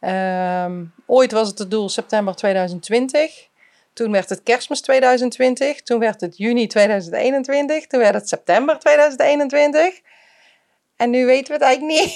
Um, 0.00 0.94
ooit 1.06 1.32
was 1.32 1.48
het 1.48 1.58
het 1.58 1.70
doel 1.70 1.88
september 1.88 2.34
2020. 2.34 3.48
Toen 3.92 4.12
werd 4.12 4.28
het 4.28 4.42
kerstmis 4.42 4.80
2020. 4.80 5.82
Toen 5.82 5.98
werd 5.98 6.20
het 6.20 6.36
juni 6.36 6.66
2021. 6.66 7.86
Toen 7.86 8.00
werd 8.00 8.14
het 8.14 8.28
september 8.28 8.78
2021. 8.78 10.00
En 10.96 11.10
nu 11.10 11.26
weten 11.26 11.46
we 11.46 11.52
het 11.52 11.62
eigenlijk 11.62 12.00
niet. 12.00 12.14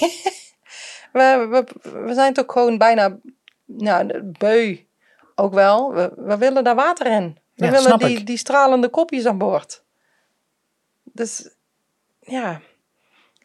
we, 1.13 1.47
we, 1.49 1.89
we 2.05 2.13
zijn 2.13 2.33
toch 2.33 2.45
gewoon 2.47 2.77
bijna 2.77 3.17
nou, 3.65 4.21
beu. 4.23 4.77
Ook 5.35 5.53
wel. 5.53 5.93
We, 5.93 6.11
we 6.15 6.37
willen 6.37 6.63
daar 6.63 6.75
water 6.75 7.05
in. 7.05 7.37
We 7.55 7.65
ja, 7.65 7.71
willen 7.71 7.99
die, 7.99 8.23
die 8.23 8.37
stralende 8.37 8.89
kopjes 8.89 9.25
aan 9.25 9.37
boord. 9.37 9.83
Dus 11.03 11.49
ja 12.19 12.61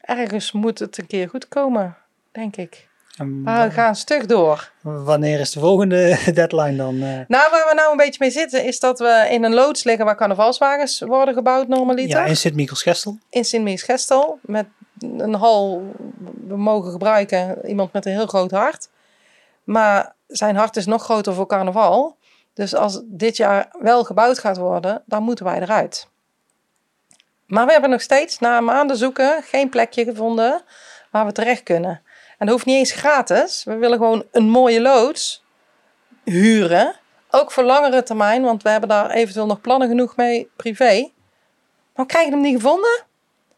ergens 0.04 0.52
moet 0.52 0.78
het 0.78 0.98
een 0.98 1.06
keer 1.06 1.28
goed 1.28 1.48
komen, 1.48 1.96
denk 2.32 2.56
ik. 2.56 2.88
Maar 3.18 3.68
we 3.68 3.74
gaan 3.74 3.96
stug 3.96 4.26
door. 4.26 4.70
Wanneer 4.82 5.40
is 5.40 5.50
de 5.50 5.60
volgende 5.60 6.18
deadline 6.34 6.76
dan? 6.76 6.94
eh? 6.94 7.08
Nou, 7.28 7.50
waar 7.50 7.66
we 7.68 7.72
nou 7.74 7.90
een 7.90 7.96
beetje 7.96 8.18
mee 8.20 8.30
zitten, 8.30 8.64
is 8.64 8.80
dat 8.80 8.98
we 8.98 9.26
in 9.30 9.44
een 9.44 9.54
loods 9.54 9.84
liggen 9.84 10.04
waar 10.04 10.16
carnavalswagens 10.16 11.00
worden 11.00 11.34
gebouwd 11.34 11.68
normaliter. 11.68 12.18
ja, 12.18 12.24
in 12.24 12.36
Sint-Michels-Gestel. 12.36 13.18
in 13.30 13.44
Sint-Mies-Gestel. 13.44 14.38
Met 14.42 14.66
een 14.98 15.34
hal 15.34 15.82
we 16.46 16.56
mogen 16.56 16.90
gebruiken. 16.92 17.66
Iemand 17.66 17.92
met 17.92 18.06
een 18.06 18.12
heel 18.12 18.26
groot 18.26 18.50
hart. 18.50 18.88
Maar 19.64 20.14
zijn 20.26 20.56
hart 20.56 20.76
is 20.76 20.86
nog 20.86 21.02
groter 21.04 21.34
voor 21.34 21.46
carnaval. 21.46 22.16
Dus 22.54 22.74
als 22.74 23.00
dit 23.04 23.36
jaar 23.36 23.68
wel 23.80 24.04
gebouwd 24.04 24.38
gaat 24.38 24.56
worden, 24.56 25.02
dan 25.06 25.22
moeten 25.22 25.44
wij 25.44 25.60
eruit. 25.60 26.08
Maar 27.46 27.66
we 27.66 27.72
hebben 27.72 27.90
nog 27.90 28.00
steeds 28.00 28.38
na 28.38 28.60
maanden 28.60 28.96
zoeken 28.96 29.42
geen 29.42 29.68
plekje 29.68 30.04
gevonden 30.04 30.62
waar 31.10 31.26
we 31.26 31.32
terecht 31.32 31.62
kunnen. 31.62 32.02
En 32.38 32.46
dat 32.46 32.48
hoeft 32.48 32.66
niet 32.66 32.76
eens 32.76 32.92
gratis. 32.92 33.64
We 33.64 33.76
willen 33.76 33.98
gewoon 33.98 34.24
een 34.32 34.48
mooie 34.48 34.80
loods 34.80 35.44
huren. 36.24 36.94
Ook 37.30 37.52
voor 37.52 37.62
langere 37.62 38.02
termijn, 38.02 38.42
want 38.42 38.62
we 38.62 38.68
hebben 38.68 38.88
daar 38.88 39.10
eventueel 39.10 39.46
nog 39.46 39.60
plannen 39.60 39.88
genoeg 39.88 40.16
mee 40.16 40.50
privé. 40.56 41.10
Maar 41.94 42.04
we 42.04 42.12
krijgen 42.12 42.32
hem 42.32 42.40
niet 42.40 42.54
gevonden. 42.54 43.02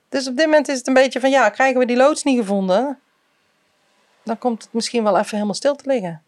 Dus 0.08 0.28
op 0.28 0.36
dit 0.36 0.44
moment 0.44 0.68
is 0.68 0.78
het 0.78 0.86
een 0.86 0.94
beetje 0.94 1.20
van 1.20 1.30
ja, 1.30 1.48
krijgen 1.48 1.78
we 1.78 1.86
die 1.86 1.96
loods 1.96 2.22
niet 2.22 2.38
gevonden, 2.38 3.00
dan 4.22 4.38
komt 4.38 4.62
het 4.62 4.72
misschien 4.72 5.02
wel 5.02 5.18
even 5.18 5.30
helemaal 5.30 5.54
stil 5.54 5.74
te 5.76 5.88
liggen. 5.88 6.22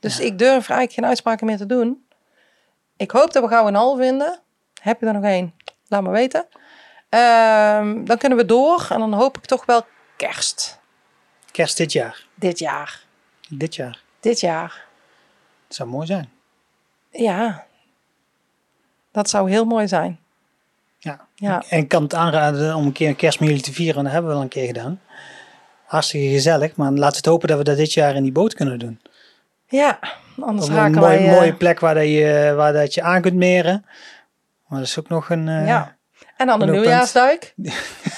Dus 0.00 0.20
ik 0.20 0.38
durf 0.38 0.52
eigenlijk 0.52 0.92
geen 0.92 1.06
uitspraken 1.06 1.46
meer 1.46 1.56
te 1.56 1.66
doen. 1.66 2.06
Ik 2.96 3.10
hoop 3.10 3.32
dat 3.32 3.42
we 3.42 3.48
gauw 3.48 3.66
een 3.66 3.74
hal 3.74 3.96
vinden. 3.96 4.40
Heb 4.80 5.00
je 5.00 5.06
er 5.06 5.12
nog 5.12 5.24
één? 5.24 5.54
Laat 5.88 6.02
me 6.02 6.10
weten. 6.10 6.46
Ehm, 7.08 8.04
dan 8.04 8.18
kunnen 8.18 8.38
we 8.38 8.44
door 8.44 8.86
en 8.90 8.98
dan 8.98 9.12
hoop 9.12 9.36
ik 9.36 9.44
toch 9.44 9.64
wel 9.66 9.86
kerst 10.16 10.78
Kerst 11.52 11.76
dit 11.76 11.92
jaar. 11.92 12.24
dit 12.34 12.58
jaar. 12.58 13.02
Dit 13.48 13.74
jaar. 13.74 14.02
Dit 14.20 14.40
jaar. 14.40 14.86
Het 15.66 15.76
zou 15.76 15.88
mooi 15.88 16.06
zijn. 16.06 16.30
Ja, 17.10 17.66
dat 19.12 19.28
zou 19.30 19.50
heel 19.50 19.64
mooi 19.64 19.88
zijn. 19.88 20.18
Ja. 20.98 21.26
Ja. 21.34 21.62
En 21.68 21.78
ik 21.78 21.88
kan 21.88 22.02
het 22.02 22.14
aanraden 22.14 22.74
om 22.74 22.86
een 22.86 22.92
keer 22.92 23.08
een 23.08 23.16
kerst 23.16 23.40
met 23.40 23.48
jullie 23.48 23.62
te 23.64 23.72
vieren. 23.72 24.02
Dat 24.04 24.12
hebben 24.12 24.30
we 24.30 24.36
al 24.36 24.42
een 24.42 24.48
keer 24.48 24.66
gedaan. 24.66 25.00
Hartstikke 25.84 26.28
gezellig. 26.28 26.76
Maar 26.76 26.90
laten 26.90 27.10
we 27.10 27.16
het 27.16 27.26
hopen 27.26 27.48
dat 27.48 27.58
we 27.58 27.64
dat 27.64 27.76
dit 27.76 27.92
jaar 27.92 28.14
in 28.14 28.22
die 28.22 28.32
boot 28.32 28.54
kunnen 28.54 28.78
doen. 28.78 29.00
Ja, 29.66 29.98
anders 30.40 30.68
een 30.68 30.74
raken 30.74 30.92
mooie, 31.00 31.16
wij... 31.18 31.26
eh, 31.28 31.32
mooie 31.32 31.54
plek 31.54 31.80
waar, 31.80 31.94
dat 31.94 32.04
je, 32.04 32.52
waar 32.56 32.72
dat 32.72 32.94
je 32.94 33.02
aan 33.02 33.20
kunt 33.22 33.34
meren. 33.36 33.84
Maar 34.66 34.78
dat 34.78 34.88
is 34.88 34.98
ook 34.98 35.08
nog 35.08 35.30
een... 35.30 35.48
eh, 35.48 35.66
ja. 35.66 35.96
En 36.38 36.46
dan 36.46 36.62
een 36.62 36.70
nieuwjaarsduik. 36.70 37.54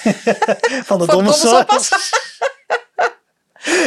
Van 0.90 0.98
de 0.98 1.06
donderslag. 1.06 1.66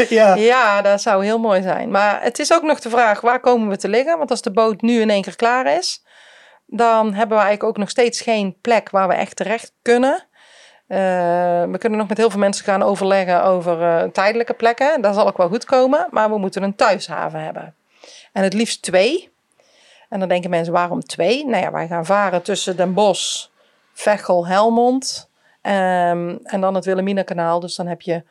ja. 0.09 0.35
Ja, 0.35 0.81
dat 0.81 1.01
zou 1.01 1.25
heel 1.25 1.39
mooi 1.39 1.61
zijn. 1.61 1.91
Maar 1.91 2.21
het 2.21 2.39
is 2.39 2.53
ook 2.53 2.61
nog 2.61 2.79
de 2.79 2.89
vraag, 2.89 3.21
waar 3.21 3.39
komen 3.39 3.69
we 3.69 3.77
te 3.77 3.89
liggen? 3.89 4.17
Want 4.17 4.29
als 4.29 4.41
de 4.41 4.51
boot 4.51 4.81
nu 4.81 5.01
in 5.01 5.09
één 5.09 5.21
keer 5.21 5.35
klaar 5.35 5.77
is, 5.77 6.03
dan 6.65 7.05
hebben 7.05 7.37
we 7.37 7.43
eigenlijk 7.43 7.63
ook 7.63 7.77
nog 7.77 7.89
steeds 7.89 8.21
geen 8.21 8.57
plek 8.61 8.89
waar 8.89 9.07
we 9.07 9.13
echt 9.13 9.35
terecht 9.35 9.73
kunnen. 9.81 10.27
Eh, 10.87 10.97
we 11.63 11.77
kunnen 11.77 11.99
nog 11.99 12.07
met 12.07 12.17
heel 12.17 12.29
veel 12.29 12.39
mensen 12.39 12.65
gaan 12.65 12.83
overleggen 12.83 13.43
over 13.43 13.81
eh, 13.81 14.09
tijdelijke 14.09 14.53
plekken. 14.53 15.01
Dat 15.01 15.15
zal 15.15 15.27
ook 15.27 15.37
wel 15.37 15.47
goed 15.47 15.65
komen, 15.65 16.07
maar 16.09 16.29
we 16.29 16.37
moeten 16.37 16.63
een 16.63 16.75
thuishaven 16.75 17.39
hebben. 17.39 17.75
En 18.31 18.43
het 18.43 18.53
liefst 18.53 18.81
twee. 18.81 19.31
En 20.09 20.19
dan 20.19 20.27
denken 20.27 20.49
mensen, 20.49 20.73
waarom 20.73 21.03
twee? 21.03 21.45
Nou 21.45 21.63
ja, 21.63 21.71
wij 21.71 21.87
gaan 21.87 22.05
varen 22.05 22.41
tussen 22.41 22.77
Den 22.77 22.93
Bosch, 22.93 23.45
Veghel, 23.93 24.47
Helmond 24.47 25.29
ehm, 25.61 26.37
en 26.43 26.61
dan 26.61 26.75
het 26.75 26.85
Wilhelmina-kanaal. 26.85 27.59
Dus 27.59 27.75
dan 27.75 27.87
heb 27.87 28.01
je 28.01 28.23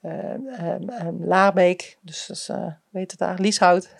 eh, 0.00 0.34
eh, 0.34 0.74
eh, 0.74 1.08
Laarbeek, 1.20 1.98
dus 2.00 2.26
dat 2.26 2.36
is, 2.36 2.48
eh, 2.48 2.66
weet 2.90 3.10
het 3.10 3.20
daar, 3.20 3.38
Lieshout, 3.38 3.88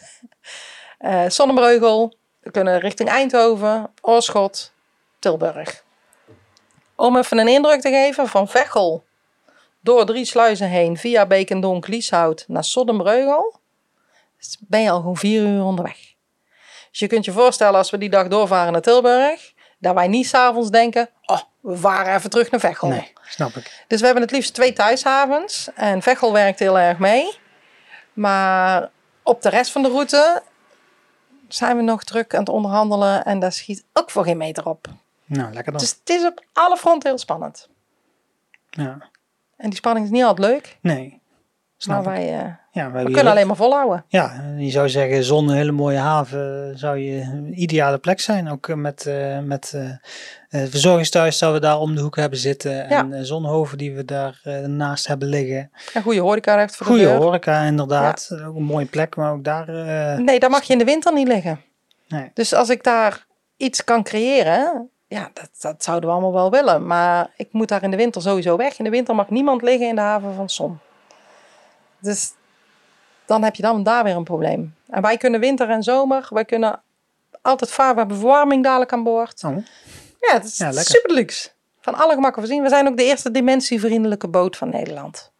Eh 0.98 1.24
Sonnenbreugel. 1.28 2.14
We 2.40 2.50
kunnen 2.50 2.80
richting 2.80 3.08
Eindhoven, 3.08 3.90
Oorschot, 4.00 4.72
Tilburg. 5.18 5.84
Om 6.96 7.16
even 7.16 7.38
een 7.38 7.48
indruk 7.48 7.80
te 7.80 7.88
geven, 7.88 8.28
van 8.28 8.48
Veghel 8.48 9.04
door 9.80 10.06
drie 10.06 10.24
sluizen 10.24 10.68
heen, 10.68 10.96
via 10.96 11.26
Beekendonk, 11.26 11.86
Lieshout 11.86 12.44
naar 12.48 12.64
Soddenbreugel, 12.64 13.54
ben 14.60 14.82
je 14.82 14.90
al 14.90 14.96
gewoon 14.96 15.16
vier 15.16 15.42
uur 15.42 15.62
onderweg. 15.62 16.14
Dus 16.90 16.98
je 16.98 17.06
kunt 17.06 17.24
je 17.24 17.32
voorstellen 17.32 17.78
als 17.78 17.90
we 17.90 17.98
die 17.98 18.10
dag 18.10 18.28
doorvaren 18.28 18.72
naar 18.72 18.82
Tilburg, 18.82 19.51
dat 19.82 19.94
wij 19.94 20.08
niet 20.08 20.26
s'avonds 20.26 20.70
denken, 20.70 21.08
oh, 21.26 21.40
we 21.60 21.76
varen 21.76 22.14
even 22.14 22.30
terug 22.30 22.50
naar 22.50 22.60
Veghel. 22.60 22.88
Nee, 22.88 23.12
snap 23.22 23.54
ik. 23.56 23.84
Dus 23.86 23.98
we 23.98 24.04
hebben 24.04 24.22
het 24.22 24.32
liefst 24.32 24.54
twee 24.54 24.72
thuishavens. 24.72 25.68
En 25.74 26.02
Veghel 26.02 26.32
werkt 26.32 26.58
heel 26.58 26.78
erg 26.78 26.98
mee. 26.98 27.38
Maar 28.12 28.90
op 29.22 29.42
de 29.42 29.48
rest 29.48 29.72
van 29.72 29.82
de 29.82 29.88
route 29.88 30.42
zijn 31.48 31.76
we 31.76 31.82
nog 31.82 32.04
druk 32.04 32.34
aan 32.34 32.40
het 32.40 32.48
onderhandelen. 32.48 33.24
En 33.24 33.38
daar 33.38 33.52
schiet 33.52 33.84
ook 33.92 34.10
voor 34.10 34.24
geen 34.24 34.36
meter 34.36 34.66
op. 34.68 34.86
Nou, 35.24 35.52
lekker 35.52 35.72
dan. 35.72 35.80
Dus 35.80 35.90
het 35.90 36.08
is 36.10 36.24
op 36.24 36.44
alle 36.52 36.76
fronten 36.76 37.08
heel 37.08 37.18
spannend. 37.18 37.68
Ja. 38.70 39.08
En 39.56 39.68
die 39.70 39.78
spanning 39.78 40.04
is 40.06 40.12
niet 40.12 40.22
altijd 40.24 40.48
leuk. 40.48 40.78
Nee. 40.80 41.08
Maar 41.10 41.20
Snap 41.76 41.98
ik. 41.98 42.04
wij, 42.04 42.38
eh, 42.40 42.52
Ja, 42.74 42.90
we, 42.90 42.98
kunnen 43.02 43.20
hier- 43.20 43.28
alleen 43.30 43.46
maar 43.46 43.56
volhouden. 43.56 44.04
Ja, 44.08 44.54
je 44.58 44.70
zou 44.70 44.88
zeggen, 44.88 45.24
zon, 45.24 45.48
een 45.48 45.56
hele 45.56 45.72
mooie 45.72 45.98
haven, 45.98 46.72
zou 46.78 46.96
je 46.98 47.20
een 47.20 47.62
ideale 47.62 47.98
plek 47.98 48.20
zijn. 48.20 48.50
Ook 48.50 48.68
eh, 48.68 48.74
met, 48.76 49.06
eh 49.06 49.38
met 49.38 49.72
eh, 49.74 49.82
het 50.48 50.70
verzorgingstehuis 50.70 51.38
dat 51.38 51.52
we 51.52 51.60
daar 51.60 51.78
om 51.78 51.94
de 51.94 52.00
hoek 52.00 52.16
hebben 52.16 52.38
zitten. 52.38 52.88
En 52.88 53.12
eh, 53.12 53.20
Zonhoven 53.22 53.78
die 53.78 53.94
we 53.94 54.04
daar 54.04 54.40
eh, 54.42 54.58
naast 54.58 55.06
hebben 55.06 55.28
liggen. 55.28 55.70
En 55.94 56.02
goede 56.02 56.20
horeca 56.20 56.58
heeft 56.58 56.76
voor 56.76 56.86
de 56.86 56.92
Goede 56.92 57.08
horeca 57.14 57.62
inderdaad. 57.62 58.30
Ook 58.46 58.56
een 58.56 58.62
mooie 58.62 58.86
plek, 58.86 59.16
maar 59.16 59.32
ook 59.32 59.44
daar... 59.44 59.68
eh, 59.68 60.18
Nee, 60.18 60.38
daar 60.40 60.50
mag 60.50 60.62
je 60.62 60.72
in 60.72 60.78
de 60.78 60.84
winter 60.84 61.12
niet 61.12 61.28
liggen. 61.28 61.60
nee. 62.08 62.30
Dus 62.34 62.52
als 62.54 62.68
ik 62.68 62.84
daar 62.84 63.26
iets 63.56 63.84
kan 63.84 64.02
creëren, 64.02 64.88
ja, 65.08 65.30
dat, 65.34 65.48
dat 65.60 65.84
zouden 65.84 66.08
we 66.08 66.14
allemaal 66.14 66.32
wel 66.32 66.50
willen. 66.50 66.86
Maar 66.86 67.30
ik 67.36 67.48
moet 67.52 67.68
daar 67.68 67.82
in 67.82 67.90
de 67.90 67.96
winter 67.96 68.22
sowieso 68.22 68.56
weg. 68.56 68.78
In 68.78 68.84
de 68.84 68.90
winter 68.90 69.14
mag 69.14 69.30
niemand 69.30 69.62
liggen 69.62 69.88
in 69.88 69.94
de 69.94 70.00
haven 70.00 70.34
van 70.34 70.48
Som. 70.48 70.78
Dus 72.00 72.32
dan 73.26 73.42
heb 73.42 73.54
je 73.54 73.62
dan 73.62 73.82
daar 73.82 74.04
weer 74.04 74.16
een 74.16 74.24
probleem. 74.24 74.74
En 74.88 75.02
wij 75.02 75.16
kunnen 75.16 75.40
winter 75.40 75.70
en 75.70 75.82
zomer, 75.82 76.26
wij 76.30 76.44
kunnen 76.44 76.82
altijd 77.42 77.70
varen. 77.70 77.92
We 77.94 77.98
hebben 77.98 78.18
verwarming 78.18 78.62
dadelijk 78.62 78.92
aan 78.92 79.02
boord. 79.02 79.44
Oh, 79.44 79.56
Ja, 80.20 80.32
het 80.32 80.44
is 80.44 80.58
Ja, 80.58 80.72
super 80.72 81.12
luxe. 81.14 81.48
Van 81.80 81.94
alle 81.94 82.14
gemakken 82.14 82.42
voorzien. 82.42 82.62
We 82.62 82.68
zijn 82.68 82.88
ook 82.88 82.96
de 82.96 83.04
eerste 83.04 83.30
dimentievriendelijke 83.30 84.28
boot 84.28 84.56
van 84.56 84.68
Nederland. 84.68 85.32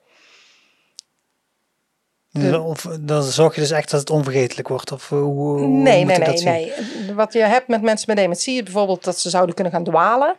dus 2.31 2.57
of, 2.57 2.87
dan 3.01 3.23
zorg 3.23 3.55
je 3.55 3.61
dus 3.61 3.71
echt 3.71 3.90
dat 3.90 4.01
het 4.01 4.11
onvergetelijk 4.11 4.68
wordt? 4.68 4.92
Of 4.92 5.09
hoe, 5.09 5.18
hoe 5.21 5.61
Nee, 5.61 5.99
moet 6.05 6.07
nee, 6.07 6.16
ik 6.18 6.25
dat 6.25 6.42
nee, 6.42 6.73
nee. 7.07 7.14
Wat 7.14 7.33
je 7.33 7.38
hebt 7.38 7.68
met 7.68 7.83
mensen 7.83 8.05
met 8.09 8.16
dementie 8.16 8.57
is 8.57 8.62
bijvoorbeeld 8.62 9.05
dat 9.05 9.18
ze 9.18 9.31
zouden 9.31 9.55
kunnen 9.55 9.73
gaan 9.73 9.85
dwalen. 9.85 10.37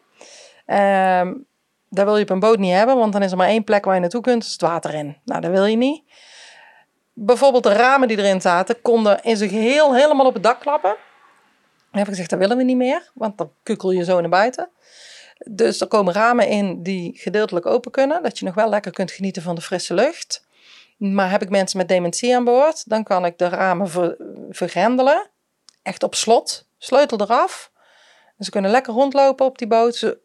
Dat 1.90 2.06
wil 2.06 2.18
je 2.18 2.24
op 2.24 2.30
een 2.30 2.40
boot 2.40 2.58
niet 2.60 2.74
hebben, 2.74 2.98
want 2.98 3.14
dan 3.14 3.24
is 3.24 3.32
er 3.32 3.38
maar 3.38 3.48
één 3.48 3.64
plek 3.64 3.86
waar 3.86 3.94
je 3.96 4.00
naartoe 4.02 4.22
kunt, 4.22 4.44
is 4.44 4.52
het 4.52 4.62
water 4.62 4.94
in. 4.94 5.18
Nou, 5.26 5.42
dat 5.42 5.52
wil 5.52 5.66
je 5.66 5.78
niet. 5.78 6.04
Bijvoorbeeld 7.14 7.64
de 7.64 7.74
ramen 7.74 8.08
die 8.08 8.18
erin 8.18 8.42
zaten, 8.42 8.82
konden 8.82 9.24
in 9.24 9.38
zijn 9.38 9.50
geheel 9.50 9.96
helemaal 9.96 10.26
op 10.26 10.34
het 10.34 10.44
dak 10.44 10.60
klappen. 10.60 10.96
Dan 11.92 12.02
heb 12.02 12.08
ik 12.08 12.14
gezegd, 12.14 12.30
dat 12.30 12.40
willen 12.40 12.58
we 12.58 12.64
niet 12.64 12.78
meer, 12.78 13.12
want 13.14 13.38
dan 13.38 13.52
kukkel 13.64 13.92
je 13.92 14.04
zo 14.04 14.20
naar 14.20 14.30
buiten. 14.30 14.70
Dus 15.38 15.82
er 15.82 15.88
komen 15.88 16.14
ramen 16.14 16.48
in 16.48 16.84
die 16.84 17.18
gedeeltelijk 17.18 17.66
open 17.66 17.92
kunnen, 17.92 18.24
dat 18.24 18.40
je 18.40 18.46
nog 18.46 18.54
wel 18.54 18.70
lekker 18.70 18.92
kunt 18.92 19.12
genieten 19.12 19.42
van 19.42 19.56
de 19.56 19.62
frisse 19.62 19.94
lucht. 19.94 20.46
Maar 20.98 21.30
heb 21.30 21.42
ik 21.42 21.50
mensen 21.50 21.78
met 21.78 21.88
dementie 21.88 22.36
aan 22.36 22.44
boord, 22.44 22.90
dan 22.90 23.04
kan 23.04 23.26
ik 23.26 23.38
de 23.38 23.50
ramen 23.50 23.90
ver- 23.90 24.18
vergrendelen. 24.50 25.28
Echt 25.82 26.04
op 26.04 26.16
slot. 26.16 26.68
Sleutel 26.78 27.20
eraf. 27.20 27.72
En 28.38 28.46
ze 28.46 28.52
kunnen 28.52 28.72
lekker 28.72 28.94
rondlopen 28.94 29.46
op 29.46 29.58
die 29.58 29.68
boot. 29.68 30.16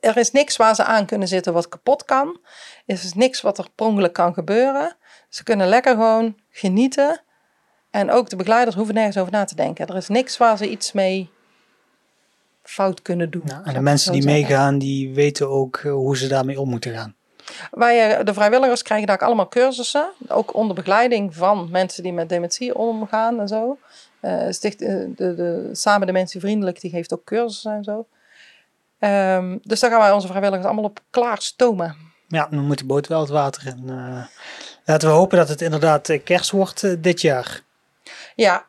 Er 0.00 0.16
is 0.16 0.30
niks 0.30 0.56
waar 0.56 0.74
ze 0.74 0.84
aan 0.84 1.06
kunnen 1.06 1.28
zitten 1.28 1.52
wat 1.52 1.68
kapot 1.68 2.04
kan. 2.04 2.40
Er 2.86 2.94
is 2.94 3.14
niks 3.14 3.40
wat 3.40 3.58
er 3.58 3.66
per 3.74 3.86
ongeluk 3.86 4.12
kan 4.12 4.34
gebeuren. 4.34 4.96
Ze 5.36 5.42
kunnen 5.42 5.68
lekker 5.68 5.94
gewoon 5.94 6.36
genieten. 6.50 7.20
En 7.90 8.10
ook 8.10 8.28
de 8.28 8.36
begeleiders 8.36 8.76
hoeven 8.76 8.94
nergens 8.94 9.16
over 9.18 9.32
na 9.32 9.44
te 9.44 9.54
denken. 9.54 9.86
Er 9.86 9.96
is 9.96 10.08
niks 10.08 10.36
waar 10.36 10.56
ze 10.56 10.70
iets 10.70 10.92
mee 10.92 11.30
fout 12.62 13.02
kunnen 13.02 13.30
doen. 13.30 13.42
Ja, 13.44 13.50
zou 13.52 13.64
en 13.64 13.74
de 13.74 13.80
mensen 13.80 14.12
die 14.12 14.22
zeggen. 14.22 14.40
meegaan, 14.40 14.78
die 14.78 15.14
weten 15.14 15.48
ook 15.48 15.76
eh, 15.76 15.92
hoe 15.92 16.16
ze 16.16 16.28
daarmee 16.28 16.60
om 16.60 16.68
moeten 16.68 16.94
gaan. 16.94 17.14
Wij, 17.70 18.16
eh, 18.16 18.24
de 18.24 18.34
vrijwilligers, 18.34 18.82
krijgen 18.82 19.06
daar 19.06 19.16
ook 19.16 19.22
allemaal 19.22 19.48
cursussen. 19.48 20.10
Ook 20.28 20.54
onder 20.54 20.74
begeleiding 20.74 21.34
van 21.34 21.68
mensen 21.70 22.02
die 22.02 22.12
met 22.12 22.28
dementie 22.28 22.74
omgaan 22.74 23.40
en 23.40 23.48
zo. 23.48 23.78
Eh, 24.20 24.50
sticht, 24.50 24.78
de, 24.78 25.12
de, 25.16 25.68
Samen 25.72 26.06
Dementievriendelijk, 26.06 26.80
die 26.80 26.90
geeft 26.90 27.12
ook 27.12 27.24
cursussen 27.24 27.72
en 27.72 27.84
zo. 27.84 28.06
Ehm, 28.98 29.58
dus 29.62 29.80
daar 29.80 29.90
gaan 29.90 30.00
wij 30.00 30.12
onze 30.12 30.26
vrijwilligers 30.26 30.66
allemaal 30.66 30.84
op 30.84 31.00
klaar 31.10 31.42
stomen. 31.42 31.96
Ja, 32.28 32.48
dan 32.50 32.66
moet 32.66 32.78
de 32.78 32.84
boot 32.86 33.06
wel 33.06 33.20
het 33.20 33.28
water 33.28 33.66
in. 33.66 33.88
eh. 33.88 34.24
Laten 34.86 35.08
we 35.08 35.14
hopen 35.14 35.38
dat 35.38 35.48
het 35.48 35.60
inderdaad 35.60 36.08
eh, 36.08 36.20
kerst 36.24 36.50
wordt 36.50 36.82
eh, 36.82 36.92
dit 36.98 37.20
jaar. 37.20 37.60
Ja, 38.34 38.66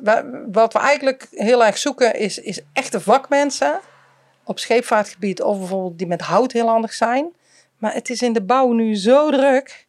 wa- 0.00 0.24
wat 0.52 0.72
we 0.72 0.78
eigenlijk 0.78 1.26
heel 1.30 1.64
erg 1.64 1.78
zoeken 1.78 2.14
is, 2.14 2.38
is 2.38 2.60
echte 2.72 3.00
vakmensen 3.00 3.80
op 4.44 4.58
scheepvaartgebied 4.58 5.42
of 5.42 5.58
bijvoorbeeld 5.58 5.98
die 5.98 6.06
met 6.06 6.20
hout 6.20 6.52
heel 6.52 6.68
handig 6.68 6.92
zijn. 6.92 7.32
Maar 7.78 7.92
het 7.94 8.10
is 8.10 8.22
in 8.22 8.32
de 8.32 8.42
bouw 8.42 8.72
nu 8.72 8.96
zo 8.96 9.30
druk 9.30 9.86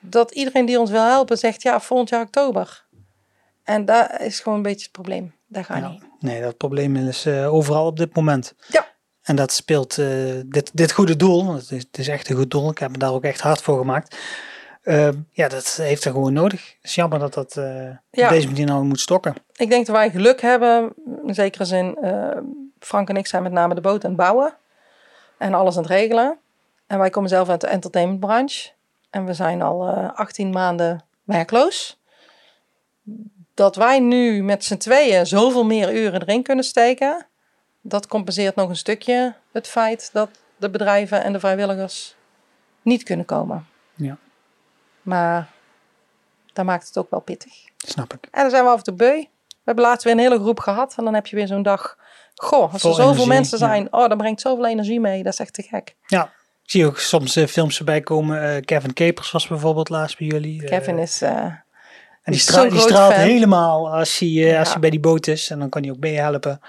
dat 0.00 0.30
iedereen 0.30 0.66
die 0.66 0.78
ons 0.80 0.90
wil 0.90 1.02
helpen 1.04 1.38
zegt 1.38 1.62
ja, 1.62 1.80
volgend 1.80 2.08
jaar 2.08 2.22
oktober. 2.22 2.84
En 3.64 3.84
dat 3.84 4.20
is 4.20 4.40
gewoon 4.40 4.56
een 4.58 4.62
beetje 4.64 4.82
het 4.82 4.92
probleem. 4.92 5.34
Dat 5.46 5.64
gaat 5.64 5.78
Ja. 5.78 5.88
niet. 5.88 6.02
Nee, 6.20 6.40
dat 6.40 6.56
probleem 6.56 6.96
is 6.96 7.26
eh, 7.26 7.54
overal 7.54 7.86
op 7.86 7.96
dit 7.96 8.14
moment. 8.16 8.54
Ja. 8.68 8.86
En 9.22 9.36
dat 9.36 9.52
speelt 9.52 9.94
dit, 10.46 10.70
dit 10.72 10.92
goede 10.92 11.16
doel, 11.16 11.46
want 11.46 11.60
het 11.60 11.70
is, 11.70 11.82
het 11.82 11.98
is 11.98 12.08
echt 12.08 12.28
een 12.30 12.36
goed 12.36 12.50
doel. 12.50 12.70
Ik 12.70 12.78
heb 12.78 12.90
me 12.90 12.98
daar 12.98 13.12
ook 13.12 13.24
echt 13.24 13.40
hard 13.40 13.62
voor 13.62 13.78
gemaakt. 13.78 14.16
Eh, 14.84 15.08
ja, 15.30 15.48
dat 15.48 15.74
heeft 15.76 16.04
er 16.04 16.10
gewoon 16.12 16.32
nodig. 16.32 16.66
Het 16.66 16.78
is 16.84 16.94
jammer 16.94 17.18
dat 17.18 17.34
dat 17.34 17.56
eh, 17.56 17.90
Ja. 18.10 18.24
op 18.24 18.28
deze 18.30 18.46
manier 18.46 18.66
nou 18.66 18.84
moet 18.84 19.00
stokken. 19.00 19.34
Ik 19.56 19.70
denk 19.70 19.86
dat 19.86 19.96
wij 19.96 20.10
geluk 20.10 20.40
hebben, 20.40 20.92
in 21.26 21.34
zekere 21.34 21.64
zin. 21.64 21.96
eh, 22.02 22.36
Frank 22.78 23.08
en 23.08 23.16
ik 23.16 23.26
zijn 23.26 23.42
met 23.42 23.52
name 23.52 23.74
de 23.74 23.80
boot 23.80 24.04
aan 24.04 24.10
het 24.10 24.18
bouwen 24.20 24.54
en 25.38 25.54
alles 25.54 25.76
aan 25.76 25.82
het 25.82 25.90
regelen. 25.90 26.38
En 26.86 26.98
wij 26.98 27.10
komen 27.10 27.28
zelf 27.28 27.48
uit 27.48 27.60
de 27.60 27.66
entertainmentbranche. 27.66 28.70
En 29.10 29.24
we 29.24 29.34
zijn 29.34 29.62
al 29.62 29.88
eh 29.88 30.10
18 30.14 30.50
maanden 30.50 31.04
werkloos. 31.24 31.98
Dat 33.54 33.76
wij 33.76 34.00
nu 34.00 34.42
met 34.42 34.64
z'n 34.64 34.76
tweeën 34.76 35.26
zoveel 35.26 35.64
meer 35.64 35.94
uren 35.94 36.20
erin 36.22 36.42
kunnen 36.42 36.64
steken, 36.64 37.26
dat 37.80 38.06
compenseert 38.06 38.54
nog 38.54 38.68
een 38.68 38.76
stukje 38.76 39.34
het 39.52 39.68
feit 39.68 40.10
dat 40.12 40.30
de 40.56 40.70
bedrijven 40.70 41.22
en 41.22 41.32
de 41.32 41.40
vrijwilligers 41.40 42.16
niet 42.82 43.02
kunnen 43.02 43.24
komen. 43.26 43.66
Ja. 43.94 44.16
Maar 45.04 45.48
dat 46.52 46.64
maakt 46.64 46.86
het 46.86 46.98
ook 46.98 47.10
wel 47.10 47.20
pittig. 47.20 47.52
Snap 47.76 48.12
ik. 48.14 48.28
En 48.30 48.40
dan 48.42 48.50
zijn 48.50 48.64
we 48.64 48.70
af 48.70 48.78
en 48.78 48.84
toe 48.84 48.94
beu. 48.94 49.16
We 49.48 49.70
hebben 49.70 49.84
laatst 49.84 50.04
weer 50.04 50.12
een 50.12 50.18
hele 50.18 50.38
groep 50.38 50.60
gehad. 50.60 50.94
En 50.96 51.04
dan 51.04 51.14
heb 51.14 51.26
je 51.26 51.36
weer 51.36 51.46
zo'n 51.46 51.62
dag. 51.62 51.96
Goh, 52.34 52.72
als 52.72 52.80
Vol 52.80 52.90
er 52.90 52.96
zoveel 52.96 53.10
energie, 53.10 53.28
mensen 53.28 53.58
ja. 53.58 53.66
zijn. 53.66 53.92
Oh, 53.92 54.08
dat 54.08 54.18
brengt 54.18 54.40
zoveel 54.40 54.66
energie 54.66 55.00
mee. 55.00 55.22
Dat 55.22 55.32
is 55.32 55.38
echt 55.38 55.54
te 55.54 55.62
gek. 55.62 55.96
Ja, 56.06 56.24
ik 56.62 56.70
zie 56.70 56.86
ook 56.86 56.98
soms 56.98 57.36
eh, 57.36 57.46
films 57.46 57.78
erbij 57.78 58.00
komen. 58.00 58.54
Eh, 58.54 58.64
Kevin 58.64 58.92
Capers 58.92 59.30
was 59.30 59.46
bijvoorbeeld 59.46 59.88
laatst 59.88 60.18
bij 60.18 60.26
jullie. 60.26 60.62
Eh, 60.62 60.68
Kevin 60.68 60.98
is... 60.98 61.22
en 61.22 61.64
die, 62.24 62.38
straalt 62.38 63.12
helemaal 63.12 63.92
als 63.92 64.18
hij, 64.18 64.58
als 64.58 64.66
Ja. 64.66 64.72
hij 64.72 64.80
bij 64.80 64.90
die 64.90 65.00
boot 65.00 65.26
is. 65.26 65.50
En 65.50 65.58
dan 65.58 65.68
kan 65.68 65.82
hij 65.82 65.90
ook 65.90 65.98
meehelpen. 65.98 66.60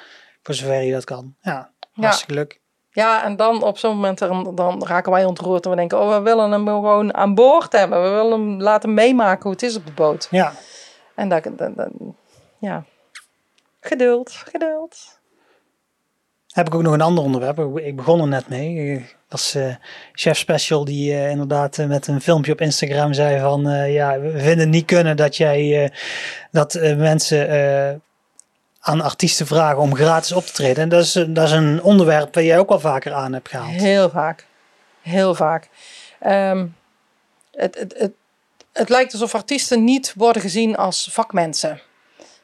Voor 0.43 0.53
zover 0.53 0.73
hij 0.73 0.91
dat 0.91 1.03
kan. 1.03 1.35
Ja, 1.41 1.71
hartstikke 1.93 2.33
leuk. 2.33 2.59
Ja, 2.95 3.23
en 3.23 3.35
dan 3.35 3.63
op 3.63 3.77
zo'n 3.77 3.93
moment 3.95 4.17
dan, 4.17 4.55
dan 4.55 4.85
raken 4.85 5.11
wij 5.11 5.25
ontroerd. 5.25 5.63
En 5.65 5.69
we 5.69 5.75
denken, 5.75 5.99
oh, 6.01 6.15
we 6.15 6.21
willen 6.21 6.51
hem 6.51 6.65
gewoon 6.67 7.13
aan 7.13 7.33
boord 7.35 7.71
hebben. 7.71 8.03
We 8.03 8.09
willen 8.09 8.31
hem 8.31 8.61
laten 8.61 8.93
meemaken 8.93 9.43
hoe 9.43 9.51
het 9.51 9.63
is 9.63 9.75
op 9.75 9.85
de 9.85 9.91
boot. 9.91 10.27
Ja, 10.31 10.53
En 11.15 11.29
dat, 11.29 11.43
dat, 11.43 11.75
dat- 11.75 11.89
ja. 12.59 12.83
Geduld, 13.79 14.31
geduld. 14.31 15.19
heb 16.51 16.67
ik 16.67 16.75
ook 16.75 16.81
nog 16.81 16.93
een 16.93 17.01
ander 17.01 17.23
onderwerp. 17.23 17.59
Ik- 17.77 17.95
begon 17.95 18.21
er 18.21 18.27
net 18.27 18.47
mee. 18.47 18.93
Ik 18.95 19.17
was 19.29 19.55
eh, 19.55 19.75
chef 20.13 20.37
special 20.37 20.85
die 20.85 21.13
eh, 21.13 21.29
inderdaad 21.29 21.77
eh, 21.77 21.87
met 21.87 22.07
een 22.07 22.21
filmpje 22.21 22.51
op 22.51 22.61
Instagram 22.61 23.13
zei 23.13 23.39
van 23.39 23.61
ja, 23.91 24.19
we 24.19 24.29
vinden 24.31 24.59
het 24.59 24.69
niet 24.69 24.85
kunnen 24.85 25.17
dat 25.17 25.37
jij 25.37 25.91
dat 26.51 26.73
mensen 26.97 28.01
aan 28.87 29.01
artiesten 29.01 29.47
vragen 29.47 29.77
om 29.77 29.95
gratis 29.95 30.31
op 30.31 30.45
te 30.45 30.51
treden. 30.51 30.83
En 30.83 30.89
dat 30.89 31.03
is, 31.03 31.11
dat 31.27 31.47
is 31.47 31.51
een 31.51 31.83
onderwerp 31.83 32.35
waar 32.35 32.43
jij 32.43 32.59
ook 32.59 32.69
al 32.69 32.79
vaker 32.79 33.13
aan 33.13 33.33
hebt 33.33 33.49
gehaald. 33.49 33.71
Heel 33.71 34.09
vaak. 34.09 34.45
Heel 35.01 35.35
vaak. 35.35 35.69
Ehm, 36.19 36.67
het, 37.51 37.77
het, 37.77 37.93
het, 37.97 38.11
het 38.73 38.89
lijkt 38.89 39.13
alsof 39.13 39.35
artiesten 39.35 39.83
niet 39.83 40.13
worden 40.15 40.41
gezien 40.41 40.75
als 40.77 41.09
vakmensen. 41.11 41.81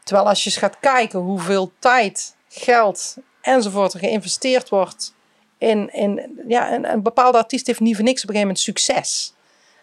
Terwijl 0.03 0.27
als 0.27 0.43
je 0.43 0.49
eens 0.49 0.59
gaat 0.59 0.79
kijken 0.79 1.19
hoeveel 1.19 1.71
tijd, 1.79 2.35
geld 2.49 3.17
enzovoort 3.41 3.93
er 3.93 3.99
geïnvesteerd 3.99 4.69
wordt 4.69 5.13
in, 5.57 5.93
in 5.93 6.41
ja, 6.47 6.73
een, 6.73 6.91
een 6.91 7.03
bepaalde 7.03 7.37
artiest 7.37 7.67
heeft 7.67 7.79
niet 7.79 7.95
voor 7.95 8.05
niks 8.05 8.23
op 8.23 8.29
een 8.29 8.35
gegeven 8.35 8.55
moment 8.55 8.59
succes. 8.59 9.33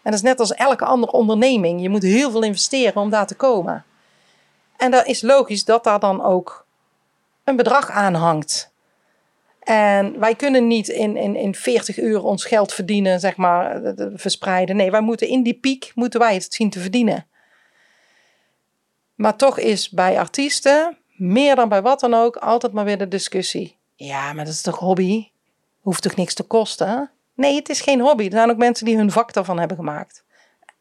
En 0.03 0.11
dat 0.11 0.13
is 0.13 0.21
net 0.21 0.39
als 0.39 0.53
elke 0.53 0.85
andere 0.85 1.11
onderneming. 1.11 1.81
Je 1.81 1.89
moet 1.89 2.03
heel 2.03 2.31
veel 2.31 2.43
investeren 2.43 3.01
om 3.01 3.09
daar 3.09 3.27
te 3.27 3.35
komen. 3.35 3.85
En 4.79 4.91
dat 4.91 5.05
is 5.05 5.21
logisch 5.21 5.65
dat 5.65 5.83
daar 5.83 5.99
dan 5.99 6.23
ook 6.23 6.65
een 7.43 7.55
bedrag 7.55 7.89
aan 7.89 8.13
hangt. 8.13 8.73
En 9.59 10.19
wij 10.19 10.35
kunnen 10.35 10.67
niet 10.67 10.87
in, 10.87 11.17
in, 11.17 11.35
in 11.35 11.55
40 11.55 11.99
uur 11.99 12.23
ons 12.23 12.45
geld 12.45 12.73
verdienen, 12.73 13.19
zeg 13.19 13.35
maar, 13.35 13.83
eh, 13.83 14.07
verspreiden. 14.13 14.75
Nee, 14.75 14.91
wij 14.91 15.01
moeten 15.01 15.27
in 15.27 15.43
die 15.43 15.53
piek, 15.53 15.91
moeten 15.95 16.19
wij 16.19 16.33
het 16.33 16.53
zien 16.53 16.69
te 16.69 16.79
verdienen. 16.79 17.27
Maar 19.15 19.35
toch 19.35 19.59
is 19.59 19.89
bij 19.89 20.19
artiesten, 20.19 20.97
meer 21.15 21.55
dan 21.55 21.69
bij 21.69 21.81
wat 21.81 21.99
dan 21.99 22.13
ook, 22.13 22.35
altijd 22.35 22.73
maar 22.73 22.85
weer 22.85 22.97
de 22.97 23.07
discussie. 23.07 23.77
Ja, 23.95 24.33
maar 24.33 24.45
dat 24.45 24.53
is 24.53 24.61
toch 24.61 24.79
hobby? 24.79 25.29
Hoeft 25.79 26.01
toch 26.01 26.15
niks 26.15 26.33
te 26.33 26.43
kosten? 26.43 27.11
Nee, 27.33 27.55
het 27.55 27.69
is 27.69 27.81
geen 27.81 28.01
hobby. 28.01 28.25
Er 28.25 28.31
zijn 28.31 28.49
ook 28.49 28.57
mensen 28.57 28.85
die 28.85 28.97
hun 28.97 29.11
vak 29.11 29.33
daarvan 29.33 29.59
hebben 29.59 29.77
gemaakt. 29.77 30.23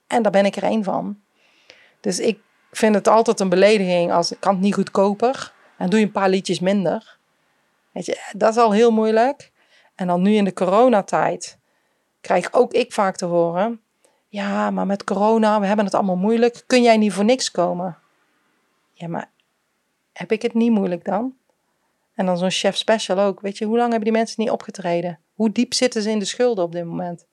En 0.07 0.23
daar 0.23 0.33
ben 0.33 0.45
ik 0.45 0.57
er 0.57 0.63
één 0.63 0.85
van. 0.85 1.19
Dus 2.01 2.19
ik 2.19 2.39
vind 2.71 2.95
het 2.95 3.09
altijd 3.09 3.41
een 3.41 3.49
belediging 3.49 4.13
als 4.13 4.33
ik 4.33 4.41
kan 4.41 4.53
het 4.53 4.63
niet 4.63 4.75
goedkoper. 4.75 5.53
En 5.77 5.91
doe 5.91 5.99
je 5.99 6.07
een 6.07 6.13
paar 6.13 6.29
liedjes 6.29 6.61
minder. 6.61 7.19
Weet 7.93 8.07
je, 8.07 8.31
dat 8.33 8.51
is 8.51 8.57
al 8.57 8.73
heel 8.73 8.91
moeilijk. 8.91 9.53
En 9.95 10.07
dan 10.07 10.23
nu 10.23 10.35
in 10.35 10.45
de 10.45 10.53
coronatijd 10.53 11.59
krijg 12.21 12.53
ook 12.53 12.73
ik 12.73 12.93
vaak 12.93 13.17
te 13.17 13.25
horen. 13.25 13.81
Ja, 14.29 14.71
maar 14.71 14.87
met 14.87 15.05
corona, 15.05 15.61
we 15.61 15.67
hebben 15.67 15.85
het 15.85 15.95
allemaal 15.95 16.17
moeilijk. 16.17 16.63
Kun 16.67 16.83
jij 16.83 16.97
niet 16.97 17.13
voor 17.13 17.25
niks 17.25 17.51
komen? 17.51 17.99
Ja, 18.93 19.09
maar 19.09 19.31
heb 20.13 20.33
ik 20.33 20.43
het 20.43 20.55
niet 20.55 20.71
moeilijk 20.71 21.05
dan? 21.05 21.37
En 22.15 22.27
dan 22.27 22.39
zo'n 22.39 22.51
chef 22.51 22.77
special 22.77 23.19
ook. 23.19 23.41
Weet 23.41 23.59
je, 23.59 23.65
hoe 23.65 23.77
lang 23.77 23.91
hebben 23.91 24.09
die 24.09 24.19
mensen 24.19 24.43
niet 24.43 24.51
opgetreden? 24.51 25.19
Hoe 25.35 25.53
diep 25.53 25.75
zitten 25.75 26.03
ze 26.03 26.11
in 26.11 26.19
de 26.19 26.25
schulden 26.25 26.65
op 26.65 26.73
dit 26.73 26.85
moment? 26.85 27.27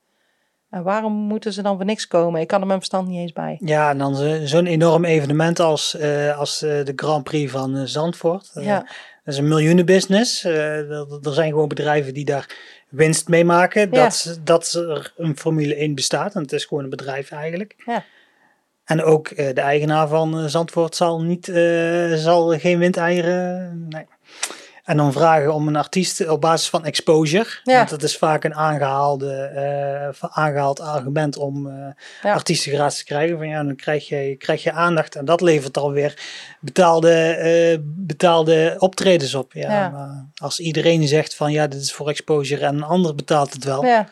En 0.76 0.84
waarom 0.84 1.13
moeten 1.13 1.53
ze 1.53 1.61
dan 1.61 1.76
voor 1.76 1.86
niks 1.86 2.07
komen? 2.07 2.41
Ik 2.41 2.47
kan 2.47 2.59
er 2.61 2.67
mijn 2.67 2.80
verstand 2.80 3.07
niet 3.07 3.19
eens 3.19 3.32
bij. 3.34 3.57
Ja, 3.59 3.89
en 3.89 3.97
dan 3.97 4.15
zo- 4.15 4.45
zo'n 4.45 4.65
enorm 4.65 5.05
evenement 5.05 5.59
als, 5.59 5.95
eh, 5.97 6.38
als 6.38 6.61
eh, 6.61 6.69
de 6.86 6.93
Grand 6.95 7.23
Prix 7.23 7.51
van 7.51 7.76
eh, 7.76 7.82
Zandvoort. 7.86 8.51
Ja. 8.53 8.80
Dat 9.23 9.34
is 9.34 9.38
een 9.38 9.47
miljoenenbusiness. 9.47 10.43
Er, 10.43 11.07
zijn 11.21 11.49
gewoon 11.49 11.67
bedrijven 11.67 12.13
die 12.13 12.26
daar 12.26 12.55
winst 12.89 13.28
mee 13.28 13.45
maken. 13.45 13.82
Ja. 13.82 14.03
Dat, 14.03 14.39
dat 14.43 14.73
er 14.73 15.13
een 15.17 15.38
Formule 15.38 15.76
1 15.76 15.95
bestaat. 15.95 16.36
En 16.36 16.41
het 16.41 16.51
is 16.51 16.65
gewoon 16.65 16.84
een 16.84 16.89
bedrijf 16.89 17.32
eigenlijk. 17.32 17.76
Ja. 17.86 18.03
En 18.86 19.03
ook 19.03 19.36
de 19.36 19.61
eigenaar 19.61 20.07
van 20.07 20.49
Zandvoort 20.49 20.95
zal, 20.95 21.21
niet, 21.21 21.47
eh, 21.47 22.13
zal 22.13 22.59
geen 22.59 22.80
windeieren... 22.80 23.86
Nee. 23.89 24.05
En 24.86 24.97
dan 24.97 25.11
vragen 25.13 25.53
om 25.53 25.67
een 25.67 25.75
artiest 25.75 26.27
op 26.29 26.41
basis 26.41 26.69
van 26.69 26.86
exposure. 26.86 27.47
Ja. 27.63 27.77
Want 27.77 27.89
dat 27.89 28.03
is 28.03 28.17
vaak 28.17 28.43
een 28.43 28.55
aangehaalde, 28.55 29.33
eh, 29.33 30.27
aangehaald 30.29 30.79
argument 30.79 31.38
om 31.38 31.67
Ja. 32.21 32.33
artiesten 32.33 32.71
gratis 32.71 32.97
te 32.97 33.03
krijgen. 33.03 33.38
Van 33.38 33.47
ja, 33.47 33.63
dan 33.63 33.75
krijg 33.75 34.07
je, 34.07 34.36
krijg 34.36 34.63
je 34.63 34.71
aandacht 34.71 35.15
en 35.15 35.25
dat 35.25 35.41
levert 35.41 35.77
alweer 35.77 36.19
betaalde, 36.59 37.11
eh, 37.13 37.77
betaalde 37.81 38.75
optredens 38.79 39.33
op. 39.36 39.53
Ja, 39.53 39.71
Ja. 39.71 39.89
Maar 39.89 40.25
als 40.36 40.59
iedereen 40.59 41.07
zegt 41.07 41.36
van 41.36 41.51
ja, 41.51 41.67
dit 41.67 41.81
is 41.81 41.93
voor 41.93 42.09
exposure 42.09 42.65
en 42.65 42.75
een 42.75 42.83
ander 42.83 43.15
betaalt 43.15 43.53
het 43.53 43.63
wel. 43.63 43.86
Ja. 43.86 44.09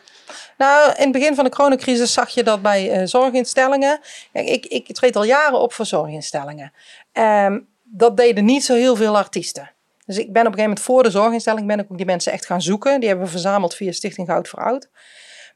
Nou, 0.58 0.92
in 0.96 1.02
het 1.02 1.12
begin 1.12 1.34
van 1.34 1.44
de 1.44 1.50
coronacrisis 1.50 2.12
zag 2.12 2.30
je 2.30 2.42
dat 2.42 2.62
bij 2.62 3.06
zorginstellingen. 3.06 4.00
Ik, 4.32 4.66
ik 4.66 4.94
treed 4.94 5.16
al 5.16 5.24
jaren 5.24 5.60
op 5.60 5.72
voor 5.72 5.86
zorginstellingen. 5.86 6.72
Ehm, 7.12 7.58
dat 7.82 8.16
deden 8.16 8.44
niet 8.44 8.64
zo 8.64 8.74
heel 8.74 8.96
veel 8.96 9.16
artiesten. 9.16 9.70
Dus 10.06 10.18
ik 10.18 10.32
ben 10.32 10.46
op 10.46 10.52
een 10.52 10.58
gegeven 10.58 10.62
moment 10.62 10.80
voor 10.80 11.02
de 11.02 11.10
zorginstelling 11.10 11.66
ben 11.66 11.78
ik 11.78 11.86
ook 11.90 11.96
die 11.96 12.06
mensen 12.06 12.32
echt 12.32 12.46
gaan 12.46 12.62
zoeken. 12.62 12.98
Die 13.00 13.08
hebben 13.08 13.26
we 13.26 13.32
verzameld 13.32 13.74
via 13.74 13.92
Stichting 13.92 14.26
Goud 14.26 14.48
voor 14.48 14.58
Oud. 14.58 14.88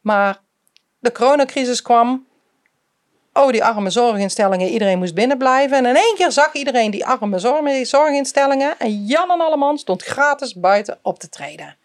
Maar 0.00 0.40
de 0.98 1.12
coronacrisis 1.12 1.82
kwam. 1.82 2.26
Oh, 3.32 3.50
die 3.50 3.64
arme 3.64 3.90
zorginstellingen. 3.90 4.68
Iedereen 4.68 4.98
moest 4.98 5.14
binnen 5.14 5.38
blijven. 5.38 5.76
En 5.76 5.86
in 5.86 5.96
één 5.96 6.14
keer 6.16 6.32
zag 6.32 6.52
iedereen 6.52 6.90
die 6.90 7.06
arme 7.06 7.38
zorg- 7.38 7.86
zorginstellingen. 7.86 8.78
En 8.78 9.04
Jan 9.04 9.30
en 9.30 9.40
Alleman 9.40 9.78
stond 9.78 10.02
gratis 10.02 10.54
buiten 10.54 10.98
op 11.02 11.18
te 11.18 11.28
treden. 11.28 11.76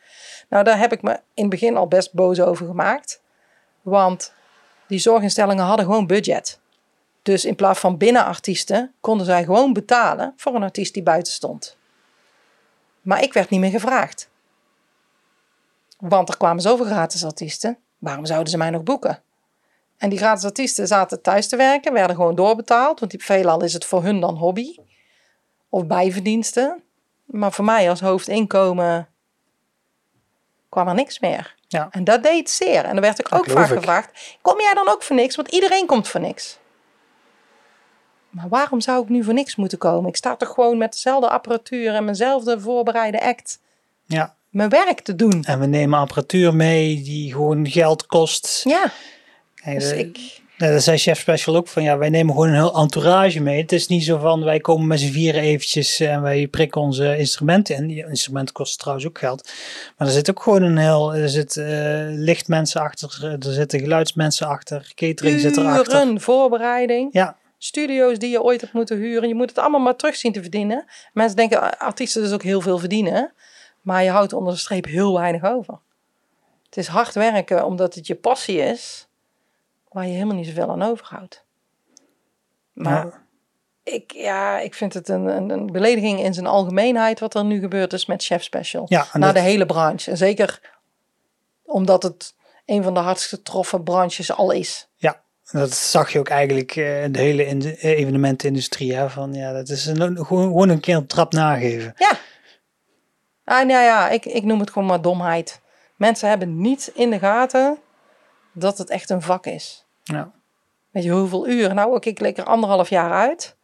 Nou, 0.50 0.64
daar 0.64 0.78
heb 0.80 0.92
ik 0.92 1.02
me 1.02 1.12
in 1.12 1.42
het 1.42 1.50
begin 1.50 1.78
al 1.78 1.88
best 1.88 2.14
boos 2.14 2.40
over 2.40 2.66
gemaakt. 2.66 3.22
Want 3.82 4.34
die 4.88 5.00
zorginstellingen 5.00 5.66
hadden 5.66 5.86
gewoon 5.86 6.08
budget. 6.08 6.60
Dus 7.22 7.46
in 7.46 7.56
plaats 7.56 7.80
van 7.80 7.98
binnenartiesten 7.98 8.94
konden 9.00 9.26
zij 9.26 9.44
gewoon 9.44 9.74
betalen 9.74 10.34
voor 10.38 10.56
een 10.56 10.64
artiest 10.64 10.94
die 10.94 11.04
buiten 11.04 11.34
stond. 11.34 11.78
Maar 13.04 13.24
ik 13.24 13.34
werd 13.34 13.50
niet 13.50 13.60
meer 13.60 13.70
gevraagd. 13.72 14.30
Want 16.00 16.30
er 16.30 16.38
kwamen 16.38 16.62
zoveel 16.62 16.86
gratis 16.86 17.26
artiesten. 17.26 17.78
Waarom 17.98 18.26
zouden 18.26 18.50
ze 18.52 18.58
mij 18.58 18.70
nog 18.70 18.84
boeken? 18.84 19.22
En 19.98 20.10
die 20.10 20.18
gratis 20.20 20.44
artiesten 20.46 20.88
zaten 20.88 21.22
thuis 21.22 21.48
te 21.48 21.56
werken, 21.56 21.94
werden 21.94 22.16
gewoon 22.16 22.36
doorbetaald. 22.36 23.00
Want 23.00 23.12
die- 23.12 23.24
veelal 23.24 23.64
is 23.64 23.74
het 23.74 23.86
voor 23.86 24.04
hun 24.04 24.20
dan 24.20 24.36
hobby. 24.38 24.76
Of 25.70 25.86
bijverdiensten. 25.88 26.84
Maar 27.26 27.52
voor 27.52 27.66
mij 27.66 27.90
als 27.90 28.00
hoofdinkomen 28.02 29.08
kwam 30.70 30.88
er 30.88 30.94
niks 30.94 31.20
meer. 31.20 31.56
Ja. 31.68 31.88
En 31.92 32.04
dat 32.04 32.24
deed 32.24 32.50
zeer. 32.50 32.84
En 32.86 32.92
dan 32.94 33.02
werd 33.02 33.20
ik 33.20 33.30
Dat 33.30 33.40
ook 33.40 33.50
vaak 33.50 33.70
ik. 33.70 33.76
gevraagd: 33.78 34.38
kom 34.42 34.60
jij 34.60 34.74
dan 34.74 34.90
ook 34.90 35.04
voor 35.04 35.16
niks? 35.16 35.36
Want 35.36 35.48
iedereen 35.48 35.86
komt 35.86 36.08
voor 36.08 36.22
niks. 36.22 36.60
Maar 38.34 38.50
waarom 38.50 38.82
zou 38.82 39.04
ik 39.04 39.10
nu 39.10 39.24
voor 39.24 39.34
niks 39.34 39.56
moeten 39.56 39.78
komen? 39.78 40.10
Ik 40.10 40.16
sta 40.16 40.36
toch 40.36 40.50
gewoon 40.54 40.78
met 40.78 40.92
dezelfde 40.92 41.30
apparatuur 41.30 41.94
en 41.94 42.04
mijnzelfde 42.06 42.60
voorbereide 42.60 43.22
act 43.22 43.60
Ja. 44.06 44.36
mijn 44.50 44.70
werk 44.70 45.00
te 45.00 45.16
doen. 45.16 45.44
En 45.44 45.60
we 45.60 45.66
nemen 45.66 46.00
apparatuur 46.00 46.56
mee 46.56 47.02
die 47.02 47.32
gewoon 47.32 47.68
geld 47.70 48.06
kost. 48.06 48.62
Ja, 48.64 48.92
Kijk, 49.56 49.80
dus 49.80 49.90
de- 49.90 49.98
ik. 49.98 50.42
Dat 50.58 50.84
zei 50.84 50.98
Chef 50.98 51.20
Special 51.20 51.56
ook 51.56 51.68
van 51.68 51.84
ja, 51.84 51.98
wij 51.98 52.10
nemen 52.10 52.34
gewoon 52.34 52.48
een 52.48 52.54
heel 52.54 52.76
entourage 52.76 53.40
mee. 53.40 53.62
Het 53.62 53.72
is 53.72 53.88
niet 53.88 54.04
zo 54.04 54.18
van 54.18 54.44
wij 54.44 54.60
komen 54.60 54.88
met 54.88 55.00
z'n 55.00 55.12
vieren 55.12 55.42
eventjes 55.42 56.00
en 56.00 56.22
wij 56.22 56.48
prikken 56.48 56.82
onze 56.82 57.18
instrumenten 57.18 57.76
in. 57.76 57.88
Die 57.88 58.08
instrumenten 58.08 58.54
kosten 58.54 58.78
trouwens 58.80 59.08
ook 59.08 59.18
geld. 59.20 59.50
Maar 59.98 60.08
er 60.08 60.14
zit 60.14 60.30
ook 60.30 60.42
gewoon 60.44 60.62
een 60.62 60.78
heel, 60.78 61.16
er 61.16 61.30
zit 61.30 61.58
eh, 61.58 61.66
lichtmensen 62.08 62.82
achter, 62.82 63.24
er 63.40 63.54
zitten 63.54 63.80
geluidsmensen 63.80 64.48
achter, 64.48 64.92
catering 64.96 65.40
zit 65.40 65.58
erachter. 65.58 65.94
Uren 65.96 66.22
voorbereiding. 66.22 67.10
Ja, 67.12 67.36
Studio's 67.64 68.18
die 68.20 68.30
je 68.30 68.42
ooit 68.44 68.62
hebt 68.62 68.74
moeten 68.74 68.98
huren. 68.98 69.28
Je 69.28 69.36
moet 69.36 69.50
het 69.50 69.58
allemaal 69.58 69.80
maar 69.80 69.96
terug 69.96 70.16
zien 70.16 70.32
te 70.32 70.42
verdienen. 70.42 70.86
Mensen 71.14 71.36
denken 71.38 71.80
artiesten 71.80 72.22
dus 72.22 72.32
ook 72.32 72.44
heel 72.44 72.62
veel 72.62 72.78
verdienen. 72.78 73.34
Maar 73.82 74.04
je 74.04 74.10
houdt 74.10 74.34
onder 74.34 74.54
de 74.54 74.60
streep 74.60 74.86
heel 74.86 75.14
weinig 75.14 75.44
over. 75.44 75.80
Het 76.66 76.78
is 76.78 76.88
hard 76.88 77.14
werken 77.14 77.66
omdat 77.66 77.96
het 77.96 78.08
je 78.08 78.16
passie 78.16 78.58
is. 78.58 79.08
Waar 79.90 80.06
je 80.08 80.14
helemaal 80.14 80.36
niet 80.36 80.48
zoveel 80.48 80.70
aan 80.70 80.82
overhoudt. 80.82 81.44
Maar 82.74 83.06
ja. 83.06 83.24
ik, 83.84 84.12
ja, 84.12 84.60
ik 84.60 84.74
vind 84.74 84.94
het 84.94 85.10
een, 85.10 85.26
een, 85.26 85.50
een 85.50 85.66
belediging 85.66 86.20
in 86.20 86.34
zijn 86.34 86.48
algemeenheid 86.48 87.20
wat 87.20 87.36
er 87.36 87.46
nu 87.46 87.60
gebeurd 87.60 87.94
is 87.94 88.06
met 88.06 88.24
Chef 88.24 88.44
Special. 88.44 88.86
Ja, 88.88 89.08
Naar 89.14 89.22
dat- 89.22 89.34
de 89.44 89.50
hele 89.50 89.66
branche. 89.66 90.12
En 90.12 90.18
zeker 90.18 90.60
omdat 91.64 92.04
het 92.04 92.36
een 92.66 92.84
van 92.84 92.94
de 92.94 93.00
hardst 93.00 93.28
getroffen 93.28 93.84
branches 93.84 94.32
al 94.32 94.52
is. 94.52 94.88
Ja, 94.96 95.23
dat 95.60 95.74
zag 95.74 96.12
je 96.12 96.20
ook 96.20 96.30
eigenlijk 96.30 96.76
eh, 96.76 97.04
in 97.04 97.12
de 97.12 97.20
hele 97.20 97.46
in 97.46 97.60
de 97.60 97.78
evenementenindustrie. 97.78 98.94
Hè? 98.94 99.10
Van, 99.10 99.34
ja, 99.34 99.54
dat 99.54 99.70
is 99.70 99.86
een, 99.86 99.98
gewoon, 100.26 100.44
gewoon 100.44 100.70
een 100.70 100.80
keer 100.80 100.96
een 100.96 101.08
trap 101.08 101.34
nageven. 101.34 101.94
Ja. 101.98 102.12
Ah, 103.44 103.68
nou 103.68 103.84
ja, 103.84 104.10
ik, 104.10 104.26
ik 104.26 104.44
noem 104.44 104.60
het 104.60 104.72
gewoon 104.72 104.88
maar 104.88 105.02
domheid. 105.02 105.62
Mensen 105.96 106.30
hebben 106.30 106.62
niet 106.62 106.92
in 106.94 107.10
de 107.10 107.20
gaten 107.20 107.78
dat 108.54 108.78
het 108.78 108.90
echt 108.90 109.10
een 109.10 109.22
vak 109.22 109.46
is. 109.46 109.86
Ja. 110.04 110.32
Weet 110.92 111.04
je 111.04 111.12
hoeveel 111.12 111.48
uren? 111.48 111.76
Nou, 111.76 111.98
ik 112.00 112.20
lekker 112.20 112.44
anderhalf 112.44 112.90
jaar 112.90 113.12
uit. 113.12 113.56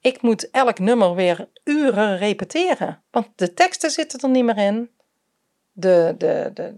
Ik 0.00 0.22
moet 0.22 0.50
elk 0.50 0.78
nummer 0.78 1.14
weer 1.14 1.48
uren 1.64 2.18
repeteren. 2.18 3.02
Want 3.10 3.28
de 3.36 3.54
teksten 3.54 3.90
zitten 3.90 4.20
er 4.20 4.28
niet 4.28 4.44
meer 4.44 4.58
in. 4.58 4.90
De, 5.72 6.14
de, 6.18 6.50
de, 6.54 6.74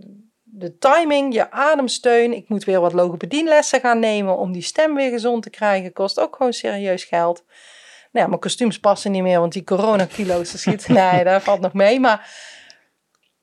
de 0.57 0.79
timing, 0.79 1.35
je 1.35 1.51
ademsteun. 1.51 2.33
Ik 2.33 2.49
moet 2.49 2.65
weer 2.65 2.81
wat 2.81 2.93
logopedienlessen 2.93 3.81
gaan 3.81 3.99
nemen 3.99 4.37
om 4.37 4.53
die 4.53 4.63
stem 4.63 4.95
weer 4.95 5.11
gezond 5.11 5.43
te 5.43 5.51
krijgen. 5.51 5.93
Kost 5.93 6.21
ook 6.21 6.37
gewoon 6.37 6.53
serieus 6.53 7.05
geld. 7.05 7.45
Nou 8.13 8.25
ja, 8.25 8.27
mijn 8.27 8.41
kostuums 8.41 8.81
passen 8.81 9.11
niet 9.13 9.23
meer, 9.23 9.41
want 9.41 9.53
die 9.53 9.65
coronakilo's, 9.65 10.53
dat 10.53 10.61
schiet. 10.61 10.89
Nee, 10.99 11.25
daar 11.25 11.41
valt 11.41 11.61
nog 11.61 11.73
mee. 11.73 12.01
Maar 12.01 12.31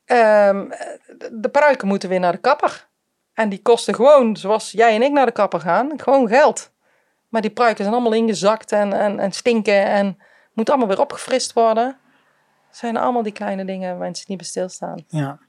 ehm, 0.06 0.70
de 1.32 1.50
pruiken 1.52 1.88
moeten 1.88 2.10
weer 2.10 2.20
naar 2.20 2.32
de 2.32 2.38
kapper. 2.38 2.90
En 3.34 3.50
die 3.50 3.62
kosten 3.62 3.96
gewoon, 3.96 4.36
zoals 4.38 4.72
jij 4.72 4.96
en 4.96 5.02
ik 5.02 5.12
naar 5.12 5.26
de 5.26 5.32
kapper 5.32 5.60
gaan, 5.60 5.92
gewoon 6.00 6.28
geld. 6.28 6.72
Maar 7.30 7.42
die 7.42 7.52
pruiken 7.52 7.84
zijn 7.84 7.96
allemaal 7.96 8.20
ingezakt 8.20 8.72
en, 8.72 8.94
en, 8.94 9.20
en 9.20 9.32
stinken 9.32 9.86
en 9.86 10.18
moet 10.54 10.70
allemaal 10.70 10.88
weer 10.88 11.00
opgefrist 11.00 11.54
worden. 11.54 11.86
Het 12.68 12.78
zijn 12.78 12.98
allemaal 12.98 13.24
die 13.24 13.32
kleine 13.32 13.66
dingen 13.66 13.90
waar 13.90 14.00
mensen 14.00 14.26
niet 14.28 14.38
bij 14.38 14.48
stilstaan. 14.48 15.04
Ja. 15.08 15.40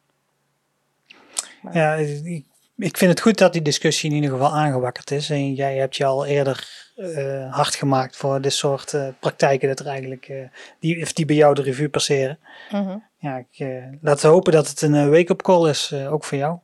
Maar- 1.63 1.77
Ja, 1.77 1.95
ik, 1.95 2.45
ik 2.77 2.97
vind 2.97 3.11
het 3.11 3.21
goed 3.21 3.39
dat 3.39 3.53
die 3.53 3.63
discussie 3.63 4.11
in 4.11 4.17
ieder 4.17 4.31
geval 4.31 4.53
aangewakkerd 4.55 5.11
is. 5.11 5.31
En 5.31 5.55
jij 5.55 5.77
hebt 5.77 5.97
je 5.97 6.05
al 6.05 6.27
eerder 6.27 6.69
eh, 6.97 7.55
hard 7.55 7.75
gemaakt 7.75 8.17
voor 8.17 8.41
dit 8.41 8.53
soort 8.53 8.93
eh, 8.95 9.09
praktijken 9.21 9.69
dat 9.69 9.81
er 9.81 9.87
eigenlijk 9.87 10.29
eh, 10.29 10.37
die, 10.81 11.03
of 11.03 11.13
die 11.13 11.25
bij 11.25 11.37
jou 11.37 11.55
de 11.55 11.63
revue 11.63 11.89
passeren. 11.89 12.39
Mhm. 12.71 12.97
Ja, 13.19 13.45
ik, 13.51 13.67
laten 14.01 14.27
we 14.29 14.33
hopen 14.35 14.53
dat 14.53 14.69
het 14.69 14.83
een 14.83 15.11
wake-up 15.11 15.43
call 15.43 15.69
is, 15.69 15.93
ook 15.93 16.25
voor 16.25 16.39
jou. 16.39 16.59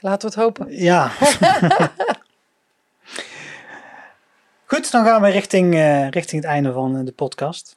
Laten 0.00 0.28
we 0.28 0.34
het 0.34 0.44
hopen. 0.44 0.66
Ja. 0.82 1.10
Goed, 4.64 4.90
dan 4.90 5.04
gaan 5.04 5.22
we 5.22 5.28
richting, 5.28 5.74
richting 6.10 6.42
het 6.42 6.50
einde 6.50 6.72
van 6.72 7.04
de 7.04 7.12
podcast. 7.12 7.75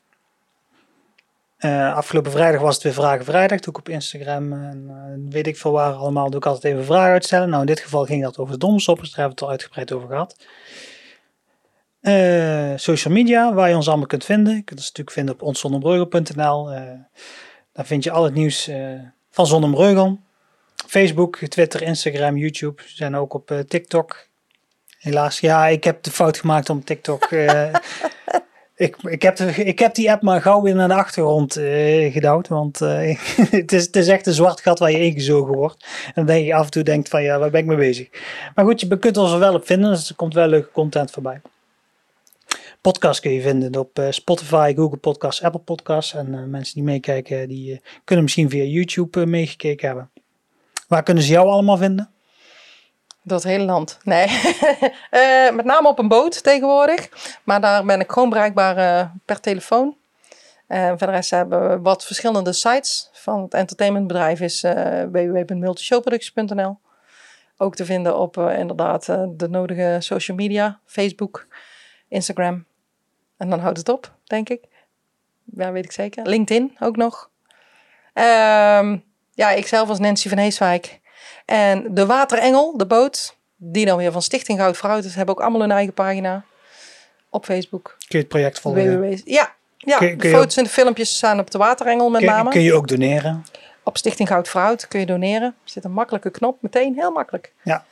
Eh, 1.60 1.95
afgelopen 1.95 2.32
vrijdag 2.32 2.62
was 2.62 2.74
het 2.74 2.84
weer 2.84 2.93
Vragen 2.93 3.26
Vrijdag. 3.26 3.60
Doe 3.60 3.74
ik 3.74 3.80
op 3.80 3.89
Instagram 3.89 4.53
en 4.53 4.86
eh, 4.89 5.32
weet 5.34 5.47
ik 5.47 5.57
veel 5.57 5.72
waar 5.72 5.93
allemaal. 5.93 6.30
Doe 6.30 6.39
ik 6.39 6.45
altijd 6.45 6.74
even 6.74 6.86
vragen 6.86 7.12
uitstellen. 7.12 7.49
Nou, 7.49 7.62
in 7.62 7.68
dit 7.68 7.80
geval 7.80 8.05
ging 8.05 8.24
dat 8.24 8.38
over 8.38 8.53
de 8.53 8.60
domstoppers. 8.60 9.12
Daar 9.12 9.20
hebben 9.20 9.38
we 9.38 9.45
het 9.45 9.51
al 9.51 9.60
uitgebreid 9.60 9.91
over 9.91 10.07
gehad. 10.07 10.36
Eh, 12.01 12.78
social 12.78 13.14
media, 13.14 13.53
waar 13.53 13.70
je 13.70 13.76
ons 13.76 13.88
allemaal 13.88 14.05
kunt 14.05 14.26
vinden. 14.26 14.55
Je 14.55 14.62
kunt 14.62 14.80
ons 14.80 14.88
natuurlijk 14.88 15.16
vinden 15.16 15.34
op 15.34 15.41
onszonderbreugel.nl. 15.41 16.66
Daar 17.74 17.86
vind 17.86 18.03
je 18.03 18.12
al 18.12 18.24
het 18.24 18.34
nieuws 18.34 18.70
van 19.32 19.47
Zonnebreugel. 19.47 20.20
Facebook, 20.88 21.38
Twitter, 21.38 21.82
Instagram, 21.82 22.38
YouTube. 22.38 22.82
We 22.82 22.89
zijn 22.89 23.16
ook 23.16 23.34
op 23.34 23.64
TikTok. 23.68 24.28
Helaas, 24.97 25.39
ja, 25.39 25.68
ik 25.68 25.84
heb 25.84 26.03
de 26.03 26.12
fout 26.12 26.38
gemaakt 26.38 26.70
om 26.70 26.84
TikTok. 26.84 27.30
ik, 28.80 28.95
ik, 29.01 29.21
heb 29.21 29.39
ik 29.39 29.80
heb 29.80 29.95
die 29.95 30.11
app 30.11 30.21
maar 30.21 30.41
gauw 30.41 30.61
naar 30.61 30.88
de 30.88 30.93
achtergrond 30.93 31.55
eh 31.55 32.13
gedouwd. 32.13 32.47
Want 32.47 32.82
eh, 32.82 33.17
het, 33.51 33.71
is, 33.71 33.86
het 33.86 33.95
is 33.95 34.07
echt 34.07 34.27
een 34.27 34.34
zwart 34.34 34.61
gat 34.61 34.80
waar 34.80 34.91
je 34.91 35.05
ingezogen 35.05 35.55
wordt. 35.55 35.86
En 36.05 36.11
dan 36.13 36.25
denk 36.25 36.45
je 36.45 36.53
af 36.53 36.65
en 36.65 36.71
toe 36.71 36.84
denkt 36.84 37.09
van 37.09 37.23
ja, 37.23 37.39
waar 37.39 37.49
ben 37.49 37.59
ik 37.59 37.65
mee 37.65 37.77
bezig? 37.77 38.09
Maar 38.55 38.65
goed, 38.65 38.82
je 38.82 38.99
kunt 38.99 39.17
ons 39.17 39.32
er 39.32 39.39
wel 39.39 39.53
op 39.53 39.65
vinden. 39.65 39.89
Dus 39.89 40.09
er 40.09 40.15
komt 40.15 40.34
wel 40.34 40.47
leuke 40.47 40.71
content 40.71 41.11
voorbij. 41.11 41.41
Podcast 42.82 43.19
kun 43.19 43.32
je 43.32 43.41
vinden 43.41 43.75
op 43.75 43.99
eh, 43.99 44.07
Spotify, 44.09 44.73
Google 44.75 44.97
Podcasts, 44.97 45.43
Apple 45.43 45.61
Podcasts. 45.61 46.13
En 46.13 46.49
mensen 46.49 46.73
die 46.75 46.84
meekijken, 46.84 47.47
die 47.47 47.82
kunnen 48.03 48.23
misschien 48.23 48.49
via 48.49 48.63
YouTube 48.63 49.25
meegekeken 49.25 49.88
hebben. 49.88 50.09
Waar 50.88 51.03
kunnen 51.03 51.23
ze 51.23 51.32
jou 51.32 51.47
allemaal 51.47 51.77
vinden? 51.77 52.09
Dat 53.24 53.43
hele 53.43 53.63
land. 53.63 53.99
Nee. 54.03 54.28
Eh, 55.09 55.51
met 55.51 55.65
name 55.65 55.88
op 55.88 55.99
een 55.99 56.07
boot 56.07 56.43
tegenwoordig. 56.43 57.09
Maar 57.43 57.61
daar 57.61 57.86
ben 57.86 57.99
ik 57.99 58.11
gewoon 58.11 58.30
bereikbaar 58.30 58.78
eh, 58.78 59.09
per 59.26 59.39
telefoon. 59.39 59.97
En 60.67 60.97
verder 60.97 61.26
hebben 61.30 61.70
we 61.70 61.80
wat 61.82 62.05
verschillende 62.05 62.53
sites. 62.53 63.09
Van 63.13 63.41
het 63.41 63.53
entertainmentbedrijf 63.53 64.39
is 64.39 64.63
eh 64.63 65.03
www.multishowproducties.nl. 65.11 66.78
Ook 67.57 67.76
te 67.76 67.86
vinden 67.86 68.17
op 68.17 68.38
inderdaad 68.38 69.05
de 69.30 69.47
nodige 69.49 69.97
social 69.99 70.38
media. 70.38 70.80
Facebook, 70.86 71.47
Instagram. 72.07 72.65
En 73.38 73.49
dan 73.49 73.59
houdt 73.59 73.78
het 73.78 73.89
op, 73.89 74.13
denk 74.24 74.49
ik. 74.49 74.63
Ja, 75.55 75.72
weet 75.72 75.86
ik 75.86 75.91
zeker. 75.91 76.28
LinkedIn 76.28 76.76
ook 76.80 76.95
nog. 76.95 77.30
Ehm, 78.13 78.97
ja, 79.34 79.49
ik 79.51 79.67
zelf 79.67 79.89
als 79.89 79.99
Nancy 79.99 80.30
van 80.30 80.38
Heeswijk. 80.38 80.99
En 81.50 81.93
de 81.93 82.06
Waterengel, 82.06 82.78
de 82.78 82.86
boot, 82.86 83.36
die 83.56 83.86
dan 83.86 83.97
weer 83.97 84.12
van 84.12 84.22
Stichting 84.22 84.60
Goud 84.60 84.78
Auto's, 84.80 85.16
hebben 85.16 85.36
ook 85.36 85.41
allemaal 85.41 85.62
hun 85.62 85.72
eigen 85.72 85.93
pagina 85.93 86.43
op 87.30 87.45
Facebook. 87.45 87.95
Kun 87.97 88.08
je 88.08 88.18
het 88.18 88.28
project 88.28 88.60
volgen? 88.60 89.00
www. 89.00 89.18
Ja, 89.26 89.54
ja 89.78 89.97
Kun 89.97 90.08
je- 90.08 90.14
de 90.14 90.20
kun 90.20 90.30
je 90.30 90.36
foto's 90.36 90.58
en 90.58 90.64
de 90.64 90.70
filmpjes 90.70 91.16
staan 91.16 91.39
op 91.39 91.52
de 91.52 91.58
Waterengel 91.58 92.10
met 92.10 92.22
Kun, 92.22 92.30
name. 92.30 92.50
kun 92.50 92.62
je 92.62 92.74
ook 92.74 92.88
doneren? 92.88 93.45
Op 93.84 93.97
Stichting 93.97 94.28
Goud 94.28 94.88
kun 94.88 95.00
je 95.00 95.06
doneren. 95.06 95.47
Er 95.64 95.70
zit 95.72 95.84
een 95.84 95.91
makkelijke 95.91 96.30
knop, 96.30 96.62
meteen 96.62 96.93
heel 96.95 97.12
makkelijk. 97.12 97.54
Ja, 97.64 97.86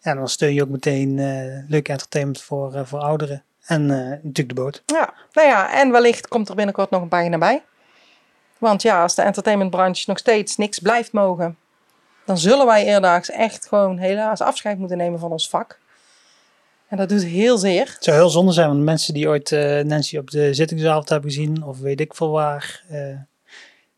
dan 0.00 0.28
steun 0.28 0.54
je 0.54 0.62
ook 0.62 0.68
meteen 0.68 1.18
eh 1.18 1.64
leuk 1.68 1.88
entertainment 1.88 2.42
voor, 2.42 2.74
eh, 2.74 2.80
voor 2.84 2.98
ouderen. 3.00 3.42
En 3.66 3.90
eh, 3.90 3.96
natuurlijk 4.08 4.48
de 4.48 4.54
boot. 4.54 4.82
Ja, 4.86 5.14
nou 5.32 5.48
ja, 5.48 5.72
en 5.80 5.90
wellicht 5.90 6.28
komt 6.28 6.48
er 6.48 6.54
binnenkort 6.54 6.90
nog 6.90 7.02
een 7.02 7.08
pagina 7.08 7.38
bij. 7.38 7.62
Want 8.58 8.82
ja, 8.82 9.02
als 9.02 9.14
de 9.14 9.22
entertainmentbranche 9.22 10.04
nog 10.06 10.18
steeds 10.18 10.56
niks 10.56 10.78
blijft 10.78 11.12
mogen, 11.12 11.56
dan 12.30 12.38
zullen 12.38 12.66
wij 12.66 12.84
eerdaags 12.86 13.30
echt 13.30 13.66
gewoon 13.68 13.98
helaas 13.98 14.40
afscheid 14.40 14.78
moeten 14.78 14.96
nemen 14.96 15.18
van 15.18 15.30
ons 15.30 15.48
vak. 15.48 15.78
En 16.88 16.96
dat 16.96 17.08
doet 17.08 17.24
heel 17.24 17.58
zeer. 17.58 17.92
Het 17.94 18.04
zou 18.04 18.16
heel 18.16 18.28
zonde 18.28 18.52
zijn, 18.52 18.68
want 18.68 18.82
mensen 18.82 19.14
die 19.14 19.28
ooit 19.28 19.52
eh, 19.52 19.80
Nancy 19.80 20.16
op 20.16 20.30
de 20.30 20.54
zittingsavond 20.54 21.08
hebben 21.08 21.30
gezien, 21.30 21.64
of 21.64 21.78
weet 21.78 22.00
ik 22.00 22.14
veel 22.14 22.30
waar, 22.30 22.82
eh, 22.88 22.98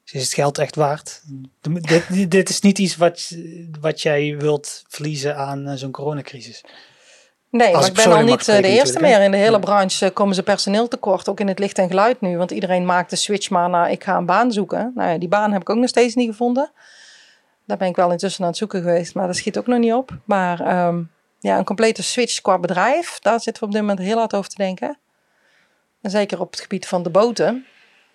ze 0.05 0.17
is 0.17 0.23
het 0.23 0.35
geld 0.35 0.59
echt 0.59 0.77
waard. 0.77 1.23
Dit, 1.61 2.31
dit 2.31 2.49
is 2.49 2.61
niet 2.61 2.79
iets 2.79 2.97
wat, 2.97 3.37
wat 3.81 4.03
jij 4.03 4.37
wilt 4.39 4.83
verliezen 4.89 5.37
aan 5.37 5.67
eh, 5.69 5.75
zo'n 5.75 5.91
coronacrisis. 5.91 6.65
Nee, 7.51 7.67
Als 7.67 7.81
maar 7.81 7.89
ik 7.89 7.95
ben 8.05 8.17
al 8.17 8.25
niet 8.25 8.45
de 8.45 8.63
eerste 8.63 9.01
meer. 9.01 9.21
In 9.21 9.31
de 9.31 9.37
hele 9.37 9.51
Ja. 9.51 9.59
branche 9.59 10.11
komen 10.11 10.35
ze 10.35 10.43
personeel 10.43 10.89
tekort, 10.89 11.29
ook 11.29 11.41
in 11.41 11.49
het 11.49 11.59
licht 11.59 11.79
en 11.79 11.89
geluid 11.89 12.21
nu. 12.21 12.37
Want 12.37 12.51
iedereen 12.51 12.85
maakt 12.85 13.11
de 13.11 13.17
switch 13.17 13.51
maar 13.51 13.71
naar 13.71 13.91
ik 13.91 14.05
ga 14.05 14.17
een 14.17 14.27
baan 14.27 14.53
zoeken. 14.53 14.93
Nou 14.95 15.11
ja, 15.11 15.19
die 15.19 15.29
baan 15.29 15.53
heb 15.53 15.61
ik 15.61 15.71
ook 15.71 15.77
nog 15.77 15.89
steeds 15.89 16.15
niet 16.15 16.31
gevonden. 16.31 16.71
Daar 17.67 17.77
ben 17.77 17.89
ik 17.89 17.97
wel 17.97 18.11
intussen 18.11 18.43
aan 18.43 18.49
het 18.49 18.59
zoeken 18.59 18.81
geweest, 18.81 19.15
maar 19.15 19.27
dat 19.27 19.37
schiet 19.37 19.59
ook 19.59 19.67
nog 19.67 19.79
niet 19.79 19.93
op. 19.93 20.19
Maar 20.25 20.61
ehm, 20.61 21.03
ja, 21.39 21.59
een 21.59 21.65
complete 21.65 22.03
switch 22.03 22.41
qua 22.41 22.59
bedrijf, 22.59 23.19
daar 23.21 23.41
zitten 23.41 23.63
we 23.63 23.69
op 23.69 23.73
dit 23.73 23.81
moment 23.81 23.99
heel 23.99 24.19
hard 24.19 24.35
over 24.35 24.51
te 24.51 24.57
denken. 24.57 24.99
En 26.01 26.11
zeker 26.11 26.41
op 26.41 26.51
het 26.51 26.61
gebied 26.61 26.87
van 26.87 27.03
de 27.03 27.11
boten, 27.11 27.67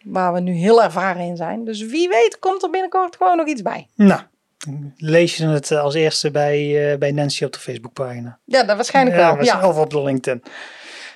waar 0.03 0.33
we 0.33 0.39
nu 0.39 0.51
heel 0.51 0.83
ervaren 0.83 1.21
in 1.21 1.37
zijn. 1.37 1.65
Dus 1.65 1.81
wie 1.81 2.09
weet 2.09 2.39
komt 2.39 2.63
er 2.63 2.69
binnenkort 2.69 3.15
gewoon 3.15 3.37
nog 3.37 3.47
iets 3.47 3.61
bij. 3.61 3.87
Nou, 3.95 4.21
lees 4.97 5.37
je 5.37 5.45
het 5.45 5.71
eh, 5.71 5.81
als 5.81 5.93
eerste 5.93 6.31
bij, 6.31 6.91
eh, 6.91 6.97
bij 6.97 7.11
Nancy 7.11 7.43
op 7.43 7.53
de 7.53 7.59
Facebookpagina. 7.59 8.39
Ja, 8.45 8.63
dat 8.63 8.75
waarschijnlijk 8.75 9.15
wel. 9.15 9.43
Ja. 9.43 9.67
Of 9.67 9.77
op 9.77 9.89
de 9.89 10.03
LinkedIn. 10.03 10.43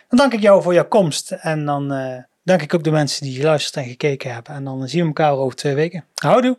Dan 0.08 0.20
dank 0.20 0.34
ik 0.34 0.42
jou 0.42 0.62
voor 0.62 0.74
jouw 0.74 0.88
komst. 0.88 1.32
En 1.32 1.66
dan 1.66 1.92
eh, 1.92 2.18
dank 2.44 2.62
ik 2.62 2.74
ook 2.74 2.84
de 2.84 2.92
mensen 2.92 3.24
die 3.26 3.36
geluisterd 3.36 3.76
en 3.76 3.90
gekeken 3.90 4.34
hebben. 4.34 4.54
En 4.54 4.64
dan 4.64 4.88
zien 4.88 5.02
we 5.02 5.08
elkaar 5.08 5.34
over 5.34 5.56
twee 5.56 5.76
weken. 5.76 6.06
Houdoe! 6.16 6.58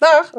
Dag! 0.00 0.30